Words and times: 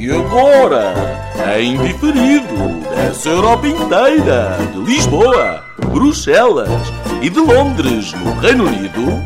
E 0.00 0.10
agora, 0.10 0.94
em 1.60 1.76
diferido, 1.76 2.80
dessa 2.88 3.28
Europa 3.28 3.68
inteira, 3.68 4.56
de 4.72 4.78
Lisboa, 4.80 5.62
Bruxelas 5.92 6.70
e 7.20 7.28
de 7.28 7.38
Londres, 7.38 8.14
no 8.14 8.32
Reino 8.40 8.64
Unido, 8.64 9.22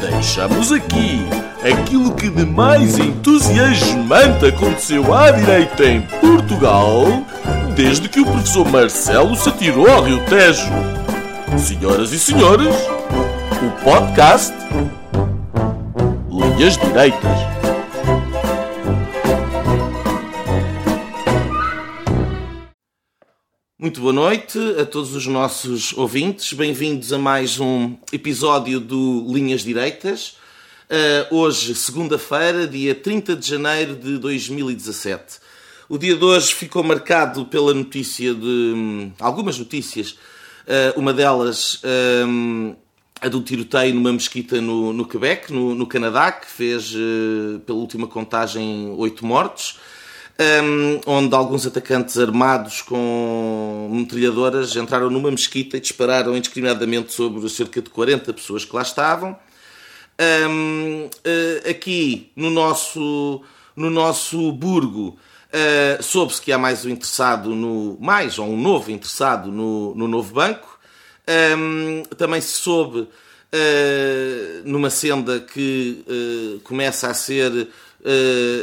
deixamos 0.00 0.72
aqui 0.72 1.24
aquilo 1.62 2.12
que 2.12 2.28
de 2.28 2.44
mais 2.44 2.98
entusiasmante 2.98 4.46
aconteceu 4.46 5.14
à 5.14 5.30
direita 5.30 5.84
em 5.84 6.00
Portugal 6.00 7.04
desde 7.76 8.08
que 8.08 8.18
o 8.18 8.26
professor 8.26 8.68
Marcelo 8.68 9.36
se 9.36 9.48
atirou 9.48 9.88
ao 9.88 10.02
Rio 10.02 10.18
Tejo. 10.24 10.72
Senhoras 11.56 12.10
e 12.10 12.18
senhores, 12.18 12.74
o 13.62 13.84
podcast 13.84 14.52
Linhas 16.28 16.76
Direitas. 16.78 17.45
Muito 23.86 24.00
boa 24.00 24.12
noite 24.12 24.58
a 24.80 24.84
todos 24.84 25.14
os 25.14 25.28
nossos 25.28 25.92
ouvintes. 25.92 26.52
Bem-vindos 26.52 27.12
a 27.12 27.18
mais 27.18 27.60
um 27.60 27.96
episódio 28.12 28.80
do 28.80 29.24
Linhas 29.32 29.62
Direitas. 29.62 30.38
Uh, 30.90 31.36
hoje, 31.36 31.72
segunda-feira, 31.72 32.66
dia 32.66 32.96
30 32.96 33.36
de 33.36 33.48
janeiro 33.48 33.94
de 33.94 34.18
2017. 34.18 35.38
O 35.88 35.96
dia 35.96 36.16
de 36.16 36.24
hoje 36.24 36.52
ficou 36.52 36.82
marcado 36.82 37.46
pela 37.46 37.72
notícia 37.72 38.34
de. 38.34 38.44
Hum, 38.44 39.12
algumas 39.20 39.56
notícias. 39.56 40.18
Uh, 40.66 40.98
uma 40.98 41.12
delas, 41.12 41.80
um, 42.26 42.74
a 43.20 43.28
do 43.28 43.40
tiroteio 43.40 43.94
numa 43.94 44.12
mesquita 44.12 44.60
no, 44.60 44.92
no 44.92 45.06
Quebec, 45.06 45.52
no, 45.52 45.76
no, 45.76 45.86
Canadá, 45.86 46.32
que 46.32 46.50
fez, 46.50 46.92
uh, 46.92 47.60
pela 47.60 47.78
última 47.78 48.08
contagem, 48.08 48.92
oito 48.96 49.24
mortos 49.24 49.78
um, 50.38 51.00
onde 51.06 51.34
alguns 51.34 51.66
atacantes 51.66 52.18
armados 52.18 52.82
com 52.82 53.88
metralhadoras 53.92 54.76
entraram 54.76 55.08
numa 55.10 55.30
mesquita 55.30 55.76
e 55.76 55.80
dispararam 55.80 56.36
indiscriminadamente 56.36 57.12
sobre 57.12 57.48
cerca 57.48 57.80
de 57.80 57.90
40 57.90 58.32
pessoas 58.34 58.64
que 58.64 58.74
lá 58.74 58.82
estavam. 58.82 59.36
Um, 60.18 61.06
uh, 61.06 61.10
eh, 61.24 61.70
aqui 61.70 62.32
no 62.34 62.48
nosso, 62.48 63.42
no 63.74 63.90
nosso 63.90 64.50
burgo 64.50 65.18
uh, 65.52 66.02
soube-se 66.02 66.40
que 66.40 66.50
há 66.52 66.56
mais 66.56 66.86
um 66.86 66.88
interessado 66.88 67.54
no 67.54 67.98
mais 68.00 68.38
ou 68.38 68.48
um 68.48 68.58
novo 68.58 68.90
interessado 68.90 69.50
no, 69.50 69.94
no 69.94 70.08
novo 70.08 70.34
banco. 70.34 70.78
Um, 71.28 72.02
também 72.16 72.40
se 72.40 72.52
soube 72.52 73.00
uh, 73.00 73.08
numa 74.64 74.88
senda 74.88 75.40
que 75.40 76.60
começa 76.64 77.08
a 77.08 77.14
ser 77.14 77.68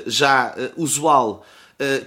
já 0.08 0.56
usual 0.78 1.46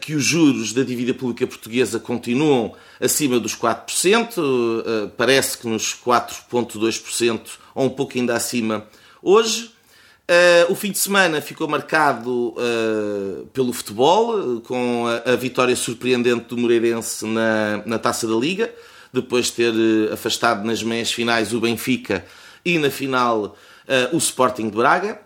que 0.00 0.14
os 0.14 0.25
juros 0.25 0.72
da 0.72 0.83
dívida 0.83 1.12
pública 1.12 1.47
portuguesa 1.47 1.98
continuam 1.98 2.75
acima 3.00 3.39
dos 3.39 3.55
4%, 3.55 4.39
eh, 4.39 5.11
parece 5.17 5.59
que 5.59 5.67
nos 5.67 5.95
4,2% 5.95 7.59
ou 7.75 7.87
um 7.87 7.91
pouco 7.91 8.17
ainda 8.17 8.34
acima 8.34 8.87
hoje. 9.22 9.72
Eh, 10.28 10.67
o 10.69 10.75
fim 10.75 10.91
de 10.91 10.98
semana 10.98 11.41
ficou 11.41 11.69
marcado 11.69 12.55
pelo 13.53 13.72
futebol, 13.72 14.61
com 14.62 15.05
a, 15.25 15.37
vitória 15.37 15.77
surpreendente 15.77 16.47
do 16.47 16.56
Moreirense 16.56 17.25
na, 17.27 17.98
Taça 17.98 18.27
da 18.27 18.34
Liga, 18.34 18.72
depois 19.12 19.47
de 19.47 19.53
ter 19.53 20.12
afastado 20.12 20.64
nas 20.64 20.83
meias 20.83 21.12
finais 21.12 21.53
o 21.53 21.61
Benfica 21.61 22.25
e 22.64 22.78
na 22.78 22.91
final 22.91 23.56
o 24.12 24.17
Sporting 24.17 24.69
de 24.69 24.77
Braga. 24.77 25.20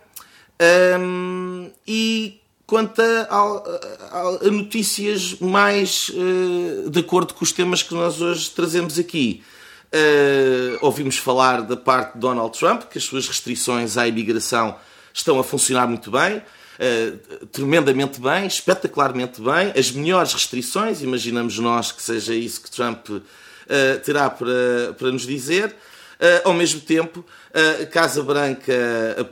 e 1.86 2.39
quanto 2.70 3.02
a, 3.02 3.26
a, 3.28 4.46
a 4.46 4.50
notícias 4.52 5.34
mais 5.40 6.08
uh, 6.10 6.88
de 6.88 7.00
acordo 7.00 7.34
com 7.34 7.42
os 7.42 7.50
temas 7.50 7.82
que 7.82 7.92
nós 7.92 8.20
hoje 8.20 8.48
trazemos 8.48 8.96
aqui. 8.96 9.42
Uh, 9.92 10.78
ouvimos 10.80 11.16
falar 11.16 11.62
da 11.62 11.76
parte 11.76 12.12
de 12.14 12.20
Donald 12.20 12.56
Trump, 12.56 12.84
que 12.84 12.96
as 12.96 13.02
suas 13.02 13.26
restrições 13.26 13.96
à 13.96 14.06
imigração 14.06 14.76
estão 15.12 15.40
a 15.40 15.42
funcionar 15.42 15.88
muito 15.88 16.12
bem, 16.12 16.36
uh, 16.36 17.46
tremendamente 17.46 18.20
bem, 18.20 18.46
espetacularmente 18.46 19.42
bem, 19.42 19.72
as 19.76 19.90
melhores 19.90 20.32
restrições, 20.32 21.02
imaginamos 21.02 21.58
nós 21.58 21.90
que 21.90 22.00
seja 22.00 22.36
isso 22.36 22.62
que 22.62 22.70
Trump 22.70 23.04
terá 24.04 24.28
para, 24.30 24.94
para 24.96 25.12
nos 25.12 25.24
dizer. 25.24 25.74
Uh, 26.20 26.48
ao 26.48 26.52
mesmo 26.52 26.80
tempo, 26.80 27.24
a 27.82 27.86
Casa 27.86 28.22
Branca 28.22 28.72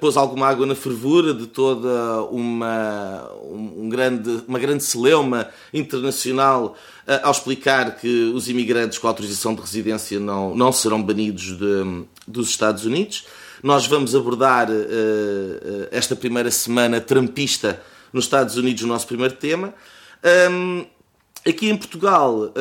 pôs 0.01 0.17
alguma 0.17 0.49
água 0.49 0.65
na 0.65 0.75
fervura 0.75 1.35
de 1.35 1.47
toda 1.47 2.23
uma, 2.31 3.31
um 3.43 3.89
grande, 3.91 4.43
uma 4.49 4.59
grande 4.59 4.83
celeuma 4.83 5.49
internacional 5.73 6.75
ao 7.23 7.31
explicar 7.31 7.97
que 7.97 8.33
os 8.35 8.49
imigrantes 8.49 8.99
com 8.99 9.07
autorização 9.07 9.55
de 9.55 9.61
residência 9.61 10.19
não, 10.19 10.55
não 10.55 10.73
serão 10.73 11.03
banidos 11.03 11.59
de, 11.59 12.05
dos 12.27 12.49
Estados 12.49 12.87
Unidos. 12.87 13.27
Nós 13.63 13.87
vamos 13.87 14.17
abordar 14.17 14.69
esta 15.91 16.17
primeira 16.17 16.51
semana 16.51 17.01
trampista 17.01 17.81
nos 18.13 18.25
Estados 18.25 18.57
Unidos, 18.57 18.83
o 18.83 18.87
nosso 18.87 19.07
primeiro 19.07 19.35
tema. 19.35 19.75
Aqui 21.47 21.69
em 21.69 21.77
Portugal 21.77 22.53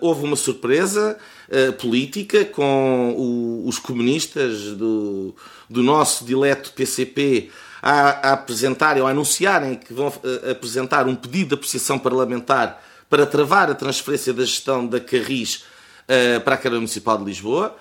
houve 0.00 0.24
uma 0.24 0.36
surpresa. 0.36 1.18
Eh, 1.50 1.72
política 1.72 2.44
com 2.44 3.14
o, 3.16 3.66
os 3.66 3.78
comunistas 3.78 4.76
do, 4.76 5.34
do 5.66 5.82
nosso 5.82 6.22
dileto 6.22 6.72
PCP 6.72 7.48
a, 7.80 8.28
a 8.28 8.32
apresentarem 8.34 9.00
ou 9.00 9.08
a 9.08 9.12
anunciarem 9.12 9.76
que 9.76 9.94
vão 9.94 10.08
uh, 10.08 10.50
apresentar 10.50 11.08
um 11.08 11.14
pedido 11.14 11.48
de 11.48 11.54
apreciação 11.54 11.98
parlamentar 11.98 12.84
para 13.08 13.24
travar 13.24 13.70
a 13.70 13.74
transferência 13.74 14.34
da 14.34 14.44
gestão 14.44 14.86
da 14.86 15.00
Carris 15.00 15.64
uh, 16.04 16.38
para 16.44 16.56
a 16.56 16.58
Câmara 16.58 16.80
Municipal 16.80 17.16
de 17.16 17.24
Lisboa, 17.24 17.74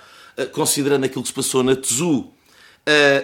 considerando 0.54 1.04
aquilo 1.04 1.24
que 1.24 1.28
se 1.28 1.34
passou 1.34 1.62
na 1.62 1.76
TSU, 1.76 2.32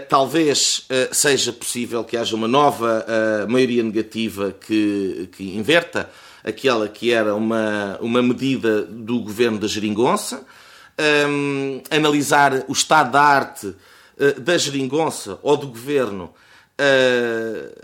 talvez 0.09 0.87
seja 1.11 1.53
possível 1.53 2.03
que 2.03 2.17
haja 2.17 2.35
uma 2.35 2.47
nova 2.47 3.05
maioria 3.47 3.83
negativa 3.83 4.51
que, 4.51 5.29
que 5.37 5.55
inverta 5.55 6.09
aquela 6.43 6.89
que 6.89 7.11
era 7.11 7.33
uma, 7.35 7.97
uma 8.01 8.21
medida 8.21 8.83
do 8.83 9.19
governo 9.19 9.57
da 9.57 9.67
Geringonça, 9.67 10.45
um, 11.29 11.81
analisar 11.89 12.65
o 12.67 12.73
estado 12.73 13.11
da 13.11 13.21
arte 13.21 13.67
uh, 13.67 14.39
da 14.39 14.57
Geringonça 14.57 15.39
ou 15.41 15.55
do 15.55 15.67
governo, 15.67 16.33
uh, 16.79 17.81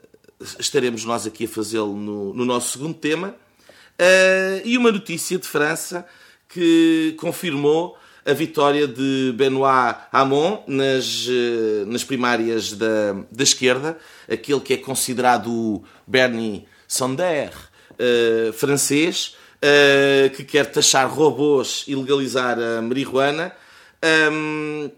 estaremos 0.59 1.05
nós 1.05 1.25
aqui 1.25 1.45
a 1.45 1.47
fazê-lo 1.47 1.95
no, 1.95 2.33
no, 2.33 2.45
nosso 2.45 2.73
segundo 2.73 2.93
tema, 2.93 3.29
uh, 3.29 4.61
e 4.65 4.77
uma 4.77 4.91
notícia 4.91 5.37
de 5.37 5.47
França 5.47 6.05
que 6.47 7.15
confirmou 7.19 7.97
a 8.25 8.33
vitória 8.33 8.87
de 8.87 9.33
Benoît 9.35 9.97
Hamon 10.11 10.63
nas, 10.67 11.27
nas 11.87 12.03
primárias 12.03 12.73
da, 12.73 13.13
da 13.31 13.43
esquerda, 13.43 13.97
aquele 14.29 14.59
que 14.59 14.73
é 14.73 14.77
considerado 14.77 15.49
o 15.49 15.83
Bernie 16.05 16.67
Sanders 16.87 17.68
uh, 17.99 18.53
francês 18.53 19.35
uh, 19.57 20.29
que 20.35 20.43
quer 20.43 20.65
taxar 20.65 21.09
robôs 21.09 21.83
e 21.87 21.95
legalizar 21.95 22.57
a 22.59 22.81
marihuana 22.81 23.53
um, 24.31 24.89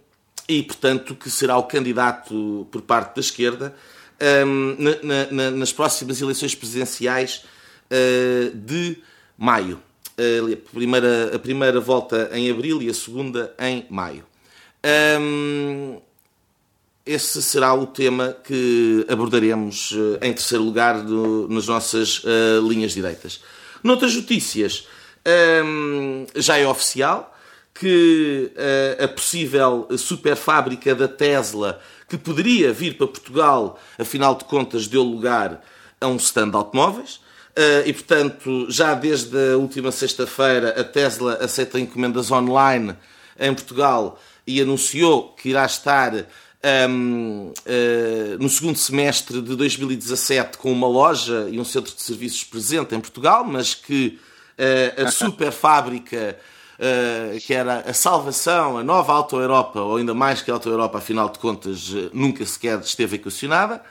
e, 0.47 0.63
portanto, 0.63 1.15
que 1.15 1.29
será 1.29 1.57
o 1.57 1.63
candidato 1.63 2.67
por 2.71 2.81
parte 2.81 3.15
da 3.15 3.21
esquerda 3.21 3.75
um, 4.45 4.75
na, 4.77 5.31
na, 5.31 5.51
nas 5.51 5.73
próximas 5.73 6.21
eleições 6.21 6.53
presidenciais 6.53 7.43
uh, 7.89 8.55
de 8.55 8.97
maio. 9.37 9.81
A 10.17 10.71
primeira, 10.71 11.35
a 11.35 11.39
primeira 11.39 11.79
volta 11.79 12.29
em 12.33 12.51
abril 12.51 12.79
e 12.79 12.89
a 12.89 12.93
segunda 12.93 13.55
em 13.57 13.87
maio. 13.89 14.23
Um, 15.19 15.99
esse 17.11 17.41
será 17.41 17.73
o 17.73 17.85
tema 17.85 18.35
que 18.43 19.05
abordaremos 19.09 19.93
eh, 20.21 20.27
em 20.27 20.33
terceiro 20.33 20.63
lugar 20.63 21.01
do, 21.01 21.47
nas 21.49 21.67
nossas 21.67 22.23
uh, 22.23 22.67
linhas 22.67 22.93
direitas. 22.93 23.41
Noutras 23.83 24.15
notícias, 24.15 24.87
um, 25.25 26.25
ehm, 26.25 26.27
já 26.35 26.57
é 26.57 26.65
oficial 26.65 27.35
que 27.73 28.51
uh, 28.55 29.03
a 29.03 29.07
possível 29.07 29.87
superfábrica 29.97 30.93
da 30.93 31.07
Tesla, 31.07 31.81
que 32.07 32.17
poderia 32.17 32.71
vir 32.71 32.97
para 32.97 33.07
Portugal, 33.07 33.79
afinal 33.97 34.35
de 34.35 34.45
contas, 34.45 34.87
deu 34.87 35.03
lugar 35.03 35.61
a 35.99 36.07
um 36.07 36.17
stand 36.17 36.49
de 36.49 36.55
automóveis. 36.55 37.15
Uh, 37.51 37.85
e, 37.85 37.93
portanto, 37.93 38.67
já 38.69 38.93
desde 38.93 39.53
a 39.53 39.57
última 39.57 39.91
sexta-feira, 39.91 40.79
a 40.79 40.83
Tesla 40.83 41.39
aceita 41.41 41.79
encomendas 41.79 42.31
online 42.31 42.95
em 43.39 43.53
Portugal 43.53 44.19
e 44.45 44.61
anunciou 44.61 45.33
que 45.33 45.49
irá 45.49 45.65
estar 45.65 46.13
um, 46.63 47.47
uh, 47.47 47.53
eh, 47.65 48.37
no 48.39 48.47
segundo 48.47 48.77
semestre 48.77 49.41
de 49.41 49.55
2017 49.55 50.57
com 50.57 50.71
uma 50.71 50.87
loja 50.87 51.47
e 51.49 51.59
um 51.59 51.65
centro 51.65 51.93
de 51.95 52.01
serviços 52.01 52.43
presente 52.43 52.93
em 52.93 52.99
Portugal, 52.99 53.43
mas 53.43 53.73
que 53.73 54.19
uh, 54.57 55.07
a 55.07 55.09
super 55.11 55.51
fábrica, 55.51 56.37
uh, 56.77 57.39
que 57.39 57.53
era 57.53 57.79
a 57.79 57.93
salvação, 57.93 58.77
a 58.77 58.83
nova 58.83 59.13
Auto 59.13 59.37
Europa, 59.37 59.81
ou 59.81 59.97
ainda 59.97 60.13
mais 60.13 60.41
que 60.41 60.51
a 60.51 60.53
Auto 60.53 60.69
Europa, 60.69 60.99
afinal 60.99 61.29
de 61.29 61.39
contas, 61.39 61.91
nunca 62.13 62.45
sequer 62.45 62.79
esteve 62.79 63.15
equacionada. 63.15 63.81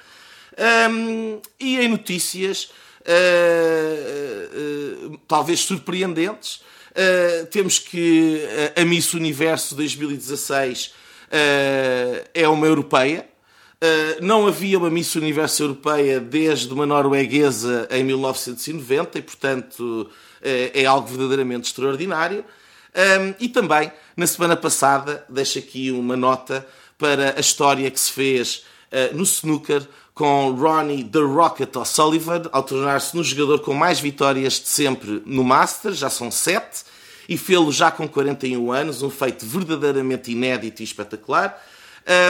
Um, 0.91 1.41
e 1.59 1.79
em 1.79 1.89
notícias, 1.89 2.71
talvez 5.27 5.61
surpreendentes. 5.61 6.61
temos 7.51 7.79
que 7.79 8.43
a 8.77 8.85
Miss 8.85 9.15
Universo 9.15 9.75
2016 9.75 11.00
é 12.35 12.49
uma 12.49 12.67
europeia. 12.67 13.27
não 14.21 14.47
havia 14.47 14.79
uma 14.79 14.91
Miss 14.91 15.15
Universo 15.15 15.63
europeia 15.63 16.21
desde 16.21 16.73
uma 16.73 16.85
norueguesa 16.85 17.89
em 17.91 18.05
1990 18.05 19.19
e, 19.19 19.23
portanto, 19.23 20.11
é 20.43 20.85
algo 20.85 21.07
verdadeiramente 21.07 21.69
extraordinário. 21.69 22.45
Um, 22.93 23.35
e 23.39 23.49
também, 23.49 23.93
na 24.17 24.27
semana 24.27 24.57
passada, 24.57 25.25
deixo 25.29 25.59
aqui 25.59 25.93
uma 25.93 26.17
nota 26.17 26.67
para 26.99 27.37
a 27.37 27.41
história 27.41 27.91
que 27.91 28.01
se 28.01 28.13
fez 28.13 28.65
no 29.13 29.23
snooker 29.23 29.87
com 30.21 30.51
Ronnie 30.51 31.03
The 31.03 31.21
Rocket 31.21 31.75
O'Sullivan, 31.77 32.43
ao 32.53 32.63
tornar-se 32.63 33.17
no 33.17 33.25
jogador 33.25 33.61
com 33.61 33.73
mais 33.73 34.01
vitórias 34.01 34.61
de 34.61 34.69
sempre 34.69 35.23
no 35.25 35.43
Masters, 35.43 35.97
já 35.97 36.11
são 36.11 36.31
sete, 36.31 36.83
e 37.29 37.37
fê-lo 37.37 37.71
já 37.73 37.91
com 37.91 38.09
41 38.09 38.73
anos, 38.73 39.03
um 39.03 39.11
feito 39.11 39.47
verdadeiramente 39.47 40.31
inédito 40.31 40.83
e 40.83 40.85
espetacular. 40.85 41.61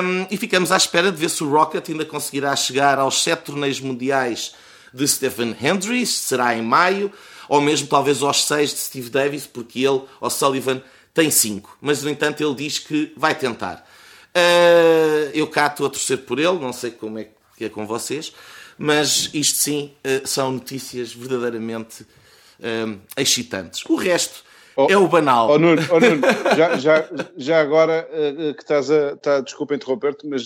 Um, 0.02 0.26
e 0.30 0.36
ficamos 0.36 0.72
à 0.72 0.76
espera 0.76 1.10
de 1.10 1.16
ver 1.16 1.30
se 1.30 1.42
o 1.42 1.50
Rocket 1.50 1.88
ainda 1.88 2.04
conseguirá 2.04 2.54
chegar 2.56 2.98
aos 2.98 3.22
sete 3.22 3.44
torneios 3.44 3.80
mundiais 3.80 4.54
de 4.92 5.06
Stephen 5.06 5.56
Hendry, 5.60 6.04
será 6.04 6.54
em 6.54 6.62
maio 6.62 7.12
ou 7.50 7.60
mesmo 7.60 7.88
talvez 7.88 8.22
aos 8.22 8.44
seis 8.44 8.70
de 8.70 8.78
Steve 8.78 9.10
Davis, 9.10 9.44
porque 9.44 9.80
ele, 9.80 10.02
o 10.20 10.30
Sullivan, 10.30 10.80
tem 11.12 11.32
cinco. 11.32 11.76
Mas, 11.80 12.00
no 12.00 12.08
entanto, 12.08 12.40
ele 12.40 12.54
diz 12.54 12.78
que 12.78 13.12
vai 13.16 13.34
tentar. 13.34 13.84
Uh, 14.32 15.30
eu 15.34 15.48
cá 15.48 15.66
estou 15.66 15.86
a 15.86 15.90
torcer 15.90 16.18
por 16.18 16.38
ele, 16.38 16.60
não 16.60 16.72
sei 16.72 16.92
como 16.92 17.18
é 17.18 17.26
que 17.56 17.64
é 17.64 17.68
com 17.68 17.84
vocês, 17.84 18.32
mas 18.78 19.28
isto 19.34 19.58
sim 19.58 19.92
uh, 20.04 20.26
são 20.28 20.52
notícias 20.52 21.12
verdadeiramente 21.12 22.02
uh, 22.02 23.00
excitantes. 23.16 23.84
O 23.86 23.96
resto 23.96 24.44
oh, 24.76 24.86
é 24.88 24.96
o 24.96 25.08
banal. 25.08 25.50
Oh, 25.50 25.58
Nuno, 25.58 25.82
oh, 25.90 26.00
Nuno 26.00 26.22
já, 26.56 26.76
já, 26.76 27.08
já 27.36 27.60
agora 27.60 28.08
que 28.56 28.62
estás 28.62 28.90
a. 28.90 29.16
Tá, 29.16 29.40
desculpa 29.40 29.74
interromper-te, 29.74 30.26
mas 30.26 30.42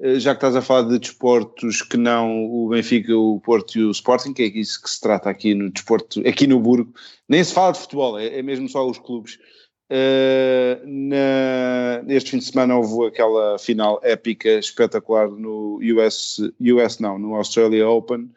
eh, 0.00 0.18
já 0.18 0.34
que 0.34 0.38
estás 0.38 0.56
a 0.56 0.62
falar 0.62 0.82
de 0.88 0.98
desportos 0.98 1.82
que 1.82 1.96
não 1.96 2.44
o 2.44 2.68
Benfica, 2.68 3.16
o 3.16 3.40
Porto 3.40 3.78
e 3.78 3.84
o 3.84 3.90
Sporting, 3.90 4.32
que 4.32 4.42
é 4.42 4.46
isso 4.46 4.82
que 4.82 4.90
se 4.90 5.00
trata 5.00 5.30
aqui 5.30 5.54
no 5.54 5.70
desporto, 5.70 6.20
aqui 6.28 6.46
no 6.46 6.60
Burgo, 6.60 6.92
nem 7.28 7.42
se 7.42 7.54
fala 7.54 7.72
de 7.72 7.80
futebol, 7.80 8.18
é, 8.18 8.38
é 8.38 8.42
mesmo 8.42 8.68
só 8.68 8.86
os 8.86 8.98
clubes. 8.98 9.38
Uh, 9.90 10.80
na, 10.84 12.02
neste 12.04 12.30
fim 12.30 12.38
de 12.38 12.44
semana 12.44 12.76
houve 12.76 13.06
aquela 13.06 13.58
final 13.58 14.00
épica, 14.02 14.58
espetacular 14.58 15.28
no 15.28 15.78
US, 15.78 16.38
US 16.60 16.98
não, 16.98 17.18
no 17.18 17.34
Australia 17.34 17.88
Open, 17.88 18.30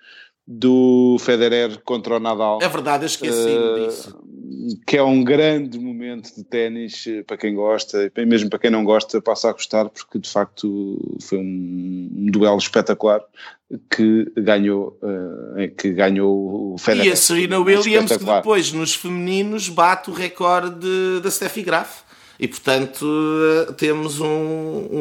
do 0.45 1.17
Federer 1.19 1.81
contra 1.83 2.17
o 2.17 2.19
Nadal. 2.19 2.59
É 2.61 2.69
verdade, 2.69 3.03
eu 3.03 3.07
esqueci 3.07 3.49
uh, 3.49 3.85
disso. 3.87 4.19
Que 4.85 4.97
é 4.97 5.03
um 5.03 5.23
grande 5.23 5.79
momento 5.79 6.35
de 6.35 6.43
ténis 6.43 7.05
eh, 7.07 7.23
para 7.23 7.37
quem 7.37 7.55
gosta, 7.55 8.11
e 8.15 8.25
mesmo 8.25 8.49
para 8.49 8.59
quem 8.59 8.71
não 8.71 8.83
gosta, 8.83 9.21
passa 9.21 9.49
a 9.49 9.53
gostar, 9.53 9.89
porque 9.89 10.19
de 10.19 10.29
facto 10.29 11.17
foi 11.21 11.37
um, 11.37 12.09
um 12.15 12.25
duelo 12.31 12.57
espetacular 12.57 13.21
que 13.89 14.31
ganhou, 14.37 14.97
uh, 15.01 15.75
que 15.75 15.91
ganhou 15.91 16.73
o 16.73 16.77
Federer. 16.77 17.07
E 17.07 17.11
a 17.11 17.15
Serena 17.15 17.59
Williams, 17.59 18.15
que 18.15 18.23
depois 18.23 18.71
nos 18.71 18.95
femininos 18.95 19.67
bate 19.67 20.09
o 20.09 20.13
recorde 20.13 21.19
da 21.21 21.29
Steffi 21.29 21.61
Graf. 21.61 22.07
E, 22.39 22.47
portanto, 22.47 23.03
eh, 23.67 23.73
temos 23.73 24.19
um, 24.19 24.27
um, 24.27 24.91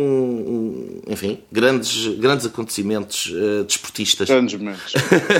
um 0.48 1.02
enfim, 1.06 1.42
grandes, 1.52 2.18
grandes 2.18 2.46
acontecimentos 2.46 3.26
uh, 3.26 3.62
desportistas. 3.62 4.26
Grandes 4.26 4.58
momentos. 4.58 4.94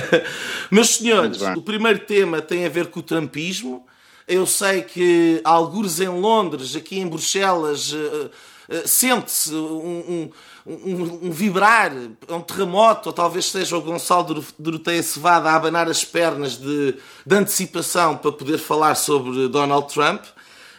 Meus 0.69 0.89
senhores, 0.89 1.41
o 1.41 1.61
primeiro 1.61 1.97
tema 1.99 2.39
tem 2.39 2.65
a 2.65 2.69
ver 2.69 2.87
com 2.87 2.99
o 2.99 3.03
trampismo. 3.03 3.83
Eu 4.27 4.45
sei 4.45 4.81
que 4.81 5.39
alguns 5.41 6.01
em 6.01 6.09
Londres, 6.09 6.75
aqui 6.75 6.99
em 6.99 7.07
Bruxelas, 7.07 7.93
uh, 7.93 8.29
uh, 8.67 8.85
sente-se 8.85 9.55
um, 9.55 10.29
um, 10.65 11.31
vibrar, 11.31 11.93
um 12.27 12.41
terremoto, 12.41 13.07
ou 13.07 13.13
talvez 13.13 13.45
seja 13.45 13.77
o 13.77 13.81
Gonçalo 13.81 14.43
Doroteia 14.59 15.01
Cevada 15.01 15.49
a 15.49 15.55
abanar 15.55 15.87
as 15.87 16.03
pernas 16.03 16.57
de, 16.57 16.95
de 17.25 17.35
antecipação 17.35 18.17
para 18.17 18.33
poder 18.33 18.57
falar 18.57 18.95
sobre 18.95 19.47
Donald 19.47 19.93
Trump. 19.93 20.25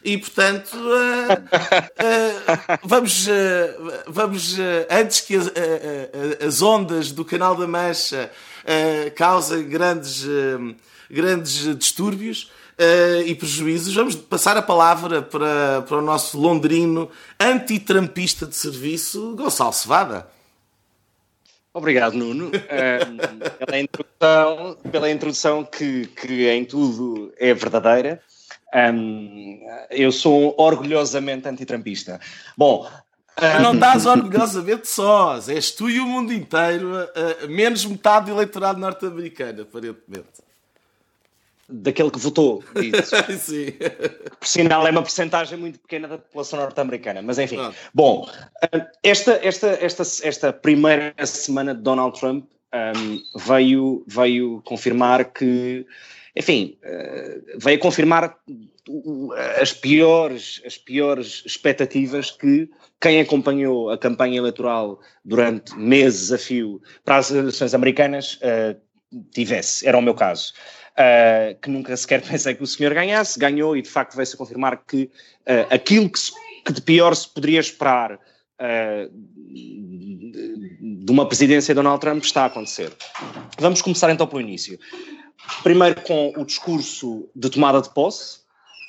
E 0.05 0.19
portanto, 0.19 0.75
uh, 0.75 1.33
uh, 1.33 2.79
vamos, 2.85 3.27
uh, 3.27 3.31
vamos 4.07 4.57
antes 4.91 5.23
que 5.23 5.37
as, 5.37 5.51
as, 6.47 6.61
ondas 6.61 7.13
do 7.13 7.25
Canal 7.25 7.57
da 7.57 7.67
Mancha 7.67 8.31
causem 9.17 9.67
grandes, 9.67 10.27
grandes 11.11 11.77
distúrbios 11.77 12.51
e 13.27 13.35
prejuízos, 13.35 13.95
vamos 13.95 14.15
passar 14.15 14.57
a 14.57 14.63
palavra 14.63 15.21
para, 15.21 15.83
para 15.83 15.99
o 15.99 16.03
nosso 16.03 16.39
londrino 16.39 17.11
antitrampista 17.41 18.47
de 18.47 18.55
serviço, 18.55 19.35
Gonçalo 19.37 19.73
Cevada. 19.73 20.29
Obrigado, 21.75 22.15
Nuno, 22.15 22.51
pela 22.51 23.79
introdução, 23.79 24.77
pela 24.91 25.11
introdução 25.11 25.65
que, 25.65 26.07
que 26.07 26.49
em 26.49 26.65
tudo 26.65 27.33
é 27.39 27.53
verdadeira. 27.55 28.21
Um, 28.75 29.61
eu 29.91 30.11
sou 30.13 30.55
orgulhosamente 30.59 31.49
antitrampista. 31.49 32.21
Bom. 32.57 32.89
Um... 33.41 33.63
Não 33.63 33.75
estás 33.75 34.05
orgulhosamente 34.07 34.89
só, 34.89 35.39
és 35.47 35.71
tu 35.71 35.89
e 35.89 36.01
o 36.01 36.07
mundo 36.07 36.33
inteiro, 36.33 36.93
uh, 36.97 37.49
menos 37.49 37.85
metade 37.85 38.27
do 38.27 38.33
eleitorado 38.33 38.81
norte-americano, 38.81 39.63
aparentemente. 39.63 40.48
Daquele 41.71 42.11
que 42.11 42.19
votou, 42.19 42.65
Sim. 43.39 43.67
Por 44.41 44.49
sinal, 44.49 44.87
é 44.87 44.91
uma 44.91 45.03
porcentagem 45.03 45.59
muito 45.59 45.79
pequena 45.81 46.09
da 46.09 46.17
população 46.17 46.59
norte-americana, 46.61 47.21
mas 47.21 47.39
enfim. 47.39 47.59
Ah. 47.59 47.73
Bom, 47.93 48.27
esta, 49.03 49.39
esta, 49.43 49.67
esta, 49.79 50.03
esta 50.27 50.53
primeira 50.53 51.15
semana 51.27 51.75
de 51.75 51.83
Donald 51.83 52.19
Trump 52.19 52.47
um, 52.75 53.23
veio, 53.39 54.03
veio 54.07 54.63
confirmar 54.65 55.27
que 55.27 55.87
enfim, 56.39 56.79
eh, 56.85 57.41
veio 57.57 57.81
confirmar 57.81 58.39
as 59.61 59.73
piores, 59.73 60.63
as 60.65 60.79
piores 60.79 61.43
expectativas 61.45 62.31
que 62.31 62.71
quem 63.01 63.21
acompanhou 63.21 63.91
a 63.91 63.99
campanha 63.99 64.39
eleitoral 64.39 65.01
durante 65.25 65.77
meses 65.77 66.33
a 66.33 66.39
fio 66.39 66.81
para 67.05 67.17
as 67.17 67.31
eleições 67.31 67.75
americanas 67.75 68.39
uh, 68.43 68.81
tivesse. 69.33 69.87
Era 69.87 69.99
o 69.99 70.03
meu 70.03 70.15
caso. 70.15 70.53
Uh, 70.99 71.55
que 71.63 71.71
nunca 71.71 71.97
sequer 71.97 72.21
pensei 72.27 72.57
que 72.57 72.63
o 72.65 72.67
senhor 72.67 72.93
ganhasse, 72.93 73.39
ganhou 73.39 73.77
e 73.77 73.83
de 73.83 73.89
facto 73.89 74.17
veio-se 74.17 74.37
confirmar 74.37 74.83
que 74.85 75.05
uh, 75.47 75.73
aquilo 75.73 76.11
que, 76.11 76.19
se, 76.19 76.33
que, 76.65 76.73
de 76.73 76.83
pior 76.83 77.15
se 77.15 77.29
poderia 77.29 77.61
esperar 77.61 78.15
uh, 78.15 79.11
de 79.47 81.13
uma 81.13 81.25
presidência 81.25 81.73
de 81.73 81.77
Donald 81.77 82.01
Trump 82.01 82.25
está 82.25 82.43
a 82.43 82.47
acontecer. 82.47 82.93
Vamos 83.61 83.81
começar 83.81 84.11
então 84.11 84.27
pelo 84.27 84.41
início. 84.41 84.77
Primeiro 85.63 86.01
com 86.01 86.33
o 86.37 86.45
discurso 86.45 87.31
de 87.33 87.49
tomada 87.49 87.81
de 87.81 87.95
posse. 87.95 88.41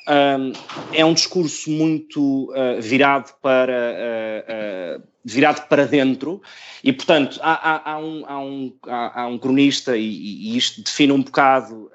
Um, 0.08 0.52
é 0.92 1.06
um 1.06 1.14
discurso 1.14 1.70
muito 1.70 2.52
virado 2.82 3.32
para 3.40 5.00
virado 5.24 5.68
para 5.68 5.86
dentro 5.86 6.42
e 6.84 6.94
portanto 6.94 7.40
há, 7.42 7.54
há, 7.54 7.92
há, 7.94 8.00
um, 8.00 8.24
há, 8.26 8.40
um, 8.40 9.34
um, 9.34 9.38
cronista 9.38 9.98
e, 9.98 10.06
e, 10.06 10.58
isto 10.58 10.82
define 10.82 11.12
um 11.12 11.22
bocado 11.22 11.92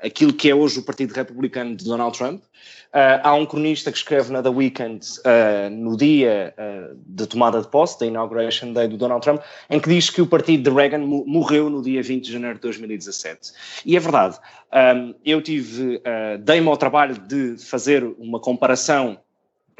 aquilo 0.00 0.32
que 0.32 0.48
é 0.48 0.54
hoje 0.54 0.78
o 0.78 0.82
Partido 0.82 1.12
Republicano 1.12 1.74
de 1.74 1.84
Donald 1.84 2.16
Trump 2.16 2.42
Uh, 2.90 3.22
há 3.22 3.34
um 3.34 3.46
cronista 3.46 3.92
que 3.92 3.98
escreve 3.98 4.32
na 4.32 4.42
The 4.42 4.48
Weekend 4.48 5.06
uh, 5.20 5.70
no 5.70 5.96
dia 5.96 6.52
uh, 6.58 6.98
da 7.06 7.24
tomada 7.24 7.62
de 7.62 7.68
posse, 7.68 8.00
da 8.00 8.06
Inauguration 8.06 8.72
Day 8.72 8.88
do 8.88 8.96
Donald 8.96 9.22
Trump, 9.22 9.40
em 9.70 9.78
que 9.78 9.88
diz 9.88 10.10
que 10.10 10.20
o 10.20 10.26
partido 10.26 10.68
de 10.68 10.76
Reagan 10.76 10.98
morreu 10.98 11.70
no 11.70 11.82
dia 11.82 12.02
20 12.02 12.24
de 12.24 12.32
janeiro 12.32 12.56
de 12.56 12.62
2017. 12.62 13.52
E 13.86 13.96
é 13.96 14.00
verdade. 14.00 14.38
Um, 14.72 15.14
eu 15.24 15.40
tive, 15.40 16.02
dei-me 16.40 16.68
ao 16.68 16.76
trabalho 16.76 17.16
de 17.16 17.56
fazer 17.58 18.04
uma 18.18 18.40
comparação 18.40 19.20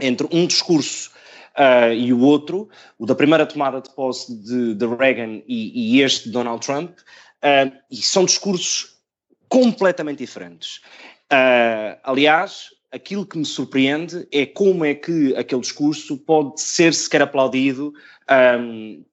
entre 0.00 0.28
um 0.30 0.46
discurso 0.46 1.10
Uh, 1.58 1.92
e 1.92 2.12
o 2.12 2.20
outro, 2.20 2.68
o 2.98 3.04
da 3.04 3.14
primeira 3.14 3.44
tomada 3.44 3.80
de 3.80 3.92
posse 3.94 4.34
de, 4.42 4.74
de 4.74 4.86
Reagan 4.86 5.42
e, 5.46 5.96
e, 5.96 6.00
este 6.00 6.26
de 6.26 6.30
Donald 6.30 6.64
Trump, 6.64 6.90
uh, 6.98 7.76
e 7.90 7.96
são 7.96 8.24
discursos 8.24 9.00
completamente 9.48 10.18
diferentes. 10.18 10.76
Uh, 11.32 11.98
aliás, 12.04 12.70
aquilo 12.90 13.26
que 13.26 13.38
me 13.38 13.44
surpreende 13.44 14.26
é 14.32 14.46
como 14.46 14.84
é 14.84 14.94
que 14.94 15.34
aquele 15.36 15.60
discurso 15.60 16.16
pode 16.18 16.60
ser 16.60 16.92
sequer 16.94 17.22
aplaudido 17.22 17.92
um, 18.58 19.04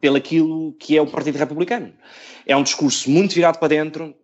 pelo 0.00 0.16
aquilo 0.16 0.72
que 0.74 0.96
é 0.96 1.02
o 1.02 1.06
Partido 1.06 1.38
Republicano. 1.38 1.92
É 2.46 2.56
um 2.56 2.62
discurso 2.62 3.10
muito 3.10 3.34
virado 3.34 3.58
para 3.58 3.68
dentro, 3.68 4.14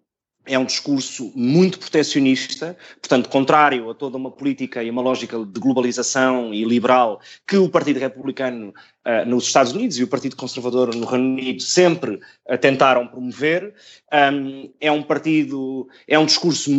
é 0.46 0.58
um 0.58 0.64
discurso 0.64 1.32
muito 1.34 1.78
protecionista, 1.78 2.76
portanto, 3.00 3.28
contrário 3.28 3.88
a 3.90 3.94
toda 3.94 4.16
uma 4.16 4.30
política 4.30 4.82
e 4.82 4.90
uma 4.90 5.02
lógica 5.02 5.38
de 5.38 5.60
globalização 5.60 6.52
e 6.52 6.64
liberal 6.64 7.20
que 7.46 7.56
o 7.56 7.68
Partido 7.68 8.00
Republicano 8.00 8.74
uh, 9.06 9.28
nos 9.28 9.46
Estados 9.46 9.72
Unidos 9.72 9.98
e 9.98 10.02
o 10.02 10.08
Partido 10.08 10.34
Conservador 10.34 10.94
no 10.94 11.06
Reino 11.06 11.28
Unido 11.28 11.62
sempre 11.62 12.20
uh, 12.48 12.58
tentaram 12.60 13.06
promover. 13.06 13.72
Um, 14.12 14.70
é 14.80 14.90
um 14.90 15.02
partido, 15.02 15.88
é 16.08 16.18
um 16.18 16.26
discurso 16.26 16.70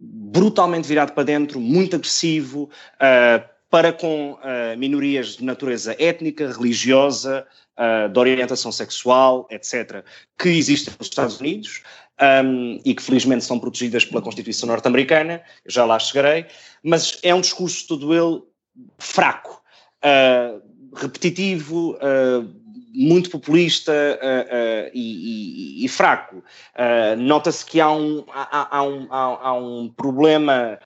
brutalmente 0.00 0.88
virado 0.88 1.12
para 1.12 1.22
dentro, 1.22 1.60
muito 1.60 1.94
agressivo, 1.94 2.68
uh, 2.96 3.52
para 3.70 3.90
com 3.90 4.36
minorias 4.76 5.36
de 5.38 5.44
natureza 5.46 5.96
étnica, 5.98 6.46
religiosa, 6.52 7.46
de 8.12 8.18
orientação 8.18 8.70
sexual, 8.70 9.48
etc., 9.50 10.04
que 10.38 10.50
existem 10.50 10.92
nos 10.98 11.08
Estados 11.08 11.40
Unidos 11.40 11.80
um, 12.20 12.80
e 12.84 12.94
que 12.94 13.02
felizmente 13.02 13.44
são 13.44 13.58
protegidas 13.58 14.04
pela 14.04 14.22
Constituição 14.22 14.68
norte-americana, 14.68 15.42
já 15.66 15.84
lá 15.84 15.98
chegarei, 15.98 16.46
mas 16.82 17.18
é 17.22 17.34
um 17.34 17.40
discurso 17.40 17.86
todo 17.88 18.14
ele 18.14 18.42
fraco, 18.98 19.62
uh, 20.04 20.62
repetitivo, 20.94 21.92
uh, 21.96 22.62
muito 22.94 23.30
populista 23.30 23.92
uh, 23.92 24.90
e, 24.92 25.80
e, 25.80 25.84
e, 25.84 25.88
fraco. 25.88 26.42
Nota-se 27.16 27.64
que 27.64 27.80
há 27.80 27.90
um, 27.90 28.22
há, 28.30 28.76
há, 28.76 28.82
um, 28.82 29.06
há, 29.10 29.48
há 29.48 29.54
um 29.54 29.88
problema, 29.88 30.78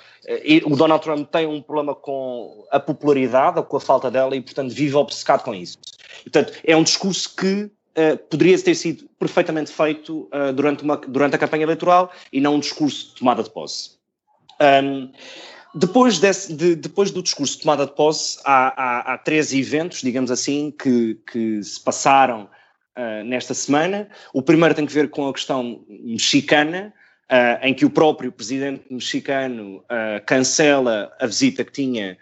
o 0.64 0.76
Donald 0.76 1.02
Trump 1.02 1.28
tem 1.32 1.48
um 1.48 1.60
problema 1.60 1.96
com 1.96 2.64
a 2.70 2.78
popularidade 2.78 3.58
ou 3.58 3.64
com 3.64 3.76
a 3.76 3.80
falta 3.80 4.08
dela 4.08 4.36
e, 4.36 4.40
portanto, 4.40 4.72
vive 4.72 4.94
obcecado 4.94 5.42
com 5.42 5.52
isso. 5.52 5.78
Portanto, 6.22 6.52
é 6.64 6.76
um 6.76 6.84
discurso 6.84 7.34
que 7.34 7.72
uh, 7.96 8.16
poderia 8.28 8.58
ter 8.58 8.74
sido 8.74 9.08
perfeitamente 9.18 9.72
feito 9.72 10.28
uh, 10.32 10.52
durante, 10.52 10.82
uma, 10.82 10.96
durante 10.96 11.34
a 11.36 11.38
campanha 11.38 11.64
eleitoral 11.64 12.12
e 12.32 12.40
não 12.40 12.56
um 12.56 12.60
discurso 12.60 13.08
de 13.08 13.14
tomada 13.16 13.42
de 13.42 13.50
posse. 13.50 13.96
Um, 14.60 15.10
depois, 15.74 16.18
desse, 16.18 16.54
de, 16.54 16.74
depois 16.74 17.10
do 17.10 17.22
discurso 17.22 17.56
de 17.56 17.62
tomada 17.62 17.84
de 17.84 17.92
posse, 17.92 18.40
há, 18.44 18.72
há, 18.82 19.12
há 19.12 19.18
três 19.18 19.52
eventos, 19.52 20.00
digamos 20.00 20.30
assim, 20.30 20.70
que, 20.70 21.20
que 21.30 21.62
se 21.62 21.78
passaram 21.78 22.48
uh, 22.96 23.24
nesta 23.24 23.52
semana. 23.52 24.08
O 24.32 24.40
primeiro 24.40 24.74
tem 24.74 24.86
que 24.86 24.92
ver 24.92 25.10
com 25.10 25.28
a 25.28 25.32
questão 25.34 25.84
mexicana, 25.88 26.94
uh, 27.30 27.66
em 27.66 27.74
que 27.74 27.84
o 27.84 27.90
próprio 27.90 28.32
presidente 28.32 28.84
mexicano 28.90 29.78
uh, 29.80 30.24
cancela 30.24 31.12
a 31.20 31.26
visita 31.26 31.64
que 31.64 31.72
tinha 31.72 32.18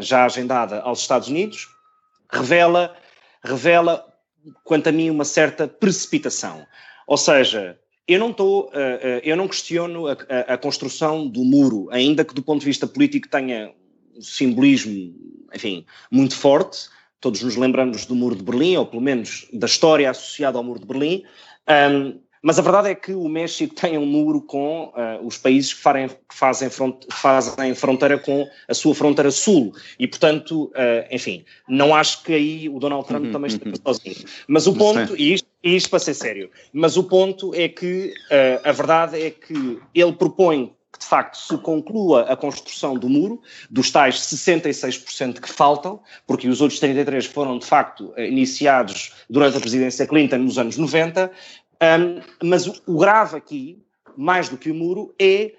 já 0.00 0.26
agendada 0.26 0.80
aos 0.80 1.00
Estados 1.00 1.28
Unidos, 1.28 1.70
revela, 2.30 2.94
revela 3.42 4.04
quanto 4.62 4.88
a 4.88 4.92
mim, 4.92 5.10
uma 5.10 5.24
certa 5.24 5.66
precipitação. 5.66 6.66
Ou 7.06 7.16
seja, 7.16 7.78
eu 8.06 8.18
não 8.18 8.30
estou, 8.30 8.66
uh, 8.66 8.68
uh, 8.68 9.20
eu 9.22 9.36
não 9.36 9.48
questiono 9.48 10.06
a, 10.06 10.12
a, 10.12 10.54
a, 10.54 10.58
construção 10.58 11.26
do 11.26 11.44
muro, 11.44 11.88
ainda 11.90 12.24
que 12.24 12.34
do 12.34 12.42
ponto 12.42 12.60
de 12.60 12.66
vista 12.66 12.86
político 12.86 13.28
tenha 13.28 13.72
um 14.16 14.20
simbolismo, 14.20 15.14
enfim, 15.54 15.84
muito 16.10 16.36
forte. 16.36 16.88
Todos 17.20 17.42
nos 17.42 17.56
lembramos 17.56 18.04
do 18.04 18.14
muro 18.14 18.36
de 18.36 18.42
Berlim, 18.42 18.76
ou 18.76 18.86
pelo 18.86 19.00
menos 19.00 19.48
da 19.52 19.66
história 19.66 20.10
associada 20.10 20.58
ao 20.58 20.64
muro 20.64 20.80
de 20.80 20.86
Berlim. 20.86 21.24
Um, 21.66 22.20
mas 22.44 22.58
a 22.58 22.62
verdade 22.62 22.90
é 22.90 22.94
que 22.94 23.14
o 23.14 23.26
México 23.26 23.74
tem 23.80 23.96
um 23.96 24.04
muro 24.04 24.42
com 24.42 24.92
uh, 24.94 25.26
os 25.26 25.38
países 25.38 25.72
que, 25.72 25.80
farem, 25.80 26.10
fazem, 26.28 26.68
front, 26.68 27.02
fazem, 27.10 27.74
fronteira 27.74 28.18
com 28.18 28.46
a 28.68 28.74
sua 28.74 28.94
fronteira 28.94 29.30
sul. 29.30 29.72
E, 29.98 30.06
portanto, 30.06 30.64
uh, 30.64 31.06
enfim, 31.10 31.42
não 31.66 31.94
acho 31.94 32.22
que 32.22 32.34
aí 32.34 32.68
o 32.68 32.78
Donald 32.78 33.08
Trump 33.08 33.24
uhum, 33.24 33.32
também 33.32 33.48
esteja 33.48 33.74
uhum. 33.74 33.94
sozinho. 33.94 34.26
Mas 34.46 34.66
o 34.66 34.74
ponto, 34.74 35.16
e 35.16 35.32
isto, 35.32 35.48
e 35.62 35.74
isto 35.74 35.88
para 35.88 35.98
ser 35.98 36.12
sério, 36.12 36.50
mas 36.70 36.98
o 36.98 37.04
ponto 37.04 37.54
é 37.54 37.66
que 37.66 38.12
uh, 38.30 38.68
a 38.68 38.72
verdade 38.72 39.22
é 39.22 39.30
que 39.30 39.78
ele 39.94 40.12
propõe 40.12 40.70
que 40.92 41.00
de 41.00 41.06
facto 41.06 41.36
se 41.36 41.58
conclua 41.58 42.22
a 42.22 42.36
construção 42.36 42.94
do 42.94 43.08
muro, 43.08 43.42
dos 43.68 43.90
tais 43.90 44.14
66% 44.16 45.40
que 45.40 45.48
faltam, 45.48 46.00
porque 46.24 46.48
os 46.48 46.60
outros 46.60 46.78
33 46.78 47.26
foram 47.26 47.58
de 47.58 47.66
facto 47.66 48.14
iniciados 48.16 49.12
durante 49.28 49.56
a 49.56 49.60
presidência 49.60 50.06
Clinton 50.06 50.38
nos 50.38 50.56
anos 50.56 50.76
90, 50.76 51.32
um, 51.82 52.48
mas 52.48 52.66
o, 52.66 52.98
grave 52.98 53.36
aqui, 53.36 53.82
mais 54.16 54.48
do 54.48 54.56
que 54.56 54.70
o 54.70 54.74
muro, 54.74 55.14
é 55.18 55.52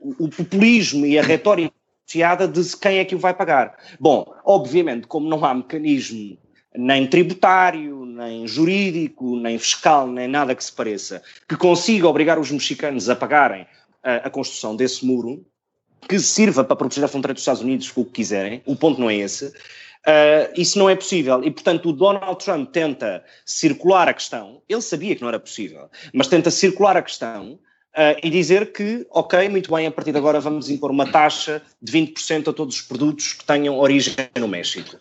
uh, 0.00 0.24
o 0.24 0.28
populismo 0.28 1.06
e 1.06 1.18
a 1.18 1.22
retórica 1.22 1.74
associada 2.06 2.48
de 2.48 2.76
quem 2.76 2.98
é 2.98 3.04
que 3.04 3.14
o 3.14 3.18
vai 3.18 3.34
pagar. 3.34 3.76
Bom, 3.98 4.34
obviamente, 4.44 5.06
como 5.06 5.28
não 5.28 5.44
há 5.44 5.54
mecanismo 5.54 6.36
nem 6.74 7.06
tributário, 7.06 8.04
nem 8.06 8.46
jurídico, 8.46 9.36
nem 9.36 9.58
fiscal, 9.58 10.06
nem 10.06 10.26
nada 10.26 10.54
que 10.54 10.64
se 10.64 10.72
pareça, 10.72 11.22
que 11.48 11.56
consiga 11.56 12.08
obrigar 12.08 12.38
os 12.38 12.50
mexicanos 12.50 13.08
a 13.10 13.16
pagarem 13.16 13.66
a, 14.02 14.16
a 14.16 14.30
construção 14.30 14.74
desse 14.74 15.04
muro, 15.04 15.44
que 16.08 16.18
sirva 16.18 16.64
para 16.64 16.76
proteger 16.76 17.04
a 17.04 17.08
fronteira 17.08 17.34
dos 17.34 17.42
Estados 17.42 17.62
Unidos 17.62 17.90
com 17.90 18.00
o 18.00 18.04
que 18.04 18.12
quiserem, 18.12 18.62
o 18.66 18.74
ponto 18.74 19.00
não 19.00 19.10
é 19.10 19.16
esse, 19.16 19.52
Uh, 20.06 20.50
isso 20.56 20.78
não 20.78 20.90
é 20.90 20.96
possível. 20.96 21.42
E, 21.44 21.50
portanto, 21.50 21.88
o 21.88 21.92
Donald 21.92 22.44
Trump 22.44 22.70
tenta 22.70 23.24
circular 23.46 24.08
a 24.08 24.14
questão, 24.14 24.60
ele 24.68 24.82
sabia 24.82 25.14
que 25.14 25.22
não 25.22 25.28
era 25.28 25.38
possível, 25.38 25.88
mas 26.12 26.26
tenta 26.26 26.50
circular 26.50 26.96
a 26.96 27.02
questão 27.02 27.52
uh, 27.52 28.18
e 28.22 28.28
dizer 28.28 28.72
que, 28.72 29.06
ok, 29.10 29.48
muito 29.48 29.72
bem, 29.72 29.86
a 29.86 29.90
partir 29.90 30.12
de 30.12 30.18
agora 30.18 30.40
vamos 30.40 30.68
impor 30.68 30.90
uma 30.90 31.10
taxa 31.10 31.62
de 31.80 31.92
20% 31.92 32.48
a 32.48 32.52
todos 32.52 32.76
os 32.76 32.82
produtos 32.82 33.34
que 33.34 33.44
tenham 33.44 33.78
origem 33.78 34.14
no 34.38 34.48
México. 34.48 34.96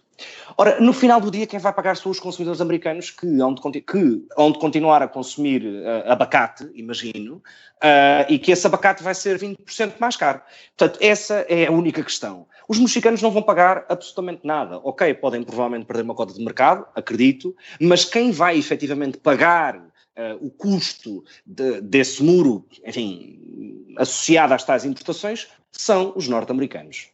Ora, 0.58 0.80
no 0.80 0.94
final 0.94 1.20
do 1.20 1.32
dia, 1.32 1.48
quem 1.48 1.60
vai 1.60 1.74
pagar 1.74 1.96
são 1.96 2.12
os 2.12 2.20
consumidores 2.20 2.62
americanos 2.62 3.10
que 3.10 3.26
hão 3.40 3.54
de, 3.54 3.82
que 3.82 4.24
continuar 4.60 5.02
a 5.02 5.08
consumir 5.08 5.64
uh, 5.66 6.12
abacate, 6.12 6.70
imagino, 6.76 7.36
uh, 7.36 8.30
e 8.30 8.38
que 8.38 8.52
esse 8.52 8.68
abacate 8.68 9.02
vai 9.02 9.16
ser 9.16 9.40
20% 9.40 9.94
mais 10.00 10.16
caro. 10.16 10.42
Portanto, 10.78 11.00
essa 11.02 11.46
é 11.50 11.68
a 11.68 11.72
única 11.72 12.04
questão. 12.04 12.46
Os 12.72 12.80
mexicanos 12.80 13.22
não 13.22 13.32
vão 13.32 13.44
pagar 13.44 13.86
absolutamente 13.90 14.48
nada. 14.48 14.80
Ok, 14.82 15.14
podem 15.16 15.44
provavelmente 15.44 15.86
perder 15.86 16.04
uma 16.04 16.16
cota 16.16 16.34
de 16.34 16.42
mercado, 16.42 16.86
acredito, 16.96 17.54
mas 17.82 18.06
quem 18.06 18.32
vai 18.32 18.58
efetivamente 18.58 19.18
pagar 19.18 19.76
uh, 19.76 20.38
o 20.40 20.50
custo 20.50 21.22
de, 21.46 21.82
desse 21.82 22.24
muro, 22.24 22.66
enfim, 22.86 23.94
associado 23.98 24.54
às 24.54 24.64
tais 24.64 24.86
importações, 24.86 25.50
são 25.70 26.14
os 26.16 26.30
norte-americanos. 26.30 27.10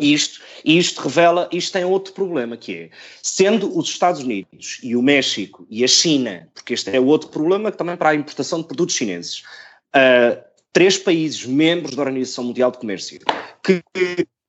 Isto, 0.00 0.40
isto 0.64 1.02
revela, 1.02 1.50
isto 1.52 1.74
tem 1.74 1.84
outro 1.84 2.14
problema 2.14 2.56
que 2.56 2.74
é, 2.74 2.90
sendo 3.22 3.78
os 3.78 3.90
Estados 3.90 4.22
Unidos 4.22 4.80
e 4.82 4.96
o 4.96 5.02
México 5.02 5.66
e 5.68 5.84
a 5.84 5.86
China, 5.86 6.48
porque 6.54 6.72
este 6.72 6.96
é 6.96 6.98
outro 6.98 7.28
problema 7.28 7.70
também 7.70 7.94
para 7.94 8.08
a 8.08 8.14
importação 8.14 8.62
de 8.62 8.68
produtos 8.68 8.94
chineses, 8.94 9.40
uh, 9.94 10.42
três 10.72 10.96
países 10.96 11.44
membros 11.44 11.94
da 11.94 12.00
Organização 12.00 12.44
Mundial 12.44 12.70
de 12.70 12.78
Comércio, 12.78 13.20
que 13.62 13.82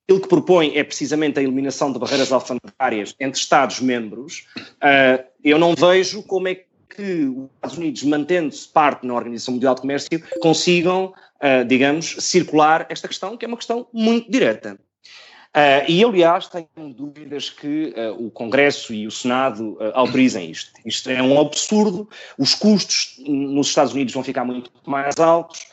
aquilo 0.06 0.22
que 0.22 0.28
propõe 0.28 0.78
é 0.78 0.84
precisamente 0.84 1.40
a 1.40 1.44
eliminação 1.44 1.92
de 1.92 2.00
barreiras 2.00 2.32
alfandegárias 2.32 3.16
entre 3.20 3.40
Estados-membros, 3.40 4.46
uh, 4.58 5.24
eu 5.44 5.58
não 5.58 5.76
vejo 5.76 6.24
como 6.24 6.48
é 6.48 6.56
que 6.56 7.26
os 7.26 7.50
Estados 7.56 7.78
Unidos, 7.78 8.04
mantendo-se 8.04 8.68
parte 8.68 9.06
na 9.06 9.14
Organização 9.14 9.56
Mundial 9.56 9.76
de 9.76 9.82
Comércio, 9.82 10.24
consigam, 10.40 11.14
uh, 11.42 11.66
digamos, 11.68 12.16
circular 12.20 12.86
esta 12.90 13.08
questão, 13.08 13.36
que 13.36 13.46
é 13.46 13.48
uma 13.48 13.58
questão 13.58 13.88
muito 13.92 14.32
direta. 14.32 14.80
Uh, 15.56 15.88
e, 15.88 16.04
aliás, 16.04 16.48
tenho 16.50 16.94
dúvidas 16.94 17.50
que 17.50 17.94
uh, 17.96 18.26
o 18.26 18.30
Congresso 18.30 18.94
e 18.94 19.08
o 19.08 19.12
Senado 19.12 19.74
uh, 19.74 19.92
autorizem 19.94 20.52
isto. 20.52 20.74
Isto 20.86 21.10
é 21.10 21.24
um 21.24 21.40
absurdo, 21.40 22.10
os 22.38 22.54
custos 22.54 23.16
nos 23.26 23.68
Estados 23.68 23.94
Unidos 23.94 24.14
vão 24.14 24.22
ficar 24.22 24.44
muito 24.44 24.70
mais 24.86 25.18
altos, 25.18 25.68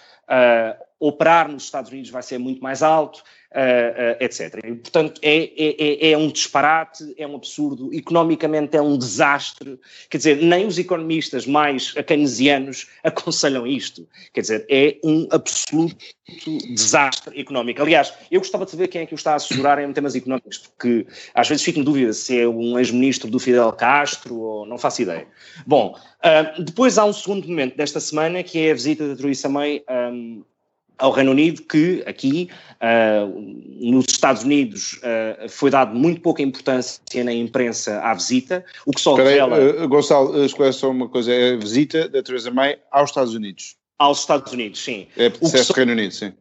operar 1.02 1.50
nos 1.50 1.64
Estados 1.64 1.90
Unidos 1.90 2.10
vai 2.10 2.22
ser 2.22 2.38
muito 2.38 2.62
mais 2.62 2.80
alto, 2.80 3.24
uh, 3.50 4.22
uh, 4.22 4.24
etc. 4.24 4.60
E, 4.64 4.74
portanto, 4.74 5.20
é, 5.20 5.50
é, 5.56 6.12
é, 6.12 6.16
um 6.16 6.28
disparate, 6.28 7.12
é 7.18 7.26
um 7.26 7.34
absurdo, 7.34 7.92
economicamente 7.92 8.76
é 8.76 8.80
um 8.80 8.96
desastre. 8.96 9.80
Quer 10.08 10.18
dizer, 10.18 10.36
nem 10.36 10.64
os 10.64 10.78
economistas 10.78 11.44
mais 11.44 11.92
keynesianos 11.92 12.88
aconselham 13.02 13.66
isto. 13.66 14.08
Quer 14.32 14.42
dizer, 14.42 14.66
é 14.70 14.96
um 15.02 15.26
absoluto 15.32 15.96
desastre 16.70 17.38
económico. 17.38 17.82
Aliás, 17.82 18.14
eu 18.30 18.40
gostava 18.40 18.64
de 18.64 18.70
saber 18.70 18.86
quem 18.86 19.02
é 19.02 19.06
que 19.06 19.14
o 19.14 19.16
está 19.16 19.32
a 19.32 19.34
assessorar 19.34 19.80
em 19.80 19.92
temas 19.92 20.14
económicos, 20.14 20.58
porque 20.58 21.04
às 21.34 21.48
vezes 21.48 21.64
fico 21.64 21.80
em 21.80 21.82
dúvida 21.82 22.12
se 22.12 22.38
é 22.38 22.48
um 22.48 22.78
ex-ministro 22.78 23.28
do 23.28 23.40
Fidel 23.40 23.72
Castro 23.72 24.38
ou 24.38 24.66
não 24.66 24.78
faço 24.78 25.02
ideia. 25.02 25.26
Bom, 25.66 25.96
uh, 25.96 26.62
depois 26.62 26.96
há 26.96 27.04
um 27.04 27.12
segundo 27.12 27.48
momento 27.48 27.76
desta 27.76 27.98
semana 27.98 28.42
que 28.44 28.58
é 28.60 28.70
a 28.70 28.74
visita 28.74 29.08
da 29.08 29.16
Theresa 29.16 29.48
May 29.48 29.82
um, 29.90 30.44
ao 30.98 31.10
Reino 31.10 31.32
Unido, 31.32 31.62
que 31.62 32.02
aqui 32.06 32.48
uh, 32.80 33.90
nos 33.90 34.06
Estados 34.08 34.42
Unidos 34.42 34.94
uh, 34.98 35.48
foi 35.48 35.70
dado 35.70 35.94
muito 35.94 36.20
pouca 36.20 36.42
importância 36.42 37.00
na 37.24 37.32
imprensa 37.32 38.00
à 38.00 38.14
visita, 38.14 38.64
o 38.86 38.92
que 38.92 39.00
só 39.00 39.16
Peraí, 39.16 39.34
revela... 39.34 39.84
Uh, 39.84 39.88
Gonçalo, 39.88 40.44
esclarece 40.44 40.78
só 40.78 40.90
uma 40.90 41.08
coisa, 41.08 41.32
é 41.32 41.54
a 41.54 41.56
visita 41.56 42.08
da 42.08 42.22
Theresa 42.22 42.50
May 42.50 42.78
aos 42.90 43.10
Estados 43.10 43.34
Unidos. 43.34 43.76
Aos 43.98 44.20
Estados 44.20 44.52
Unidos, 44.52 44.82
sim. 44.82 45.06
É, 45.16 45.28
disseste 45.28 45.66
só... 45.66 45.74
Reino 45.74 45.92
Unido, 45.92 46.12
sim. 46.12 46.32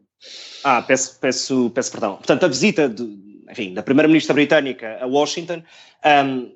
Ah, 0.63 0.81
peço, 0.81 1.20
peço, 1.20 1.72
peço 1.74 1.91
perdão. 1.91 2.15
Portanto, 2.15 2.46
a 2.46 2.48
visita 2.48 2.88
de, 2.88 3.03
enfim, 3.50 3.74
da 3.74 3.81
Primeira-Ministra 3.81 4.34
Britânica 4.34 4.98
a 5.01 5.08
Washington 5.08 5.63
um, 6.05 6.51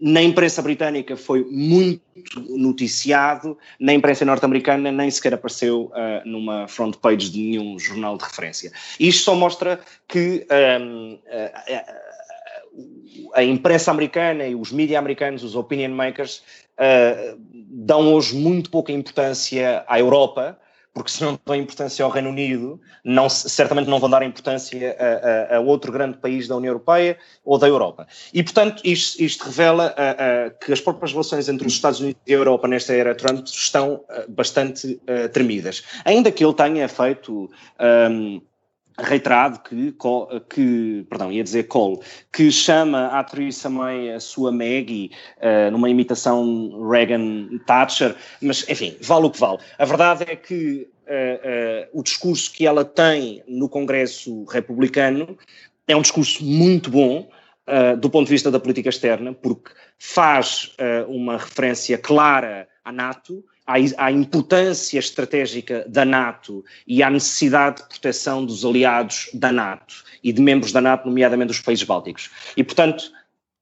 na 0.00 0.22
imprensa 0.22 0.62
britânica 0.62 1.16
foi 1.16 1.44
muito 1.44 2.00
noticiado, 2.48 3.58
na 3.78 3.92
imprensa 3.92 4.24
norte-americana 4.24 4.90
nem 4.90 5.10
sequer 5.10 5.34
apareceu 5.34 5.92
uh, 5.92 6.26
numa 6.28 6.66
front 6.68 6.96
page 6.96 7.30
de 7.30 7.38
nenhum 7.38 7.78
jornal 7.78 8.16
de 8.16 8.24
referência. 8.24 8.72
Isto 8.98 9.24
só 9.24 9.34
mostra 9.34 9.80
que 10.08 10.46
um, 10.80 11.14
uh, 11.14 12.10
a 13.34 13.44
imprensa 13.44 13.90
americana 13.90 14.46
e 14.46 14.54
os 14.54 14.72
mídias 14.72 14.98
americanos, 14.98 15.44
os 15.44 15.54
opinion 15.54 15.90
makers, 15.90 16.42
dão 17.52 18.14
hoje 18.14 18.34
muito 18.34 18.70
pouca 18.70 18.90
importância 18.90 19.84
à 19.86 19.98
Europa, 19.98 20.58
porque 20.92 21.10
se 21.10 21.22
não 21.22 21.38
dão 21.44 21.54
importância 21.54 22.04
ao 22.04 22.10
Reino 22.10 22.30
Unido, 22.30 22.80
não, 23.04 23.28
certamente 23.28 23.88
não 23.88 24.00
vão 24.00 24.10
dar 24.10 24.22
importância 24.22 24.96
a, 24.98 25.54
a, 25.54 25.56
a, 25.56 25.60
outro 25.60 25.92
grande 25.92 26.18
país 26.18 26.48
da 26.48 26.56
União 26.56 26.70
Europeia 26.70 27.16
ou 27.44 27.58
da 27.58 27.68
Europa. 27.68 28.06
E, 28.34 28.42
portanto, 28.42 28.82
isto, 28.84 29.22
isto 29.22 29.44
revela 29.44 29.94
que 30.60 30.72
as 30.72 30.80
próprias 30.80 31.12
relações 31.12 31.48
entre 31.48 31.66
os 31.66 31.72
Estados 31.72 32.00
Unidos 32.00 32.20
e 32.26 32.34
a 32.34 32.36
Europa 32.36 32.66
nesta 32.66 32.92
era 32.92 33.14
Trump 33.14 33.46
estão 33.46 34.04
bastante 34.28 35.00
tremidas. 35.32 35.82
Ainda 36.04 36.30
que 36.30 36.44
ele 36.44 36.54
tenha 36.54 36.88
feito. 36.88 37.50
Um, 38.10 38.40
reiterado 38.98 39.60
que, 39.60 39.94
que, 40.48 41.06
perdão, 41.08 41.32
ia 41.32 41.42
dizer 41.42 41.64
Cole, 41.64 42.00
que 42.32 42.50
chama 42.50 43.06
a 43.06 43.20
atriz 43.20 43.60
também 43.60 44.12
a 44.12 44.20
sua 44.20 44.52
Maggie 44.52 45.10
uh, 45.38 45.70
numa 45.70 45.88
imitação 45.88 46.88
Reagan-Thatcher, 46.88 48.16
mas 48.40 48.68
enfim, 48.68 48.96
vale 49.00 49.26
o 49.26 49.30
que 49.30 49.40
vale. 49.40 49.58
A 49.78 49.84
verdade 49.84 50.24
é 50.28 50.36
que 50.36 50.88
uh, 51.06 51.96
uh, 51.96 52.00
o 52.00 52.02
discurso 52.02 52.52
que 52.52 52.66
ela 52.66 52.84
tem 52.84 53.42
no 53.46 53.68
Congresso 53.68 54.44
republicano 54.44 55.36
é 55.86 55.96
um 55.96 56.02
discurso 56.02 56.44
muito 56.44 56.90
bom, 56.90 57.28
do 58.00 58.10
ponto 58.10 58.26
de 58.26 58.32
vista 58.32 58.50
da 58.50 58.58
política 58.58 58.88
externa, 58.88 59.32
porque 59.32 59.72
faz 59.98 60.72
uma 61.08 61.36
referência 61.36 61.96
clara 61.98 62.68
à 62.84 62.92
NATO, 62.92 63.44
à, 63.96 64.10
importância 64.10 64.98
estratégica 64.98 65.84
da 65.88 66.04
NATO 66.04 66.64
e 66.86 67.02
à 67.02 67.10
necessidade 67.10 67.82
de 67.82 67.88
proteção 67.88 68.44
dos 68.44 68.64
aliados 68.64 69.30
da 69.34 69.52
NATO 69.52 70.04
e 70.22 70.32
de 70.32 70.42
membros 70.42 70.72
da 70.72 70.80
NATO, 70.80 71.06
nomeadamente 71.06 71.48
dos 71.48 71.60
países 71.60 71.84
bálticos. 71.84 72.30
E, 72.56 72.64
portanto, 72.64 73.10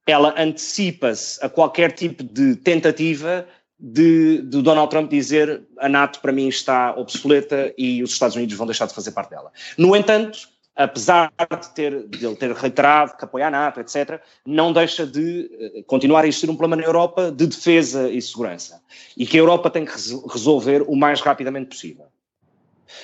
ela 0.07 0.35
antecipa-se 0.39 1.45
a 1.45 1.49
qualquer 1.49 1.93
tipo 1.93 2.23
de 2.23 2.57
tentativa 2.57 3.47
de, 3.79 4.43
de, 4.43 4.63
Donald 4.63 4.91
Trump 4.91 5.11
dizer 5.11 5.63
a 5.79 5.89
NATO 5.89 6.21
para 6.21 6.33
mim 6.33 6.49
está 6.49 6.95
obsoleta 6.97 7.73
e 7.79 8.03
os 8.03 8.13
Estados 8.13 8.35
Unidos 8.35 8.57
vão 8.57 8.67
deixar 8.67 8.87
de 8.87 8.95
fazer 8.95 9.13
parte 9.13 9.31
dela. 9.31 9.53
No 9.77 9.95
entanto, 9.95 10.49
apesar 10.79 11.33
de, 11.61 11.75
ter, 11.75 12.07
de 12.07 12.25
ele 12.25 12.37
ter 12.37 12.53
reiterado 12.53 13.17
que 13.17 13.25
apoia 13.25 13.49
a 13.49 13.51
NATO, 13.51 13.81
etc., 13.81 14.21
não 14.47 14.73
deixa 14.73 15.05
de 15.05 15.51
eh, 15.61 15.83
continuar 15.89 16.23
a 16.23 16.29
existir 16.29 16.49
um 16.49 16.55
problema 16.55 16.81
na 16.81 16.87
Europa 16.87 17.33
de 17.33 17.49
defesa 17.49 18.09
e 18.09 18.23
segurança. 18.23 18.81
E 19.17 19.27
que 19.27 19.37
a 19.37 19.41
Europa 19.41 19.71
tem 19.71 19.85
que 19.85 19.93
resolver 20.31 20.83
o 20.83 20.95
mais 20.95 21.21
rapidamente 21.21 21.71
possível. 21.71 22.07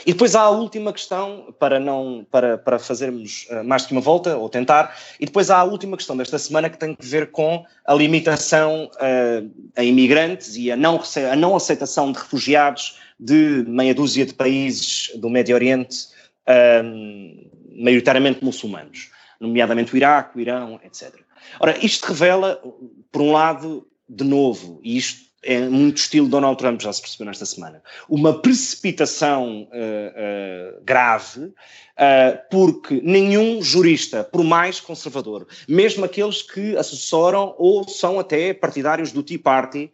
E 0.06 0.12
depois 0.12 0.36
há 0.36 0.42
a 0.42 0.50
última 0.50 0.92
questão, 0.92 1.52
para, 1.58 1.80
não, 1.80 2.24
para, 2.30 2.56
para 2.56 2.78
fazermos 2.78 3.48
eh, 3.50 3.64
mais 3.64 3.84
que 3.84 3.90
uma 3.90 4.00
volta, 4.00 4.36
ou 4.36 4.48
tentar, 4.48 4.96
e 5.18 5.26
depois 5.26 5.50
há 5.50 5.58
a 5.58 5.64
última 5.64 5.96
questão 5.96 6.16
desta 6.16 6.38
semana 6.38 6.70
que 6.70 6.78
tem 6.78 6.94
que 6.94 7.04
ver 7.04 7.32
com 7.32 7.64
a 7.84 7.92
limitação 7.92 8.88
uh, 8.94 9.50
a 9.74 9.82
imigrantes 9.82 10.54
e 10.54 10.70
a 10.70 10.76
não, 10.76 11.02
a 11.30 11.36
não 11.36 11.56
aceitação 11.56 12.12
de 12.12 12.20
refugiados 12.20 13.00
de 13.18 13.64
meia 13.66 13.94
dúzia 13.94 14.24
de 14.24 14.32
países 14.32 15.10
do 15.16 15.28
Médio 15.28 15.56
Oriente 15.56 16.14
um, 16.48 17.50
maioritariamente 17.74 18.44
muçulmanos, 18.44 19.10
nomeadamente 19.40 19.92
o 19.92 19.96
Iraque, 19.96 20.38
o 20.38 20.40
Irão, 20.40 20.80
etc. 20.84 21.14
Ora, 21.60 21.76
isto 21.84 22.06
revela, 22.06 22.60
por 23.10 23.22
um 23.22 23.32
lado, 23.32 23.86
de 24.08 24.24
novo, 24.24 24.80
e 24.82 24.96
isto 24.96 25.24
é 25.44 25.60
muito 25.68 25.98
estilo 25.98 26.28
Donald 26.28 26.56
Trump, 26.56 26.80
já 26.80 26.92
se 26.92 27.02
percebeu 27.02 27.26
nesta 27.26 27.44
semana, 27.44 27.82
uma 28.08 28.40
precipitação 28.40 29.62
uh, 29.62 29.66
uh, 29.66 30.82
grave, 30.82 31.40
uh, 31.40 31.52
porque 32.50 33.00
nenhum 33.02 33.62
jurista, 33.62 34.24
por 34.24 34.42
mais 34.42 34.80
conservador, 34.80 35.46
mesmo 35.68 36.04
aqueles 36.04 36.42
que 36.42 36.76
assessoram 36.76 37.54
ou 37.58 37.86
são 37.86 38.18
até 38.18 38.54
partidários 38.54 39.12
do 39.12 39.22
Tea 39.22 39.38
Party, 39.38 39.92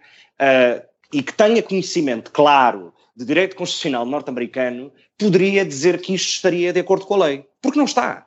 e 1.12 1.22
que 1.22 1.34
tenha 1.34 1.62
conhecimento 1.62 2.30
claro 2.30 2.94
de 3.20 3.26
direito 3.26 3.54
constitucional 3.54 4.06
norte-americano, 4.06 4.90
poderia 5.18 5.62
dizer 5.62 6.00
que 6.00 6.14
isto 6.14 6.30
estaria 6.30 6.72
de 6.72 6.80
acordo 6.80 7.04
com 7.04 7.14
a 7.14 7.26
lei. 7.26 7.46
Porque 7.60 7.78
não 7.78 7.84
está. 7.84 8.26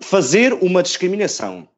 Fazer 0.00 0.52
uma 0.52 0.84
discriminação, 0.84 1.68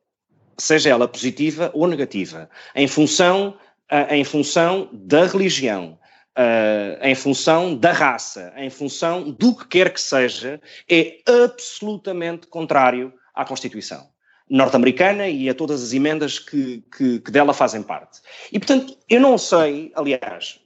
seja 0.59 0.91
ela 0.91 1.09
positiva 1.09 1.71
ou 1.73 1.87
negativa, 1.87 2.51
em 2.75 2.87
função, 2.87 3.57
uh, 3.91 4.13
em 4.13 4.23
função 4.23 4.91
da 4.93 5.25
religião, 5.25 5.99
uh, 6.37 7.03
em 7.03 7.15
função 7.15 7.75
da 7.75 7.93
raça, 7.93 8.53
em 8.59 8.69
função 8.69 9.31
do 9.31 9.57
que 9.57 9.69
quer 9.69 9.91
que 9.91 10.01
seja, 10.01 10.61
é 10.91 11.21
absolutamente 11.27 12.49
contrário 12.49 13.15
à 13.35 13.47
Constituição 13.47 14.07
norte-americana 14.49 15.27
e 15.27 15.49
a 15.49 15.55
todas 15.55 15.83
as 15.83 15.93
emendas 15.93 16.39
que, 16.39 16.81
que, 16.97 17.19
que, 17.19 17.31
dela 17.33 17.53
fazem 17.53 17.83
parte. 17.83 18.21
E, 18.53 18.61
portanto, 18.61 18.97
eu 19.09 19.21
não 19.21 19.37
sei, 19.37 19.91
aliás, 19.97 20.61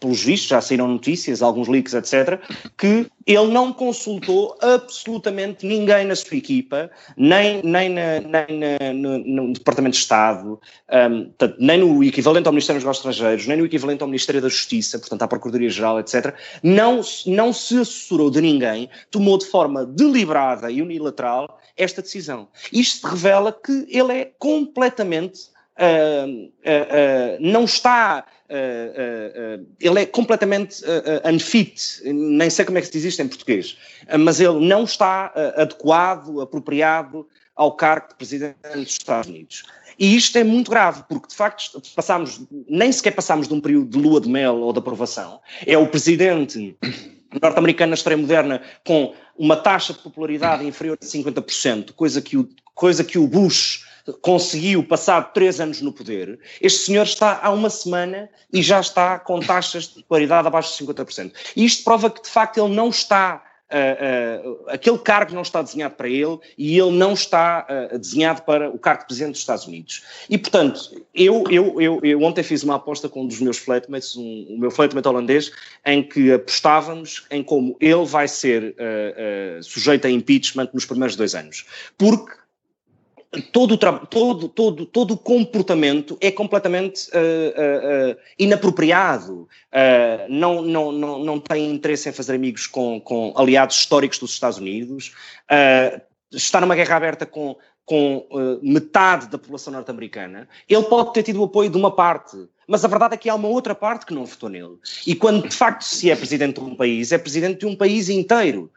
pelos 0.00 0.22
vistos, 0.22 0.48
já 0.48 0.60
saíram 0.60 0.88
notícias, 0.88 1.42
alguns 1.42 1.68
leaks, 1.68 1.94
etc., 1.94 2.40
que 2.76 3.06
ele 3.26 3.46
não 3.48 3.72
consultou 3.72 4.56
absolutamente 4.60 5.66
ninguém 5.66 6.04
na 6.04 6.14
sua 6.14 6.36
equipa, 6.36 6.90
nem, 7.16 7.62
nem, 7.62 7.88
na, 7.88 8.20
nem 8.20 8.58
na, 8.58 8.92
no, 8.92 9.18
no, 9.18 9.52
Departamento 9.52 9.94
de 9.94 10.02
Estado, 10.02 10.60
um, 10.90 11.24
portanto, 11.24 11.56
nem 11.58 11.78
no 11.78 12.04
equivalente 12.04 12.46
ao 12.46 12.52
Ministério 12.52 12.78
dos 12.78 12.84
Negócios 12.84 13.06
Estrangeiros, 13.06 13.46
nem 13.46 13.56
no 13.56 13.64
equivalente 13.64 14.02
ao 14.02 14.08
Ministério 14.08 14.42
da 14.42 14.48
Justiça, 14.48 14.98
portanto, 14.98 15.22
à 15.22 15.28
Procuradoria-Geral, 15.28 16.00
etc., 16.00 16.34
não, 16.62 17.00
não 17.26 17.52
se 17.52 17.78
assessorou 17.78 18.30
de 18.30 18.40
ninguém, 18.40 18.90
tomou 19.10 19.38
de 19.38 19.46
forma 19.46 19.86
deliberada 19.86 20.70
e 20.70 20.82
unilateral 20.82 21.58
esta 21.76 22.02
decisão. 22.02 22.48
Isto 22.72 23.06
revela 23.08 23.52
que 23.52 23.86
ele 23.88 24.12
é 24.12 24.32
completamente 24.38 25.53
não 27.40 27.64
está, 27.64 28.24
ele 29.80 30.00
é 30.00 30.06
completamente 30.06 30.82
unfit, 31.32 32.02
nem 32.04 32.48
sei 32.48 32.64
como 32.64 32.78
é 32.78 32.80
que 32.80 32.86
se 32.86 32.92
diz 32.92 33.04
isto 33.04 33.22
em 33.22 33.28
português, 33.28 33.76
mas 34.18 34.40
ele 34.40 34.64
não 34.66 34.84
está 34.84 35.32
adequado, 35.56 36.40
apropriado 36.40 37.26
ao 37.56 37.72
cargo 37.76 38.08
de 38.08 38.14
Presidente 38.16 38.56
dos 38.74 38.92
Estados 38.92 39.28
Unidos. 39.28 39.62
E 39.96 40.16
isto 40.16 40.36
é 40.36 40.42
muito 40.42 40.72
grave, 40.72 41.04
porque 41.08 41.28
de 41.28 41.36
facto 41.36 41.80
passamos, 41.94 42.40
nem 42.68 42.90
sequer 42.90 43.12
passamos 43.12 43.46
de 43.46 43.54
um 43.54 43.60
período 43.60 43.90
de 43.90 43.98
lua 43.98 44.20
de 44.20 44.28
mel 44.28 44.56
ou 44.56 44.72
de 44.72 44.80
aprovação. 44.80 45.40
É 45.64 45.78
o 45.78 45.86
Presidente 45.86 46.76
norte-americano 47.40 47.90
na 47.90 47.94
história 47.94 48.16
moderna 48.16 48.60
com 48.84 49.14
uma 49.36 49.56
taxa 49.56 49.92
de 49.92 50.00
popularidade 50.00 50.66
inferior 50.66 50.98
a 51.00 51.04
50%, 51.04 51.92
coisa 51.92 52.20
que 52.20 52.36
o, 52.36 52.48
coisa 52.74 53.04
que 53.04 53.18
o 53.18 53.26
Bush 53.28 53.84
conseguiu 54.20 54.84
passar 54.84 55.32
três 55.32 55.60
anos 55.60 55.80
no 55.80 55.92
poder, 55.92 56.38
este 56.60 56.80
senhor 56.86 57.04
está 57.04 57.40
há 57.42 57.50
uma 57.50 57.70
semana 57.70 58.28
e 58.52 58.62
já 58.62 58.80
está 58.80 59.18
com 59.18 59.40
taxas 59.40 59.88
de 59.88 60.02
popularidade 60.02 60.46
abaixo 60.46 60.76
de 60.76 60.92
50%. 60.92 61.32
E 61.56 61.64
isto 61.64 61.84
prova 61.84 62.10
que, 62.10 62.22
de 62.22 62.28
facto, 62.28 62.58
ele 62.58 62.74
não 62.74 62.88
está 62.88 63.42
Uh, 63.64 64.50
uh, 64.50 64.64
aquele 64.68 64.98
cargo 64.98 65.34
não 65.34 65.40
está 65.40 65.60
desenhado 65.60 65.94
para 65.94 66.08
ele 66.08 66.38
e 66.56 66.78
ele 66.78 66.92
não 66.92 67.14
está 67.14 67.66
uh, 67.92 67.98
desenhado 67.98 68.42
para 68.42 68.70
o 68.70 68.78
cargo 68.78 69.00
de 69.00 69.06
Presidente 69.06 69.32
dos 69.32 69.40
Estados 69.40 69.66
Unidos. 69.66 70.02
E, 70.28 70.36
portanto, 70.36 71.02
eu, 71.14 71.42
eu, 71.50 71.80
eu, 71.80 72.00
eu 72.04 72.22
ontem 72.22 72.42
fiz 72.42 72.62
uma 72.62 72.76
aposta 72.76 73.08
com 73.08 73.22
um 73.22 73.26
dos 73.26 73.40
meus 73.40 73.56
flatmates, 73.56 74.14
um, 74.16 74.46
o 74.50 74.58
meu 74.60 74.70
flatmate 74.70 75.08
holandês, 75.08 75.50
em 75.84 76.02
que 76.02 76.30
apostávamos 76.30 77.26
em 77.30 77.42
como 77.42 77.76
ele 77.80 78.04
vai 78.04 78.28
ser 78.28 78.76
sujeito 79.62 80.06
a 80.06 80.10
impeachment 80.10 80.68
nos 80.72 80.84
primeiros 80.84 81.16
dois 81.16 81.34
anos. 81.34 81.66
Porque 81.96 82.43
todo, 83.42 83.76
todo, 83.76 84.48
todo, 84.48 84.86
todo 84.86 85.16
comportamento 85.16 86.16
é 86.20 86.30
completamente 86.30 87.08
uh, 87.08 88.10
uh, 88.10 88.12
uh, 88.12 88.16
inapropriado. 88.38 89.48
não, 90.28 90.62
não, 90.62 90.92
não, 90.92 91.18
não 91.18 91.40
tem 91.40 91.70
interesse 91.70 92.08
em 92.08 92.12
fazer 92.12 92.34
amigos 92.34 92.66
com, 92.66 93.00
com 93.00 93.32
aliados 93.36 93.76
históricos 93.76 94.18
dos 94.18 94.32
Estados 94.32 94.58
Unidos. 94.58 95.12
está 96.32 96.60
numa 96.60 96.74
guerra 96.74 96.96
aberta 96.96 97.26
com, 97.26 97.56
com 97.84 98.26
metade 98.62 99.28
da 99.28 99.38
população 99.38 99.72
norte-americana. 99.72 100.48
Ele 100.68 100.84
pode 100.84 101.12
ter 101.12 101.22
tido 101.22 101.40
o 101.40 101.44
apoio 101.44 101.70
de 101.70 101.76
uma 101.76 101.90
parte, 101.90 102.36
mas 102.66 102.84
a 102.84 102.88
verdade 102.88 103.14
é 103.14 103.16
que 103.16 103.28
há 103.28 103.34
uma 103.34 103.48
outra 103.48 103.74
parte 103.74 104.06
que 104.06 104.14
não 104.14 104.24
votou 104.24 104.48
nele. 104.48 104.76
E 105.06 105.14
quando 105.14 105.48
de 105.48 105.54
facto 105.54 105.82
se 105.82 106.10
é 106.10 106.16
presidente 106.16 106.60
de 106.60 106.66
um 106.66 106.74
país, 106.74 107.12
é 107.12 107.18
presidente 107.18 107.60
de 107.60 107.66
um 107.66 107.76
país 107.76 108.08
inteiro. 108.08 108.70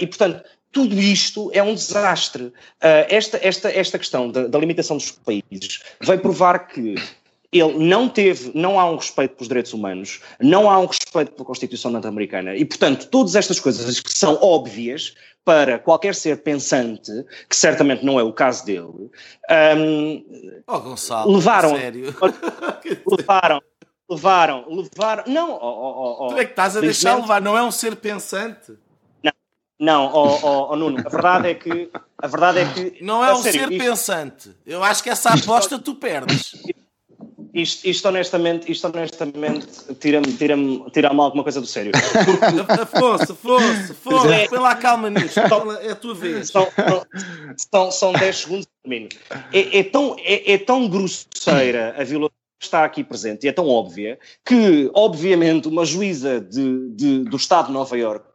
e 0.00 0.06
portanto, 0.06 0.42
tudo 0.72 0.94
isto 0.98 1.50
é 1.52 1.62
um 1.62 1.74
desastre. 1.74 2.44
Uh, 2.44 2.52
esta, 3.08 3.38
esta, 3.42 3.70
esta 3.70 3.98
questão 3.98 4.30
da, 4.30 4.46
da, 4.46 4.58
limitação 4.58 4.96
dos 4.96 5.12
países 5.12 5.82
vai 6.00 6.18
provar 6.18 6.68
que 6.68 6.94
ele 7.52 7.78
não 7.78 8.08
teve, 8.08 8.52
não 8.54 8.78
há 8.78 8.88
um 8.88 8.96
respeito 8.96 9.34
pelos 9.34 9.48
direitos 9.48 9.72
humanos, 9.72 10.20
não 10.40 10.70
há 10.70 10.78
um 10.78 10.86
respeito 10.86 11.32
pela 11.32 11.44
Constituição 11.44 11.90
norte-americana 11.90 12.54
e, 12.54 12.64
portanto, 12.64 13.08
todas 13.08 13.34
estas 13.34 13.58
coisas 13.58 13.98
que 13.98 14.16
são 14.16 14.38
óbvias 14.40 15.14
para 15.44 15.78
qualquer 15.78 16.14
ser 16.14 16.42
pensante, 16.42 17.10
que 17.48 17.56
certamente 17.56 18.04
não 18.04 18.20
é 18.20 18.22
o 18.22 18.32
caso 18.32 18.64
dele, 18.64 19.10
um, 19.76 20.24
oh, 20.66 20.78
Gonçalo, 20.78 21.32
levaram, 21.32 21.76
sério? 21.76 22.14
levaram, 23.18 23.62
levaram, 24.08 24.64
levaram, 24.68 25.24
não, 25.26 25.50
oh, 25.50 25.58
oh, 25.60 26.26
oh, 26.26 26.28
tu 26.28 26.38
é 26.38 26.44
que 26.44 26.52
estás 26.52 26.76
a 26.76 26.80
deixar 26.80 27.16
levar, 27.16 27.40
não 27.40 27.56
é 27.56 27.62
um 27.62 27.72
ser 27.72 27.96
pensante. 27.96 28.72
Não, 29.80 30.12
oh, 30.12 30.38
oh, 30.42 30.72
oh, 30.72 30.76
Nuno, 30.76 30.98
a 30.98 31.08
verdade 31.08 31.48
é 31.48 31.54
que 31.54 31.90
a 32.18 32.26
verdade 32.26 32.58
é 32.58 32.64
que 32.66 33.02
não 33.02 33.24
é 33.24 33.32
um 33.32 33.36
sério, 33.36 33.60
ser 33.60 33.72
isto, 33.72 33.82
pensante. 33.82 34.50
Eu 34.66 34.84
acho 34.84 35.02
que 35.02 35.08
essa 35.08 35.30
aposta 35.30 35.78
tu 35.78 35.94
perdes. 35.94 36.54
Isto, 37.54 37.88
isto, 37.88 38.06
honestamente, 38.06 38.70
isto 38.70 38.86
honestamente 38.86 39.66
tira-me 39.98 40.32
tira 40.34 40.54
tira 40.92 41.08
alguma 41.08 41.42
coisa 41.42 41.62
do 41.62 41.66
sério. 41.66 41.92
Afonso, 42.68 43.32
Afonso, 43.32 43.92
Afonso, 43.92 44.28
é, 44.28 44.46
põe 44.48 44.58
lá 44.58 44.74
calma 44.76 45.08
nisto, 45.08 45.40
é 45.80 45.90
a 45.90 45.96
tua 45.96 46.14
vez. 46.14 46.50
São, 46.50 46.68
são, 47.56 47.90
são 47.90 48.12
10 48.12 48.36
segundos 48.36 48.68
termino. 48.82 49.08
É, 49.50 49.78
é, 49.78 49.82
tão, 49.82 50.14
é, 50.18 50.52
é 50.52 50.58
tão 50.58 50.88
grosseira 50.88 51.94
a 51.98 52.04
violação 52.04 52.36
que 52.58 52.66
está 52.66 52.84
aqui 52.84 53.02
presente 53.02 53.46
e 53.46 53.48
é 53.48 53.52
tão 53.52 53.66
óbvia 53.66 54.18
que, 54.44 54.90
obviamente, 54.94 55.66
uma 55.66 55.86
juíza 55.86 56.38
de, 56.38 56.90
de, 56.90 57.24
do 57.24 57.36
Estado 57.38 57.68
de 57.68 57.72
Nova 57.72 57.96
Iorque 57.96 58.29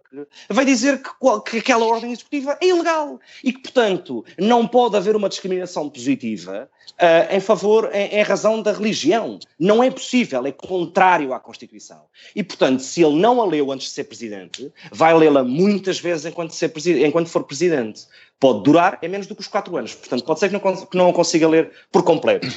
vai 0.49 0.65
dizer 0.65 1.01
que, 1.01 1.09
que, 1.49 1.57
aquela 1.57 1.85
ordem 1.85 2.11
executiva 2.11 2.57
é 2.61 2.67
ilegal 2.67 3.19
e 3.43 3.51
que, 3.51 3.59
portanto, 3.59 4.25
não 4.37 4.67
pode 4.67 4.95
haver 4.95 5.15
uma 5.15 5.29
discriminação 5.29 5.89
positiva 5.89 6.69
uh, 6.93 7.35
em 7.35 7.39
favor, 7.39 7.89
em, 7.93 8.19
em, 8.19 8.21
razão 8.23 8.61
da 8.61 8.71
religião. 8.71 9.39
Não 9.59 9.83
é 9.83 9.89
possível, 9.89 10.45
é 10.45 10.51
contrário 10.51 11.33
à 11.33 11.39
Constituição. 11.39 12.03
E, 12.35 12.43
portanto, 12.43 12.81
se 12.81 13.03
ele 13.03 13.15
não 13.15 13.41
a 13.41 13.45
leu 13.45 13.71
antes 13.71 13.87
de 13.87 13.93
ser 13.93 14.05
presidente, 14.05 14.71
vai 14.91 15.13
lê-la 15.13 15.43
muitas 15.43 15.99
vezes 15.99 16.25
enquanto, 16.25 16.51
ser 16.51 16.71
enquanto 17.05 17.29
for 17.29 17.43
presidente. 17.43 18.05
Pode 18.39 18.63
durar 18.63 18.99
é 19.01 19.07
menos 19.07 19.27
do 19.27 19.35
que 19.35 19.41
os 19.41 19.47
quatro 19.47 19.75
anos. 19.77 19.95
Portanto, 19.95 20.23
pode 20.23 20.39
ser 20.39 20.49
que 20.49 20.53
não, 20.53 20.85
que 20.85 20.97
não 20.97 21.13
consiga 21.13 21.47
ler 21.47 21.71
por 21.91 22.03
completo. 22.03 22.47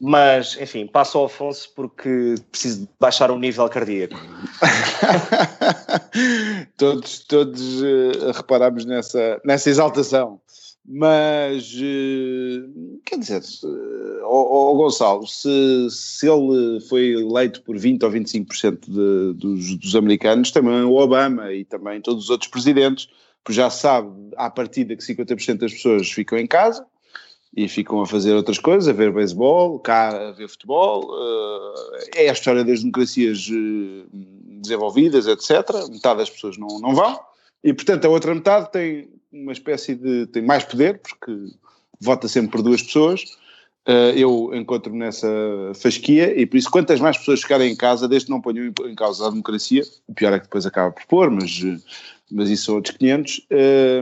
Mas, 0.00 0.56
enfim, 0.60 0.86
passo 0.86 1.16
ao 1.18 1.24
Afonso 1.24 1.70
porque 1.74 2.34
preciso 2.50 2.88
baixar 3.00 3.30
o 3.30 3.38
nível 3.38 3.68
cardíaco. 3.68 4.14
todos 6.76 7.20
todos 7.20 7.82
uh, 7.82 8.32
reparamos 8.34 8.84
nessa, 8.84 9.40
nessa 9.44 9.70
exaltação. 9.70 10.40
Mas, 10.88 11.74
uh, 11.74 13.00
quer 13.04 13.18
dizer, 13.18 13.42
uh, 13.64 14.76
Gonçalo, 14.76 15.26
se, 15.26 15.88
se 15.90 16.28
ele 16.28 16.80
foi 16.88 17.12
eleito 17.12 17.62
por 17.62 17.76
20 17.76 18.04
ou 18.04 18.10
25% 18.10 18.78
de, 18.86 19.38
dos, 19.38 19.76
dos 19.76 19.96
americanos, 19.96 20.52
também 20.52 20.82
o 20.82 20.94
Obama 20.94 21.52
e 21.52 21.64
também 21.64 22.00
todos 22.00 22.24
os 22.24 22.30
outros 22.30 22.48
presidentes, 22.48 23.08
porque 23.42 23.56
já 23.56 23.68
sabe 23.68 24.10
à 24.36 24.48
partida 24.48 24.94
que 24.94 25.02
50% 25.02 25.58
das 25.58 25.72
pessoas 25.72 26.10
ficam 26.10 26.38
em 26.38 26.46
casa, 26.46 26.86
e 27.56 27.68
ficam 27.68 28.02
a 28.02 28.06
fazer 28.06 28.34
outras 28.34 28.58
coisas, 28.58 28.86
a 28.86 28.92
ver 28.92 29.10
beisebol, 29.10 29.78
cá 29.78 30.28
a 30.28 30.32
ver 30.32 30.46
futebol. 30.46 31.10
É 32.14 32.28
a 32.28 32.32
história 32.32 32.62
das 32.62 32.80
democracias 32.80 33.48
desenvolvidas, 34.66 35.26
etc. 35.26 35.88
Metade 35.90 36.18
das 36.18 36.30
pessoas 36.30 36.56
não, 36.56 36.80
não 36.80 36.94
vão. 36.94 37.18
E, 37.62 37.72
portanto, 37.72 38.04
a 38.04 38.08
outra 38.08 38.34
metade 38.34 38.70
tem 38.70 39.08
uma 39.32 39.52
espécie 39.52 39.94
de. 39.94 40.26
tem 40.26 40.42
mais 40.42 40.64
poder, 40.64 41.00
porque 41.00 41.32
vota 42.00 42.28
sempre 42.28 42.50
por 42.50 42.62
duas 42.62 42.82
pessoas. 42.82 43.24
Eh, 43.86 44.14
eu 44.16 44.50
encontro-me 44.52 44.98
nessa 44.98 45.28
fasquia 45.74 46.38
e 46.38 46.44
por 46.44 46.56
isso, 46.56 46.70
quantas 46.70 47.00
mais 47.00 47.16
pessoas 47.16 47.40
ficarem 47.40 47.72
em 47.72 47.76
casa, 47.76 48.08
desde 48.08 48.26
que 48.26 48.32
não 48.32 48.40
ponham 48.40 48.66
em 48.66 48.94
causa 48.94 49.26
a 49.26 49.30
democracia, 49.30 49.82
o 50.08 50.14
pior 50.14 50.32
é 50.32 50.38
que 50.38 50.46
depois 50.46 50.66
acaba 50.66 50.92
por 50.92 51.06
pôr, 51.06 51.30
mas 51.30 51.62
mas 52.30 52.50
isso 52.50 52.64
são 52.66 52.74
outros 52.76 52.96
500. 52.96 53.46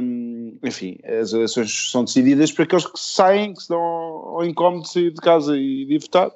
Um, 0.02 0.58
enfim, 0.62 0.96
as 1.04 1.32
eleições 1.32 1.90
são 1.90 2.04
decididas 2.04 2.50
por 2.50 2.62
aqueles 2.62 2.86
que 2.86 2.98
saem, 2.98 3.54
que 3.54 3.62
se 3.62 3.68
dão 3.68 3.80
ao 3.80 4.44
incómodo 4.44 4.84
de 4.84 4.90
sair 4.90 5.10
de 5.10 5.20
casa 5.20 5.56
e 5.56 5.84
de 5.84 5.98
votar. 5.98 6.30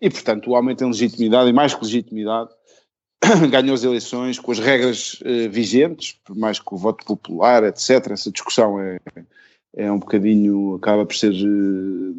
E, 0.00 0.10
portanto, 0.10 0.50
o 0.50 0.54
homem 0.54 0.76
tem 0.76 0.86
legitimidade, 0.86 1.48
e 1.48 1.52
mais 1.52 1.74
que 1.74 1.84
legitimidade, 1.84 2.50
ganhou 3.50 3.74
as 3.74 3.84
eleições 3.84 4.38
com 4.38 4.52
as 4.52 4.58
regras 4.58 5.20
uh, 5.20 5.50
vigentes, 5.50 6.18
por 6.24 6.36
mais 6.36 6.58
que 6.58 6.74
o 6.74 6.76
voto 6.76 7.04
popular, 7.04 7.64
etc. 7.64 8.10
Essa 8.10 8.30
discussão 8.30 8.80
é, 8.80 8.98
é 9.76 9.90
um 9.90 9.98
bocadinho, 9.98 10.76
acaba 10.76 11.04
por 11.04 11.16
ser. 11.16 11.32
Uh, 11.32 12.14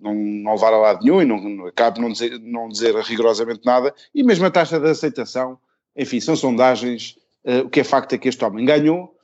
não, 0.00 0.14
não 0.14 0.52
levar 0.52 0.74
a 0.74 0.76
lado 0.76 1.02
nenhum 1.02 1.22
e 1.22 1.24
não, 1.24 1.66
acaba 1.66 1.92
por 1.96 2.02
não 2.02 2.12
dizer, 2.12 2.38
não 2.40 2.68
dizer 2.68 2.94
rigorosamente 2.96 3.62
nada. 3.64 3.94
E 4.14 4.22
mesmo 4.22 4.44
a 4.44 4.50
taxa 4.50 4.78
de 4.78 4.86
aceitação, 4.88 5.58
enfim, 5.96 6.20
são 6.20 6.36
sondagens 6.36 7.16
Uh, 7.44 7.66
o 7.66 7.68
que 7.68 7.80
é 7.80 7.84
facto 7.84 8.14
é 8.14 8.18
que 8.18 8.26
este 8.26 8.42
homem 8.42 8.64
ganhou, 8.64 9.14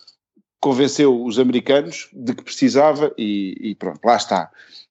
convenceu 0.61 1.25
os 1.25 1.39
americanos 1.39 2.11
de 2.13 2.35
que 2.35 2.45
precisava 2.45 3.13
e, 3.17 3.57
e, 3.59 3.75
pronto, 3.75 4.01
lá 4.05 4.17
está. 4.17 4.51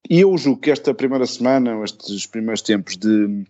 E 0.10 0.22
eu 0.22 0.36
julgo 0.36 0.62
que 0.62 0.72
esta 0.72 0.96
primeira 0.96 1.28
semana, 1.28 1.84
estes 1.84 2.26
primeiros 2.26 2.64
tempos 2.64 2.98
de, 2.98 3.46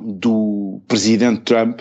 do 0.00 0.80
presidente 0.88 1.42
Trump, 1.42 1.80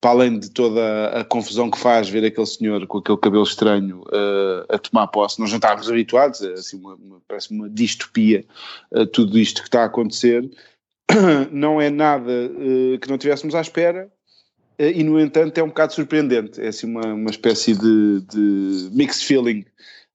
para 0.00 0.10
além 0.10 0.38
de 0.38 0.50
toda 0.50 1.08
a 1.10 1.24
confusão 1.24 1.70
que 1.70 1.78
faz 1.78 2.08
ver 2.08 2.24
aquele 2.24 2.46
senhor 2.46 2.86
com 2.86 2.98
aquele 2.98 3.18
cabelo 3.18 3.44
estranho 3.44 4.00
uh, 4.08 4.66
a 4.68 4.78
tomar 4.78 5.06
posse, 5.06 5.38
nós 5.38 5.50
não 5.50 5.58
estávamos 5.58 5.88
habituados, 5.88 6.42
é 6.42 6.52
assim 6.54 6.76
uma, 6.76 6.94
uma, 6.96 7.22
parece 7.28 7.52
uma 7.52 7.70
distopia 7.70 8.44
uh, 8.92 9.06
tudo 9.06 9.38
isto 9.38 9.62
que 9.62 9.68
está 9.68 9.82
a 9.82 9.86
acontecer, 9.86 10.50
não 11.52 11.80
é 11.80 11.88
nada 11.88 12.32
uh, 12.32 12.98
que 12.98 13.08
não 13.08 13.14
estivéssemos 13.14 13.54
à 13.54 13.60
espera, 13.60 14.10
e 14.78 15.04
no 15.04 15.20
entanto 15.20 15.58
é 15.58 15.62
um 15.62 15.68
bocado 15.68 15.92
surpreendente, 15.92 16.60
é 16.60 16.66
assim 16.66 16.88
uma, 16.88 17.14
uma 17.14 17.30
espécie 17.30 17.72
de, 17.72 18.20
de 18.22 18.90
mixed 18.92 19.24
feeling 19.24 19.64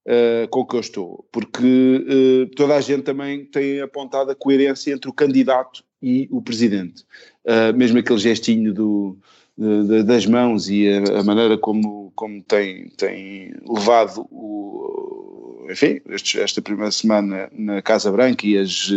uh, 0.08 0.48
com 0.50 0.66
que 0.66 0.76
eu 0.76 0.80
estou, 0.80 1.28
porque 1.32 2.48
uh, 2.48 2.56
toda 2.56 2.76
a 2.76 2.82
gente 2.82 3.04
também 3.04 3.46
tem 3.46 3.82
apontado 3.82 4.32
a 4.32 4.36
coerência 4.36 4.92
entre 4.92 5.10
o 5.10 5.14
candidato 5.14 5.84
e 6.02 6.28
o 6.32 6.42
presidente, 6.42 7.04
uh, 7.46 7.76
mesmo 7.76 8.00
aquele 8.00 8.20
gestinho 8.20 8.74
do, 8.74 9.18
de, 9.58 10.04
das 10.04 10.26
mãos 10.26 10.70
e 10.70 10.88
a, 10.88 11.20
a, 11.20 11.24
maneira 11.24 11.58
como, 11.58 12.12
como 12.16 12.42
tem, 12.44 12.90
tem 12.90 13.54
levado 13.68 14.28
o, 14.32 15.68
enfim, 15.70 16.00
este, 16.10 16.40
esta 16.40 16.62
primeira 16.62 16.92
semana 16.92 17.50
na 17.52 17.82
Casa 17.82 18.12
Branca 18.12 18.46
e 18.46 18.58
as 18.58 18.92